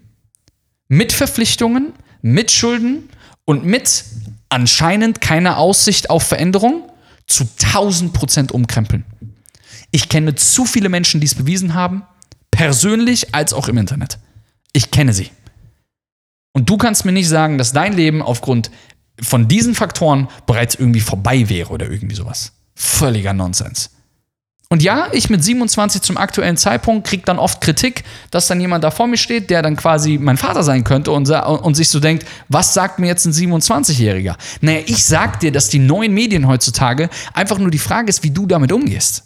mit 0.88 1.12
Verpflichtungen, 1.12 1.94
mit 2.22 2.52
Schulden 2.52 3.10
und 3.46 3.66
mit 3.66 4.04
anscheinend 4.50 5.22
keiner 5.22 5.58
Aussicht 5.58 6.10
auf 6.10 6.24
Veränderung 6.24 6.90
zu 7.28 7.48
1000 7.64 8.14
Prozent 8.14 8.52
umkrempeln. 8.52 9.06
Ich 9.92 10.10
kenne 10.10 10.36
zu 10.36 10.66
viele 10.66 10.90
Menschen, 10.90 11.20
die 11.20 11.28
es 11.28 11.36
bewiesen 11.36 11.74
haben, 11.74 12.04
persönlich 12.52 13.34
als 13.34 13.54
auch 13.54 13.68
im 13.68 13.78
Internet. 13.78 14.20
Ich 14.74 14.92
kenne 14.92 15.14
sie. 15.14 15.32
Und 16.52 16.70
du 16.70 16.78
kannst 16.78 17.06
mir 17.06 17.12
nicht 17.12 17.30
sagen, 17.30 17.58
dass 17.58 17.74
dein 17.74 17.94
Leben 17.94 18.22
aufgrund 18.22 18.70
von 19.22 19.48
diesen 19.48 19.76
Faktoren 19.76 20.28
bereits 20.46 20.76
irgendwie 20.76 21.02
vorbei 21.02 21.50
wäre 21.50 21.72
oder 21.72 21.90
irgendwie 21.90 22.16
sowas. 22.16 22.54
Völliger 22.76 23.34
Nonsens. 23.34 23.92
Und 24.72 24.84
ja, 24.84 25.12
ich 25.14 25.32
mit 25.32 25.44
27 25.44 26.04
zum 26.04 26.18
aktuellen 26.18 26.56
Zeitpunkt 26.56 27.08
kriege 27.08 27.24
dann 27.24 27.40
oft 27.40 27.60
Kritik, 27.60 28.04
dass 28.30 28.46
dann 28.46 28.62
jemand 28.62 28.84
da 28.84 28.92
vor 28.92 29.08
mir 29.08 29.18
steht, 29.18 29.50
der 29.50 29.64
dann 29.64 29.76
quasi 29.76 30.20
mein 30.20 30.38
Vater 30.38 30.62
sein 30.62 30.84
könnte 30.84 31.12
und, 31.12 31.28
und 31.28 31.74
sich 31.74 31.90
so 31.90 32.00
denkt, 32.00 32.28
was 32.50 32.76
sagt 32.76 33.00
mir 33.00 33.08
jetzt 33.08 33.26
ein 33.26 33.34
27-Jähriger? 33.34 34.36
Naja, 34.62 34.84
ich 34.86 35.04
sag 35.04 35.40
dir, 35.40 35.52
dass 35.52 35.70
die 35.70 35.80
neuen 35.80 36.14
Medien 36.14 36.48
heutzutage 36.48 37.10
einfach 37.34 37.58
nur 37.58 37.72
die 37.72 37.80
Frage 37.80 38.10
ist, 38.10 38.24
wie 38.24 38.30
du 38.30 38.46
damit 38.46 38.72
umgehst. 38.72 39.24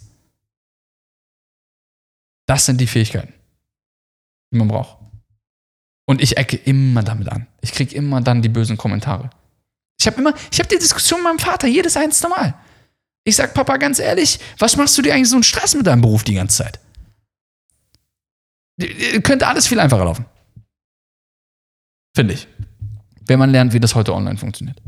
Das 2.46 2.64
sind 2.64 2.80
die 2.80 2.86
Fähigkeiten, 2.86 3.34
die 4.50 4.58
man 4.58 4.68
braucht. 4.68 4.96
Und 6.06 6.22
ich 6.22 6.38
ecke 6.38 6.56
immer 6.56 7.02
damit 7.02 7.28
an. 7.28 7.46
Ich 7.60 7.72
kriege 7.72 7.94
immer 7.94 8.22
dann 8.22 8.40
die 8.40 8.48
bösen 8.48 8.78
Kommentare. 8.78 9.28
Ich 10.00 10.06
habe 10.06 10.18
immer, 10.20 10.34
ich 10.50 10.58
habe 10.58 10.68
die 10.68 10.78
Diskussion 10.78 11.20
mit 11.20 11.24
meinem 11.24 11.38
Vater 11.38 11.66
jedes 11.66 11.98
einzelne 11.98 12.34
Mal. 12.34 12.54
Ich 13.24 13.36
sag, 13.36 13.54
Papa, 13.54 13.78
ganz 13.78 13.98
ehrlich, 13.98 14.38
was 14.58 14.76
machst 14.76 14.96
du 14.98 15.02
dir 15.02 15.14
eigentlich 15.14 15.30
so 15.30 15.36
einen 15.36 15.42
Stress 15.42 15.74
mit 15.74 15.86
deinem 15.86 16.02
Beruf 16.02 16.24
die 16.24 16.34
ganze 16.34 16.58
Zeit? 16.62 16.78
Könnte 19.22 19.46
alles 19.46 19.66
viel 19.66 19.80
einfacher 19.80 20.04
laufen. 20.04 20.26
Finde 22.14 22.34
ich. 22.34 22.46
Wenn 23.26 23.38
man 23.38 23.50
lernt, 23.50 23.72
wie 23.72 23.80
das 23.80 23.94
heute 23.94 24.12
online 24.12 24.36
funktioniert. 24.36 24.80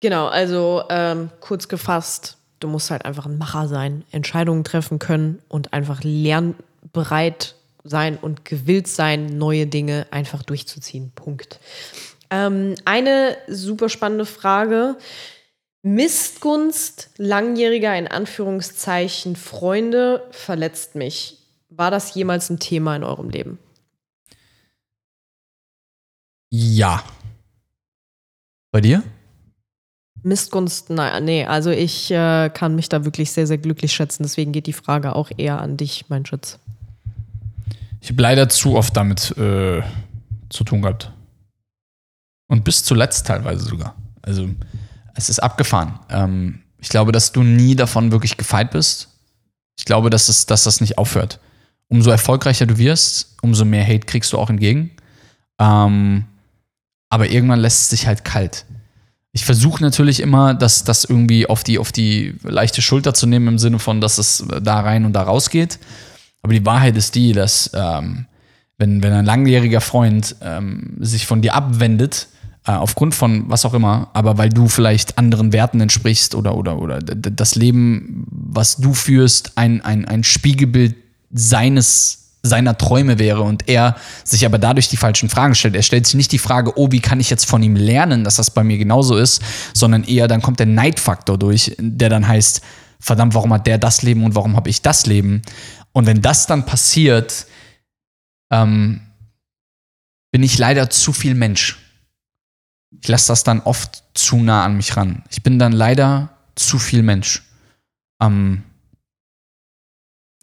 Genau, 0.00 0.26
also 0.26 0.84
ähm, 0.88 1.30
kurz 1.40 1.68
gefasst, 1.68 2.38
du 2.58 2.68
musst 2.68 2.90
halt 2.90 3.04
einfach 3.04 3.26
ein 3.26 3.38
Macher 3.38 3.68
sein, 3.68 4.04
Entscheidungen 4.10 4.64
treffen 4.64 4.98
können 4.98 5.40
und 5.48 5.72
einfach 5.72 6.00
lernbereit 6.02 7.54
sein 7.84 8.16
und 8.16 8.44
gewillt 8.44 8.88
sein, 8.88 9.26
neue 9.38 9.66
Dinge 9.66 10.06
einfach 10.10 10.42
durchzuziehen. 10.42 11.12
Punkt. 11.14 11.60
Ähm, 12.30 12.74
eine 12.84 13.36
super 13.46 13.88
spannende 13.88 14.26
Frage. 14.26 14.96
Missgunst 15.82 17.10
langjähriger 17.18 17.96
in 17.98 18.06
Anführungszeichen 18.06 19.34
Freunde 19.34 20.26
verletzt 20.30 20.94
mich. 20.94 21.38
War 21.70 21.90
das 21.90 22.14
jemals 22.14 22.50
ein 22.50 22.60
Thema 22.60 22.94
in 22.94 23.02
eurem 23.02 23.30
Leben? 23.30 23.58
Ja. 26.50 27.02
Bei 28.70 28.80
dir? 28.80 29.02
Missgunst, 30.22 30.90
nein, 30.90 31.24
nee, 31.24 31.44
also 31.44 31.70
ich 31.70 32.10
äh, 32.12 32.48
kann 32.50 32.76
mich 32.76 32.88
da 32.88 33.04
wirklich 33.04 33.32
sehr, 33.32 33.48
sehr 33.48 33.58
glücklich 33.58 33.92
schätzen. 33.92 34.22
Deswegen 34.22 34.52
geht 34.52 34.66
die 34.66 34.72
Frage 34.72 35.16
auch 35.16 35.30
eher 35.36 35.60
an 35.60 35.76
dich, 35.76 36.04
mein 36.08 36.24
Schütz. 36.24 36.60
Ich 38.00 38.10
habe 38.10 38.22
leider 38.22 38.48
zu 38.48 38.76
oft 38.76 38.96
damit 38.96 39.36
äh, 39.36 39.82
zu 40.48 40.62
tun 40.64 40.82
gehabt. 40.82 41.10
Und 42.46 42.62
bis 42.62 42.84
zuletzt 42.84 43.26
teilweise 43.26 43.64
sogar. 43.64 43.96
Also 44.20 44.48
es 45.14 45.28
ist 45.28 45.40
abgefahren. 45.40 45.98
Ähm, 46.08 46.60
ich 46.78 46.88
glaube, 46.88 47.12
dass 47.12 47.32
du 47.32 47.42
nie 47.42 47.76
davon 47.76 48.12
wirklich 48.12 48.36
gefeit 48.36 48.70
bist. 48.70 49.08
Ich 49.78 49.84
glaube, 49.84 50.10
dass, 50.10 50.28
es, 50.28 50.46
dass 50.46 50.64
das 50.64 50.80
nicht 50.80 50.98
aufhört. 50.98 51.40
Umso 51.88 52.10
erfolgreicher 52.10 52.66
du 52.66 52.78
wirst, 52.78 53.36
umso 53.42 53.64
mehr 53.64 53.84
Hate 53.84 54.06
kriegst 54.06 54.32
du 54.32 54.38
auch 54.38 54.50
entgegen. 54.50 54.90
Ähm, 55.58 56.24
aber 57.08 57.28
irgendwann 57.28 57.60
lässt 57.60 57.82
es 57.82 57.90
sich 57.90 58.06
halt 58.06 58.24
kalt. 58.24 58.64
Ich 59.32 59.44
versuche 59.44 59.82
natürlich 59.82 60.20
immer, 60.20 60.54
das, 60.54 60.84
das 60.84 61.04
irgendwie 61.04 61.46
auf 61.46 61.64
die, 61.64 61.78
auf 61.78 61.92
die 61.92 62.34
leichte 62.42 62.82
Schulter 62.82 63.14
zu 63.14 63.26
nehmen, 63.26 63.48
im 63.48 63.58
Sinne 63.58 63.78
von, 63.78 64.00
dass 64.00 64.18
es 64.18 64.44
da 64.62 64.80
rein 64.80 65.04
und 65.04 65.12
da 65.12 65.22
raus 65.22 65.50
geht. 65.50 65.78
Aber 66.42 66.52
die 66.52 66.66
Wahrheit 66.66 66.96
ist 66.96 67.14
die, 67.14 67.32
dass 67.32 67.70
ähm, 67.74 68.26
wenn, 68.76 69.02
wenn 69.02 69.12
ein 69.12 69.24
langjähriger 69.24 69.80
Freund 69.80 70.36
ähm, 70.42 70.96
sich 71.00 71.26
von 71.26 71.40
dir 71.40 71.54
abwendet, 71.54 72.28
äh, 72.66 72.72
aufgrund 72.72 73.14
von 73.14 73.48
was 73.48 73.64
auch 73.64 73.74
immer, 73.74 74.10
aber 74.12 74.38
weil 74.38 74.48
du 74.48 74.68
vielleicht 74.68 75.18
anderen 75.18 75.52
Werten 75.52 75.80
entsprichst 75.80 76.34
oder, 76.34 76.56
oder, 76.56 76.78
oder 76.78 77.00
das 77.00 77.54
Leben, 77.54 78.24
was 78.30 78.76
du 78.76 78.94
führst, 78.94 79.52
ein, 79.56 79.80
ein, 79.84 80.04
ein 80.04 80.22
Spiegelbild 80.22 80.94
seines 81.32 82.18
seiner 82.44 82.76
Träume 82.76 83.20
wäre 83.20 83.42
und 83.42 83.68
er 83.68 83.96
sich 84.24 84.44
aber 84.44 84.58
dadurch 84.58 84.88
die 84.88 84.96
falschen 84.96 85.28
Fragen 85.28 85.54
stellt. 85.54 85.76
Er 85.76 85.82
stellt 85.82 86.06
sich 86.06 86.16
nicht 86.16 86.32
die 86.32 86.38
Frage, 86.38 86.76
oh, 86.76 86.90
wie 86.90 86.98
kann 86.98 87.20
ich 87.20 87.30
jetzt 87.30 87.44
von 87.44 87.62
ihm 87.62 87.76
lernen, 87.76 88.24
dass 88.24 88.34
das 88.34 88.50
bei 88.50 88.64
mir 88.64 88.78
genauso 88.78 89.16
ist, 89.16 89.42
sondern 89.74 90.02
eher 90.02 90.26
dann 90.26 90.42
kommt 90.42 90.58
der 90.58 90.66
Neidfaktor 90.66 91.38
durch, 91.38 91.76
der 91.78 92.08
dann 92.08 92.26
heißt, 92.26 92.60
verdammt, 92.98 93.34
warum 93.34 93.52
hat 93.52 93.68
der 93.68 93.78
das 93.78 94.02
Leben 94.02 94.24
und 94.24 94.34
warum 94.34 94.56
habe 94.56 94.70
ich 94.70 94.82
das 94.82 95.06
Leben? 95.06 95.42
Und 95.92 96.06
wenn 96.06 96.20
das 96.20 96.46
dann 96.48 96.66
passiert, 96.66 97.46
ähm, 98.50 99.02
bin 100.32 100.42
ich 100.42 100.58
leider 100.58 100.90
zu 100.90 101.12
viel 101.12 101.34
Mensch 101.34 101.81
ich 103.00 103.08
lasse 103.08 103.28
das 103.28 103.44
dann 103.44 103.60
oft 103.60 104.04
zu 104.14 104.36
nah 104.36 104.64
an 104.64 104.76
mich 104.76 104.96
ran. 104.96 105.22
Ich 105.30 105.42
bin 105.42 105.58
dann 105.58 105.72
leider 105.72 106.30
zu 106.54 106.78
viel 106.78 107.02
Mensch. 107.02 107.42
Ähm, 108.20 108.62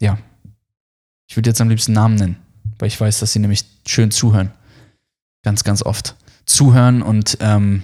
ja. 0.00 0.18
Ich 1.28 1.36
würde 1.36 1.50
jetzt 1.50 1.60
am 1.60 1.68
liebsten 1.68 1.92
Namen 1.92 2.16
nennen, 2.16 2.36
weil 2.78 2.88
ich 2.88 3.00
weiß, 3.00 3.20
dass 3.20 3.32
sie 3.32 3.38
nämlich 3.38 3.64
schön 3.86 4.10
zuhören. 4.10 4.52
Ganz, 5.42 5.64
ganz 5.64 5.82
oft. 5.82 6.16
Zuhören 6.44 7.02
und 7.02 7.38
ähm, 7.40 7.82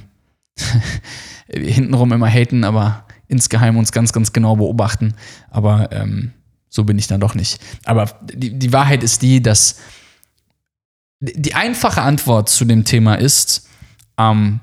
hintenrum 1.48 2.12
immer 2.12 2.28
haten, 2.28 2.64
aber 2.64 3.06
insgeheim 3.28 3.76
uns 3.76 3.92
ganz, 3.92 4.12
ganz 4.12 4.32
genau 4.32 4.56
beobachten. 4.56 5.14
Aber 5.50 5.90
ähm, 5.92 6.32
so 6.68 6.84
bin 6.84 6.98
ich 6.98 7.06
dann 7.06 7.20
doch 7.20 7.34
nicht. 7.34 7.60
Aber 7.84 8.18
die, 8.24 8.58
die 8.58 8.72
Wahrheit 8.72 9.02
ist 9.02 9.22
die, 9.22 9.42
dass 9.42 9.76
die 11.20 11.54
einfache 11.54 12.02
Antwort 12.02 12.48
zu 12.48 12.64
dem 12.64 12.84
Thema 12.84 13.14
ist, 13.14 13.68
ähm, 14.18 14.60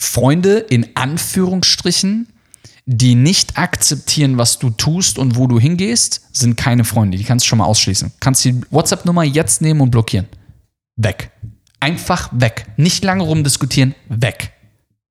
Freunde 0.00 0.58
in 0.58 0.96
Anführungsstrichen, 0.96 2.28
die 2.84 3.14
nicht 3.14 3.58
akzeptieren, 3.58 4.38
was 4.38 4.58
du 4.58 4.70
tust 4.70 5.18
und 5.18 5.36
wo 5.36 5.46
du 5.46 5.60
hingehst, 5.60 6.22
sind 6.32 6.56
keine 6.56 6.84
Freunde. 6.84 7.16
Die 7.16 7.24
kannst 7.24 7.44
du 7.44 7.48
schon 7.48 7.58
mal 7.58 7.66
ausschließen. 7.66 8.12
Kannst 8.18 8.44
die 8.44 8.60
WhatsApp-Nummer 8.70 9.22
jetzt 9.22 9.62
nehmen 9.62 9.80
und 9.80 9.90
blockieren. 9.90 10.26
Weg. 10.96 11.30
Einfach 11.78 12.28
weg. 12.32 12.66
Nicht 12.76 13.04
lange 13.04 13.22
rumdiskutieren. 13.22 13.94
Weg. 14.08 14.52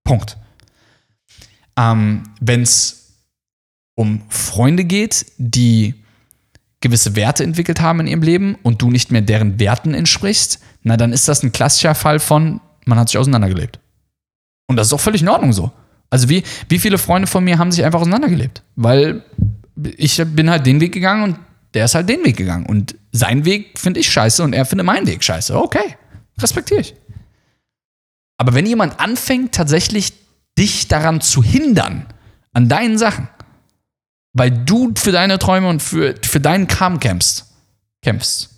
Punkt. 0.03 0.37
Ähm, 1.77 2.23
Wenn 2.41 2.63
es 2.63 3.13
um 3.95 4.23
Freunde 4.29 4.83
geht, 4.83 5.25
die 5.37 5.95
gewisse 6.81 7.15
Werte 7.15 7.43
entwickelt 7.43 7.79
haben 7.79 8.01
in 8.01 8.07
ihrem 8.07 8.23
Leben 8.23 8.55
und 8.63 8.81
du 8.81 8.89
nicht 8.89 9.11
mehr 9.11 9.21
deren 9.21 9.59
Werten 9.59 9.93
entsprichst, 9.93 10.59
na 10.83 10.97
dann 10.97 11.13
ist 11.13 11.27
das 11.27 11.43
ein 11.43 11.51
klassischer 11.51 11.95
Fall 11.95 12.19
von 12.19 12.59
man 12.91 12.99
hat 12.99 13.09
sich 13.09 13.17
auseinandergelebt. 13.17 13.79
Und 14.67 14.75
das 14.75 14.87
ist 14.87 14.93
auch 14.93 14.99
völlig 14.99 15.21
in 15.21 15.29
Ordnung 15.29 15.53
so. 15.53 15.71
Also 16.09 16.27
wie, 16.27 16.43
wie 16.67 16.77
viele 16.77 16.97
Freunde 16.97 17.25
von 17.25 17.43
mir 17.43 17.57
haben 17.57 17.71
sich 17.71 17.83
einfach 17.85 18.01
auseinandergelebt? 18.01 18.61
Weil 18.75 19.23
ich 19.97 20.21
bin 20.35 20.49
halt 20.49 20.65
den 20.65 20.81
Weg 20.81 20.91
gegangen 20.93 21.23
und 21.23 21.39
der 21.73 21.85
ist 21.85 21.95
halt 21.95 22.09
den 22.09 22.23
Weg 22.25 22.35
gegangen. 22.35 22.65
Und 22.65 22.95
sein 23.13 23.45
Weg 23.45 23.79
finde 23.79 24.01
ich 24.01 24.11
scheiße 24.11 24.43
und 24.43 24.53
er 24.53 24.65
findet 24.65 24.85
meinen 24.85 25.07
Weg 25.07 25.23
scheiße. 25.23 25.57
Okay, 25.57 25.95
respektiere 26.37 26.81
ich. 26.81 26.93
Aber 28.37 28.53
wenn 28.53 28.65
jemand 28.65 28.99
anfängt, 28.99 29.53
tatsächlich 29.53 30.13
dich 30.57 30.89
daran 30.89 31.21
zu 31.21 31.41
hindern, 31.41 32.07
an 32.51 32.67
deinen 32.67 32.97
Sachen, 32.97 33.29
weil 34.33 34.51
du 34.51 34.93
für 34.97 35.13
deine 35.13 35.39
Träume 35.39 35.69
und 35.69 35.81
für, 35.81 36.15
für 36.21 36.41
deinen 36.41 36.67
Kram 36.67 36.99
kämpfst, 36.99 37.45
kämpfst, 38.01 38.49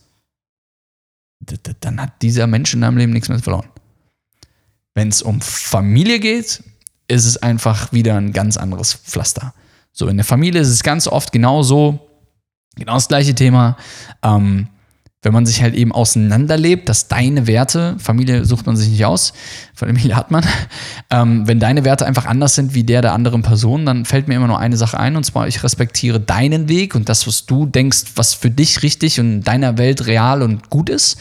dann 1.81 2.01
hat 2.01 2.21
dieser 2.21 2.47
Mensch 2.47 2.73
in 2.73 2.81
deinem 2.81 2.97
Leben 2.97 3.13
nichts 3.13 3.29
mehr 3.29 3.39
verloren. 3.39 3.67
Wenn 4.95 5.09
es 5.09 5.21
um 5.21 5.41
Familie 5.41 6.19
geht, 6.19 6.63
ist 7.07 7.25
es 7.25 7.37
einfach 7.37 7.91
wieder 7.91 8.15
ein 8.17 8.33
ganz 8.33 8.57
anderes 8.57 8.93
Pflaster. 8.93 9.53
So, 9.91 10.07
in 10.07 10.17
der 10.17 10.25
Familie 10.25 10.61
ist 10.61 10.69
es 10.69 10.83
ganz 10.83 11.07
oft 11.07 11.31
genauso, 11.31 11.99
genau 12.75 12.95
das 12.95 13.07
gleiche 13.07 13.35
Thema. 13.35 13.77
Ähm, 14.23 14.67
wenn 15.23 15.33
man 15.33 15.45
sich 15.45 15.61
halt 15.61 15.73
eben 15.73 15.93
auseinanderlebt, 15.93 16.89
dass 16.89 17.07
deine 17.07 17.47
Werte, 17.47 17.95
Familie 17.97 18.43
sucht 18.43 18.65
man 18.65 18.75
sich 18.75 18.89
nicht 18.89 19.05
aus, 19.05 19.31
Familie 19.73 20.15
hat 20.17 20.31
man, 20.31 20.45
ähm, 21.09 21.47
wenn 21.47 21.59
deine 21.59 21.85
Werte 21.85 22.05
einfach 22.05 22.25
anders 22.25 22.55
sind 22.55 22.73
wie 22.73 22.83
der 22.83 23.01
der 23.01 23.13
anderen 23.13 23.41
Person, 23.41 23.85
dann 23.85 24.03
fällt 24.05 24.27
mir 24.27 24.35
immer 24.35 24.47
nur 24.47 24.59
eine 24.59 24.75
Sache 24.75 24.99
ein 24.99 25.15
und 25.15 25.23
zwar, 25.23 25.47
ich 25.47 25.63
respektiere 25.63 26.19
deinen 26.19 26.67
Weg 26.67 26.93
und 26.93 27.07
das, 27.07 27.25
was 27.25 27.45
du 27.45 27.65
denkst, 27.65 28.03
was 28.15 28.33
für 28.33 28.51
dich 28.51 28.83
richtig 28.83 29.19
und 29.19 29.31
in 29.31 29.41
deiner 29.43 29.77
Welt 29.77 30.07
real 30.07 30.41
und 30.41 30.69
gut 30.69 30.89
ist. 30.89 31.17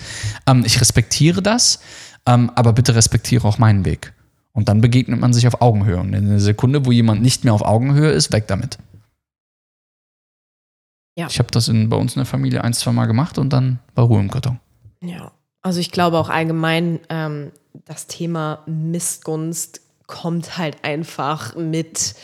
Ähm, 0.46 0.64
ich 0.66 0.80
respektiere 0.80 1.40
das 1.40 1.78
ähm, 2.26 2.50
aber 2.54 2.72
bitte 2.72 2.94
respektiere 2.94 3.46
auch 3.46 3.58
meinen 3.58 3.84
Weg. 3.84 4.12
Und 4.52 4.68
dann 4.68 4.80
begegnet 4.80 5.18
man 5.20 5.32
sich 5.32 5.46
auf 5.46 5.60
Augenhöhe. 5.60 5.98
Und 5.98 6.12
in 6.12 6.28
der 6.28 6.40
Sekunde, 6.40 6.84
wo 6.84 6.92
jemand 6.92 7.22
nicht 7.22 7.44
mehr 7.44 7.54
auf 7.54 7.62
Augenhöhe 7.62 8.10
ist, 8.10 8.32
weg 8.32 8.46
damit. 8.48 8.78
Ja. 11.16 11.26
Ich 11.26 11.38
habe 11.38 11.50
das 11.50 11.68
in, 11.68 11.88
bei 11.88 11.96
uns 11.96 12.14
in 12.14 12.20
der 12.20 12.26
Familie 12.26 12.64
ein, 12.64 12.72
zwei 12.72 12.92
Mal 12.92 13.06
gemacht 13.06 13.38
und 13.38 13.50
dann 13.52 13.80
war 13.94 14.04
Ruhe 14.04 14.20
im 14.20 14.30
Karton. 14.30 14.58
Ja, 15.02 15.32
also 15.60 15.80
ich 15.80 15.90
glaube 15.90 16.18
auch 16.18 16.28
allgemein, 16.28 17.00
ähm, 17.08 17.52
das 17.84 18.06
Thema 18.06 18.62
Missgunst 18.66 19.80
kommt 20.06 20.58
halt 20.58 20.84
einfach 20.84 21.54
mit 21.56 22.14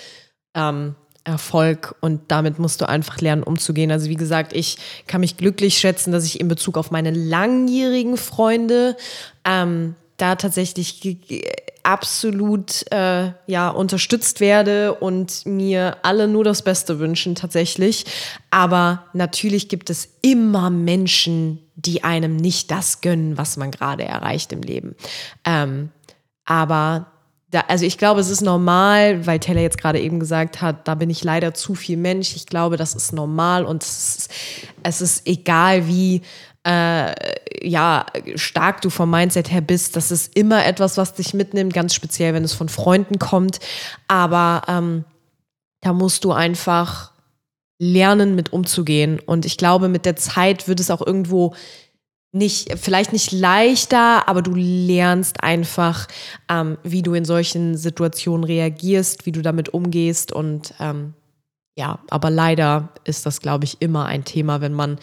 ähm, 0.54 0.94
Erfolg 1.28 1.94
und 2.00 2.22
damit 2.28 2.58
musst 2.58 2.80
du 2.80 2.88
einfach 2.88 3.20
lernen, 3.20 3.42
umzugehen. 3.42 3.92
Also 3.92 4.08
wie 4.08 4.16
gesagt, 4.16 4.52
ich 4.52 4.78
kann 5.06 5.20
mich 5.20 5.36
glücklich 5.36 5.78
schätzen, 5.78 6.10
dass 6.10 6.24
ich 6.24 6.40
in 6.40 6.48
Bezug 6.48 6.76
auf 6.78 6.90
meine 6.90 7.10
langjährigen 7.10 8.16
Freunde 8.16 8.96
ähm, 9.44 9.94
da 10.16 10.34
tatsächlich 10.34 11.00
absolut 11.84 12.90
äh, 12.90 13.32
ja 13.46 13.68
unterstützt 13.68 14.40
werde 14.40 14.94
und 14.94 15.46
mir 15.46 15.98
alle 16.02 16.26
nur 16.28 16.44
das 16.44 16.62
Beste 16.62 16.98
wünschen 16.98 17.34
tatsächlich. 17.34 18.06
Aber 18.50 19.04
natürlich 19.12 19.68
gibt 19.68 19.90
es 19.90 20.08
immer 20.22 20.70
Menschen, 20.70 21.60
die 21.76 22.02
einem 22.04 22.36
nicht 22.36 22.70
das 22.70 23.00
gönnen, 23.00 23.38
was 23.38 23.56
man 23.56 23.70
gerade 23.70 24.04
erreicht 24.04 24.52
im 24.52 24.62
Leben. 24.62 24.96
Ähm, 25.44 25.90
aber 26.44 27.06
da, 27.50 27.60
also 27.68 27.86
ich 27.86 27.96
glaube, 27.96 28.20
es 28.20 28.28
ist 28.28 28.42
normal, 28.42 29.26
weil 29.26 29.38
Taylor 29.38 29.62
jetzt 29.62 29.78
gerade 29.78 30.00
eben 30.00 30.20
gesagt 30.20 30.60
hat, 30.60 30.86
da 30.86 30.94
bin 30.94 31.08
ich 31.08 31.24
leider 31.24 31.54
zu 31.54 31.74
viel 31.74 31.96
Mensch. 31.96 32.36
Ich 32.36 32.46
glaube, 32.46 32.76
das 32.76 32.94
ist 32.94 33.12
normal 33.12 33.64
und 33.64 33.82
es 33.82 34.16
ist, 34.16 34.30
es 34.82 35.00
ist 35.00 35.26
egal, 35.26 35.86
wie 35.86 36.22
äh, 36.66 37.14
ja, 37.66 38.04
stark 38.34 38.82
du 38.82 38.90
vom 38.90 39.10
Mindset 39.10 39.50
her 39.50 39.62
bist. 39.62 39.96
Das 39.96 40.10
ist 40.10 40.36
immer 40.36 40.66
etwas, 40.66 40.98
was 40.98 41.14
dich 41.14 41.32
mitnimmt, 41.32 41.72
ganz 41.72 41.94
speziell, 41.94 42.34
wenn 42.34 42.44
es 42.44 42.52
von 42.52 42.68
Freunden 42.68 43.18
kommt. 43.18 43.60
Aber 44.08 44.62
ähm, 44.68 45.04
da 45.80 45.94
musst 45.94 46.24
du 46.24 46.32
einfach 46.32 47.12
lernen, 47.78 48.34
mit 48.34 48.52
umzugehen. 48.52 49.20
Und 49.24 49.46
ich 49.46 49.56
glaube, 49.56 49.88
mit 49.88 50.04
der 50.04 50.16
Zeit 50.16 50.68
wird 50.68 50.80
es 50.80 50.90
auch 50.90 51.04
irgendwo 51.04 51.54
nicht, 52.32 52.78
vielleicht 52.78 53.12
nicht 53.12 53.32
leichter, 53.32 54.28
aber 54.28 54.42
du 54.42 54.52
lernst 54.54 55.42
einfach, 55.42 56.08
ähm, 56.48 56.78
wie 56.82 57.02
du 57.02 57.14
in 57.14 57.24
solchen 57.24 57.76
Situationen 57.76 58.44
reagierst, 58.44 59.26
wie 59.26 59.32
du 59.32 59.40
damit 59.40 59.70
umgehst. 59.70 60.32
Und 60.32 60.74
ähm, 60.78 61.14
ja, 61.76 62.00
aber 62.10 62.30
leider 62.30 62.90
ist 63.04 63.24
das, 63.24 63.40
glaube 63.40 63.64
ich, 63.64 63.80
immer 63.80 64.06
ein 64.06 64.24
Thema, 64.24 64.60
wenn 64.60 64.74
man 64.74 64.98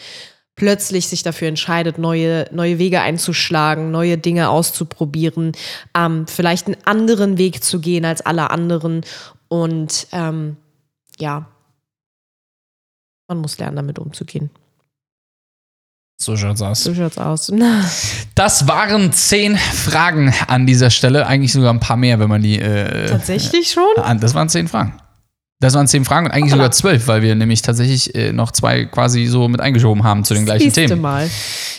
plötzlich 0.56 1.08
sich 1.08 1.24
dafür 1.24 1.48
entscheidet, 1.48 1.98
neue, 1.98 2.48
neue 2.52 2.80
Wege 2.80 3.02
einzuschlagen, 3.02 3.92
neue 3.92 4.18
Dinge 4.18 4.50
auszuprobieren, 4.50 5.52
ähm, 5.96 6.28
vielleicht 6.28 6.68
einen 6.68 6.78
anderen 6.86 7.38
Weg 7.38 7.64
zu 7.64 7.80
gehen 7.80 8.06
als 8.06 8.22
alle 8.22 8.52
anderen. 8.52 9.02
Und 9.48 10.08
ähm, 10.12 10.58
ja, 11.20 11.50
man 13.28 13.40
muss 13.40 13.58
lernen, 13.58 13.78
damit 13.78 14.00
umzugehen. 14.00 14.50
So 16.18 16.38
schaut's 16.38 16.62
aus. 16.62 16.84
So 16.84 16.94
schaut's 16.94 17.18
aus. 17.18 17.52
Das 18.36 18.68
waren 18.68 19.14
zehn 19.14 19.58
Fragen 19.58 20.34
an 20.48 20.66
dieser 20.66 20.90
Stelle. 20.90 21.26
Eigentlich 21.26 21.54
sogar 21.54 21.74
ein 21.74 21.80
paar 21.80 21.96
mehr, 21.98 22.20
wenn 22.20 22.28
man 22.30 22.42
die. 22.42 22.60
Äh, 22.60 23.08
Tatsächlich 23.10 23.72
schon? 23.72 23.84
Äh, 24.04 24.18
das 24.18 24.34
waren 24.34 24.50
zehn 24.50 24.68
Fragen. 24.68 24.94
Das 25.62 25.74
waren 25.74 25.88
zehn 25.88 26.04
Fragen 26.04 26.26
und 26.26 26.34
eigentlich 26.34 26.52
sogar 26.52 26.72
zwölf, 26.72 27.08
weil 27.08 27.22
wir 27.22 27.34
nämlich 27.34 27.62
tatsächlich 27.62 28.14
äh, 28.14 28.34
noch 28.34 28.52
zwei 28.52 28.86
quasi 28.86 29.26
so 29.26 29.48
mit 29.48 29.62
eingeschoben 29.62 30.04
haben 30.04 30.26
zu 30.26 30.34
den 30.34 30.44
gleichen 30.46 30.72
Themen. 30.74 31.00
Mal. 31.00 31.30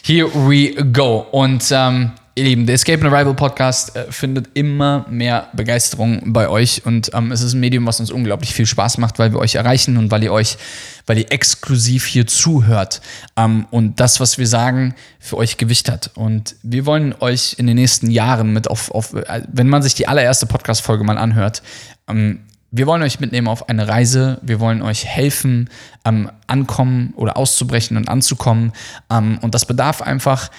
Here 0.03 0.29
we 0.33 0.75
go. 0.93 1.27
Und 1.31 1.65
ähm, 1.71 2.13
ihr 2.37 2.45
Lieben, 2.45 2.67
der 2.67 2.75
Escape 2.75 3.03
and 3.03 3.13
Arrival 3.13 3.33
Podcast 3.35 3.97
äh, 3.97 4.13
findet 4.13 4.51
immer 4.53 5.07
mehr 5.09 5.49
Begeisterung 5.55 6.35
bei 6.35 6.51
euch 6.51 6.85
und 6.85 7.11
ähm, 7.15 7.33
es 7.33 7.41
ist 7.41 7.55
ein 7.55 7.61
Medium, 7.61 7.87
was 7.87 7.99
uns 7.99 8.11
unglaublich 8.11 8.53
viel 8.53 8.67
Spaß 8.67 8.99
macht, 8.99 9.19
weil 9.19 9.33
wir 9.33 9.39
euch 9.39 9.55
erreichen 9.55 9.97
und 9.97 10.11
weil 10.11 10.23
ihr 10.23 10.33
euch, 10.33 10.59
weil 11.07 11.17
ihr 11.17 11.33
exklusiv 11.33 12.05
hier 12.05 12.27
zuhört 12.27 13.01
ähm, 13.39 13.67
und 13.71 14.01
das, 14.01 14.21
was 14.21 14.37
wir 14.37 14.47
sagen, 14.47 14.95
für 15.19 15.39
euch 15.39 15.57
Gewicht 15.57 15.91
hat. 15.91 16.11
Und 16.15 16.57
wir 16.63 16.85
wollen 16.85 17.15
euch 17.21 17.55
in 17.59 17.67
den 17.67 17.77
nächsten 17.77 18.11
Jahren 18.11 18.53
mit 18.53 18.69
auf, 18.69 18.91
auf 18.91 19.15
äh, 19.15 19.43
wenn 19.51 19.71
man 19.71 19.83
sich 19.83 19.95
die 19.95 20.07
allererste 20.07 20.45
Podcast-Folge 20.45 21.05
mal 21.05 21.17
anhört, 21.17 21.63
ähm, 22.07 22.41
wir 22.71 22.87
wollen 22.87 23.03
euch 23.03 23.21
mitnehmen 23.21 23.49
auf 23.49 23.71
eine 23.71 23.89
Reise. 23.89 24.39
Wir 24.43 24.61
wollen 24.61 24.83
euch 24.83 25.07
helfen, 25.07 25.71
ähm, 26.05 26.31
ankommen 26.47 27.15
oder 27.17 27.39
auszubrechen 27.39 27.97
und 27.97 28.11
anzukommen. 28.11 28.73
Ähm, 29.11 29.39
und 29.41 29.55
das 29.55 29.65
bedarf 29.65 30.03
einfach 30.03 30.51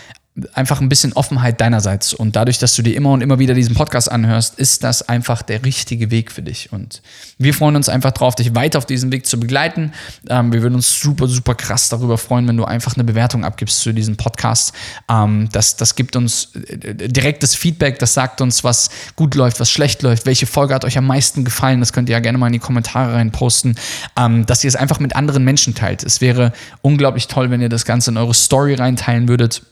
einfach 0.53 0.81
ein 0.81 0.89
bisschen 0.89 1.13
Offenheit 1.13 1.59
deinerseits. 1.59 2.13
Und 2.13 2.35
dadurch, 2.35 2.59
dass 2.59 2.75
du 2.75 2.81
dir 2.81 2.95
immer 2.95 3.11
und 3.11 3.21
immer 3.21 3.39
wieder 3.39 3.53
diesen 3.53 3.75
Podcast 3.75 4.11
anhörst, 4.11 4.59
ist 4.59 4.83
das 4.83 5.07
einfach 5.07 5.41
der 5.41 5.65
richtige 5.65 6.11
Weg 6.11 6.31
für 6.31 6.43
dich. 6.43 6.71
Und 6.71 7.01
wir 7.37 7.53
freuen 7.53 7.75
uns 7.75 7.89
einfach 7.89 8.11
drauf, 8.11 8.35
dich 8.35 8.53
weiter 8.53 8.77
auf 8.77 8.85
diesem 8.85 9.11
Weg 9.11 9.25
zu 9.25 9.39
begleiten. 9.39 9.93
Ähm, 10.29 10.53
wir 10.53 10.61
würden 10.61 10.75
uns 10.75 10.99
super, 10.99 11.27
super 11.27 11.55
krass 11.55 11.89
darüber 11.89 12.17
freuen, 12.17 12.47
wenn 12.47 12.57
du 12.57 12.65
einfach 12.65 12.95
eine 12.95 13.03
Bewertung 13.03 13.43
abgibst 13.43 13.81
zu 13.81 13.93
diesem 13.93 14.15
Podcast. 14.15 14.73
Ähm, 15.09 15.49
das, 15.51 15.75
das 15.75 15.95
gibt 15.95 16.15
uns 16.15 16.49
äh, 16.55 17.09
direktes 17.09 17.55
Feedback, 17.55 17.97
das 17.99 18.13
sagt 18.13 18.41
uns, 18.41 18.63
was 18.63 18.89
gut 19.15 19.33
läuft, 19.33 19.59
was 19.59 19.71
schlecht 19.71 20.03
läuft, 20.03 20.25
welche 20.25 20.45
Folge 20.45 20.75
hat 20.75 20.85
euch 20.85 20.97
am 20.97 21.07
meisten 21.07 21.45
gefallen. 21.45 21.79
Das 21.79 21.93
könnt 21.93 22.09
ihr 22.09 22.13
ja 22.13 22.19
gerne 22.19 22.37
mal 22.37 22.47
in 22.47 22.53
die 22.53 22.59
Kommentare 22.59 23.13
rein 23.13 23.31
posten, 23.31 23.75
ähm, 24.17 24.45
dass 24.45 24.63
ihr 24.63 24.67
es 24.67 24.75
einfach 24.75 24.99
mit 24.99 25.15
anderen 25.15 25.43
Menschen 25.43 25.73
teilt. 25.73 26.03
Es 26.03 26.21
wäre 26.21 26.53
unglaublich 26.81 27.27
toll, 27.27 27.49
wenn 27.49 27.61
ihr 27.61 27.69
das 27.69 27.85
Ganze 27.85 28.11
in 28.11 28.17
eure 28.17 28.35
Story 28.35 28.75
reinteilen 28.75 29.27
würdet. 29.27 29.63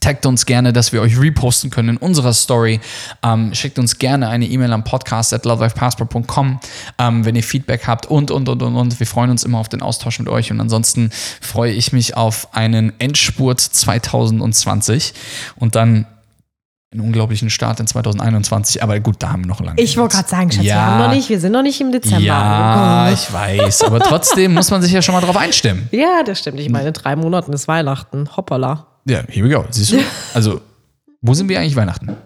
Taggt 0.00 0.26
uns 0.26 0.44
gerne, 0.46 0.72
dass 0.72 0.92
wir 0.92 1.00
euch 1.00 1.18
reposten 1.18 1.70
können 1.70 1.90
in 1.90 1.96
unserer 1.96 2.32
Story. 2.34 2.80
Ähm, 3.22 3.54
schickt 3.54 3.78
uns 3.78 3.98
gerne 3.98 4.28
eine 4.28 4.44
E-Mail 4.46 4.72
am 4.72 4.84
podcast 4.84 5.32
at 5.32 5.44
lovelifepassport.com, 5.46 6.60
ähm, 6.98 7.24
wenn 7.24 7.34
ihr 7.34 7.42
Feedback 7.42 7.86
habt 7.86 8.06
und, 8.06 8.30
und, 8.30 8.48
und, 8.48 8.62
und, 8.62 8.76
und. 8.76 9.00
Wir 9.00 9.06
freuen 9.06 9.30
uns 9.30 9.42
immer 9.42 9.58
auf 9.58 9.68
den 9.68 9.82
Austausch 9.82 10.18
mit 10.18 10.28
euch 10.28 10.50
und 10.50 10.60
ansonsten 10.60 11.10
freue 11.40 11.72
ich 11.72 11.92
mich 11.92 12.16
auf 12.16 12.54
einen 12.54 12.92
Endspurt 13.00 13.60
2020 13.60 15.14
und 15.56 15.74
dann 15.74 16.06
einen 16.92 17.00
unglaublichen 17.00 17.50
Start 17.50 17.80
in 17.80 17.86
2021. 17.86 18.82
Aber 18.82 19.00
gut, 19.00 19.16
da 19.20 19.30
haben 19.32 19.42
wir 19.42 19.48
noch 19.48 19.60
lange. 19.60 19.80
Ich 19.80 19.96
wollte 19.96 20.16
gerade 20.16 20.28
sagen, 20.28 20.52
Schatz, 20.52 20.64
Ja. 20.64 20.74
wir 20.74 20.82
haben 20.86 20.98
noch 21.08 21.14
nicht, 21.14 21.28
wir 21.30 21.40
sind 21.40 21.52
noch 21.52 21.62
nicht 21.62 21.80
im 21.80 21.90
Dezember. 21.90 22.20
Ja, 22.20 23.08
Oh 23.08 23.12
ich 23.12 23.32
weiß. 23.32 23.82
Aber 23.82 23.98
trotzdem 24.00 24.54
muss 24.54 24.70
man 24.70 24.82
sich 24.82 24.92
ja 24.92 25.02
schon 25.02 25.14
mal 25.14 25.20
drauf 25.20 25.36
einstimmen. 25.36 25.88
Ja, 25.90 26.22
das 26.24 26.38
stimmt. 26.38 26.60
Ich 26.60 26.68
meine, 26.70 26.92
drei 26.92 27.16
Monaten 27.16 27.52
ist 27.52 27.66
Weihnachten. 27.66 28.28
Hoppala. 28.36 28.86
Ja, 29.06 29.22
here 29.28 29.48
we 29.48 29.54
go. 29.54 29.64
Siehst 29.70 29.92
du? 29.92 29.98
Also, 30.34 30.60
wo 31.22 31.32
sind 31.34 31.48
wir 31.48 31.58
eigentlich 31.60 31.76
Weihnachten? 31.76 32.16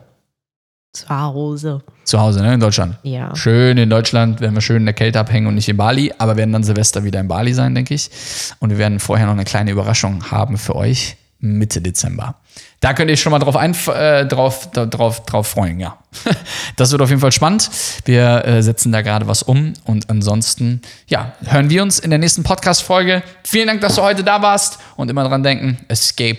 Zu 0.92 1.08
Hause. 1.08 1.82
Zu 2.04 2.18
Hause, 2.20 2.42
ne? 2.42 2.54
In 2.54 2.60
Deutschland. 2.60 2.96
Ja. 3.04 3.34
Schön 3.36 3.78
in 3.78 3.88
Deutschland, 3.88 4.40
werden 4.40 4.54
wir 4.54 4.60
schön 4.60 4.78
in 4.78 4.86
der 4.86 4.94
Kälte 4.94 5.20
abhängen 5.20 5.46
und 5.46 5.54
nicht 5.54 5.68
in 5.68 5.76
Bali, 5.76 6.12
aber 6.18 6.36
werden 6.36 6.52
dann 6.52 6.64
Silvester 6.64 7.04
wieder 7.04 7.20
in 7.20 7.28
Bali 7.28 7.54
sein, 7.54 7.74
denke 7.74 7.94
ich. 7.94 8.10
Und 8.58 8.70
wir 8.70 8.78
werden 8.78 8.98
vorher 8.98 9.26
noch 9.26 9.34
eine 9.34 9.44
kleine 9.44 9.70
Überraschung 9.70 10.30
haben 10.32 10.58
für 10.58 10.74
euch 10.74 11.16
Mitte 11.38 11.80
Dezember. 11.80 12.34
Da 12.80 12.92
könnt 12.92 13.08
ihr 13.10 13.16
schon 13.16 13.30
mal 13.30 13.38
drauf, 13.38 13.56
einf 13.56 13.86
äh, 13.86 14.26
drauf, 14.26 14.70
da- 14.72 14.84
drauf, 14.86 15.24
drauf 15.24 15.46
freuen, 15.46 15.78
ja. 15.78 15.96
Das 16.76 16.90
wird 16.90 17.00
auf 17.02 17.08
jeden 17.10 17.20
Fall 17.20 17.30
spannend. 17.32 17.70
Wir 18.04 18.44
äh, 18.44 18.62
setzen 18.62 18.90
da 18.90 19.02
gerade 19.02 19.28
was 19.28 19.42
um 19.44 19.74
und 19.84 20.10
ansonsten, 20.10 20.82
ja, 21.06 21.32
hören 21.46 21.70
wir 21.70 21.82
uns 21.84 22.00
in 22.00 22.10
der 22.10 22.18
nächsten 22.18 22.42
Podcast-Folge. 22.42 23.22
Vielen 23.44 23.68
Dank, 23.68 23.80
dass 23.80 23.94
du 23.94 24.02
heute 24.02 24.24
da 24.24 24.42
warst 24.42 24.78
und 24.96 25.08
immer 25.08 25.22
dran 25.28 25.42
denken, 25.44 25.78
Escape 25.88 26.38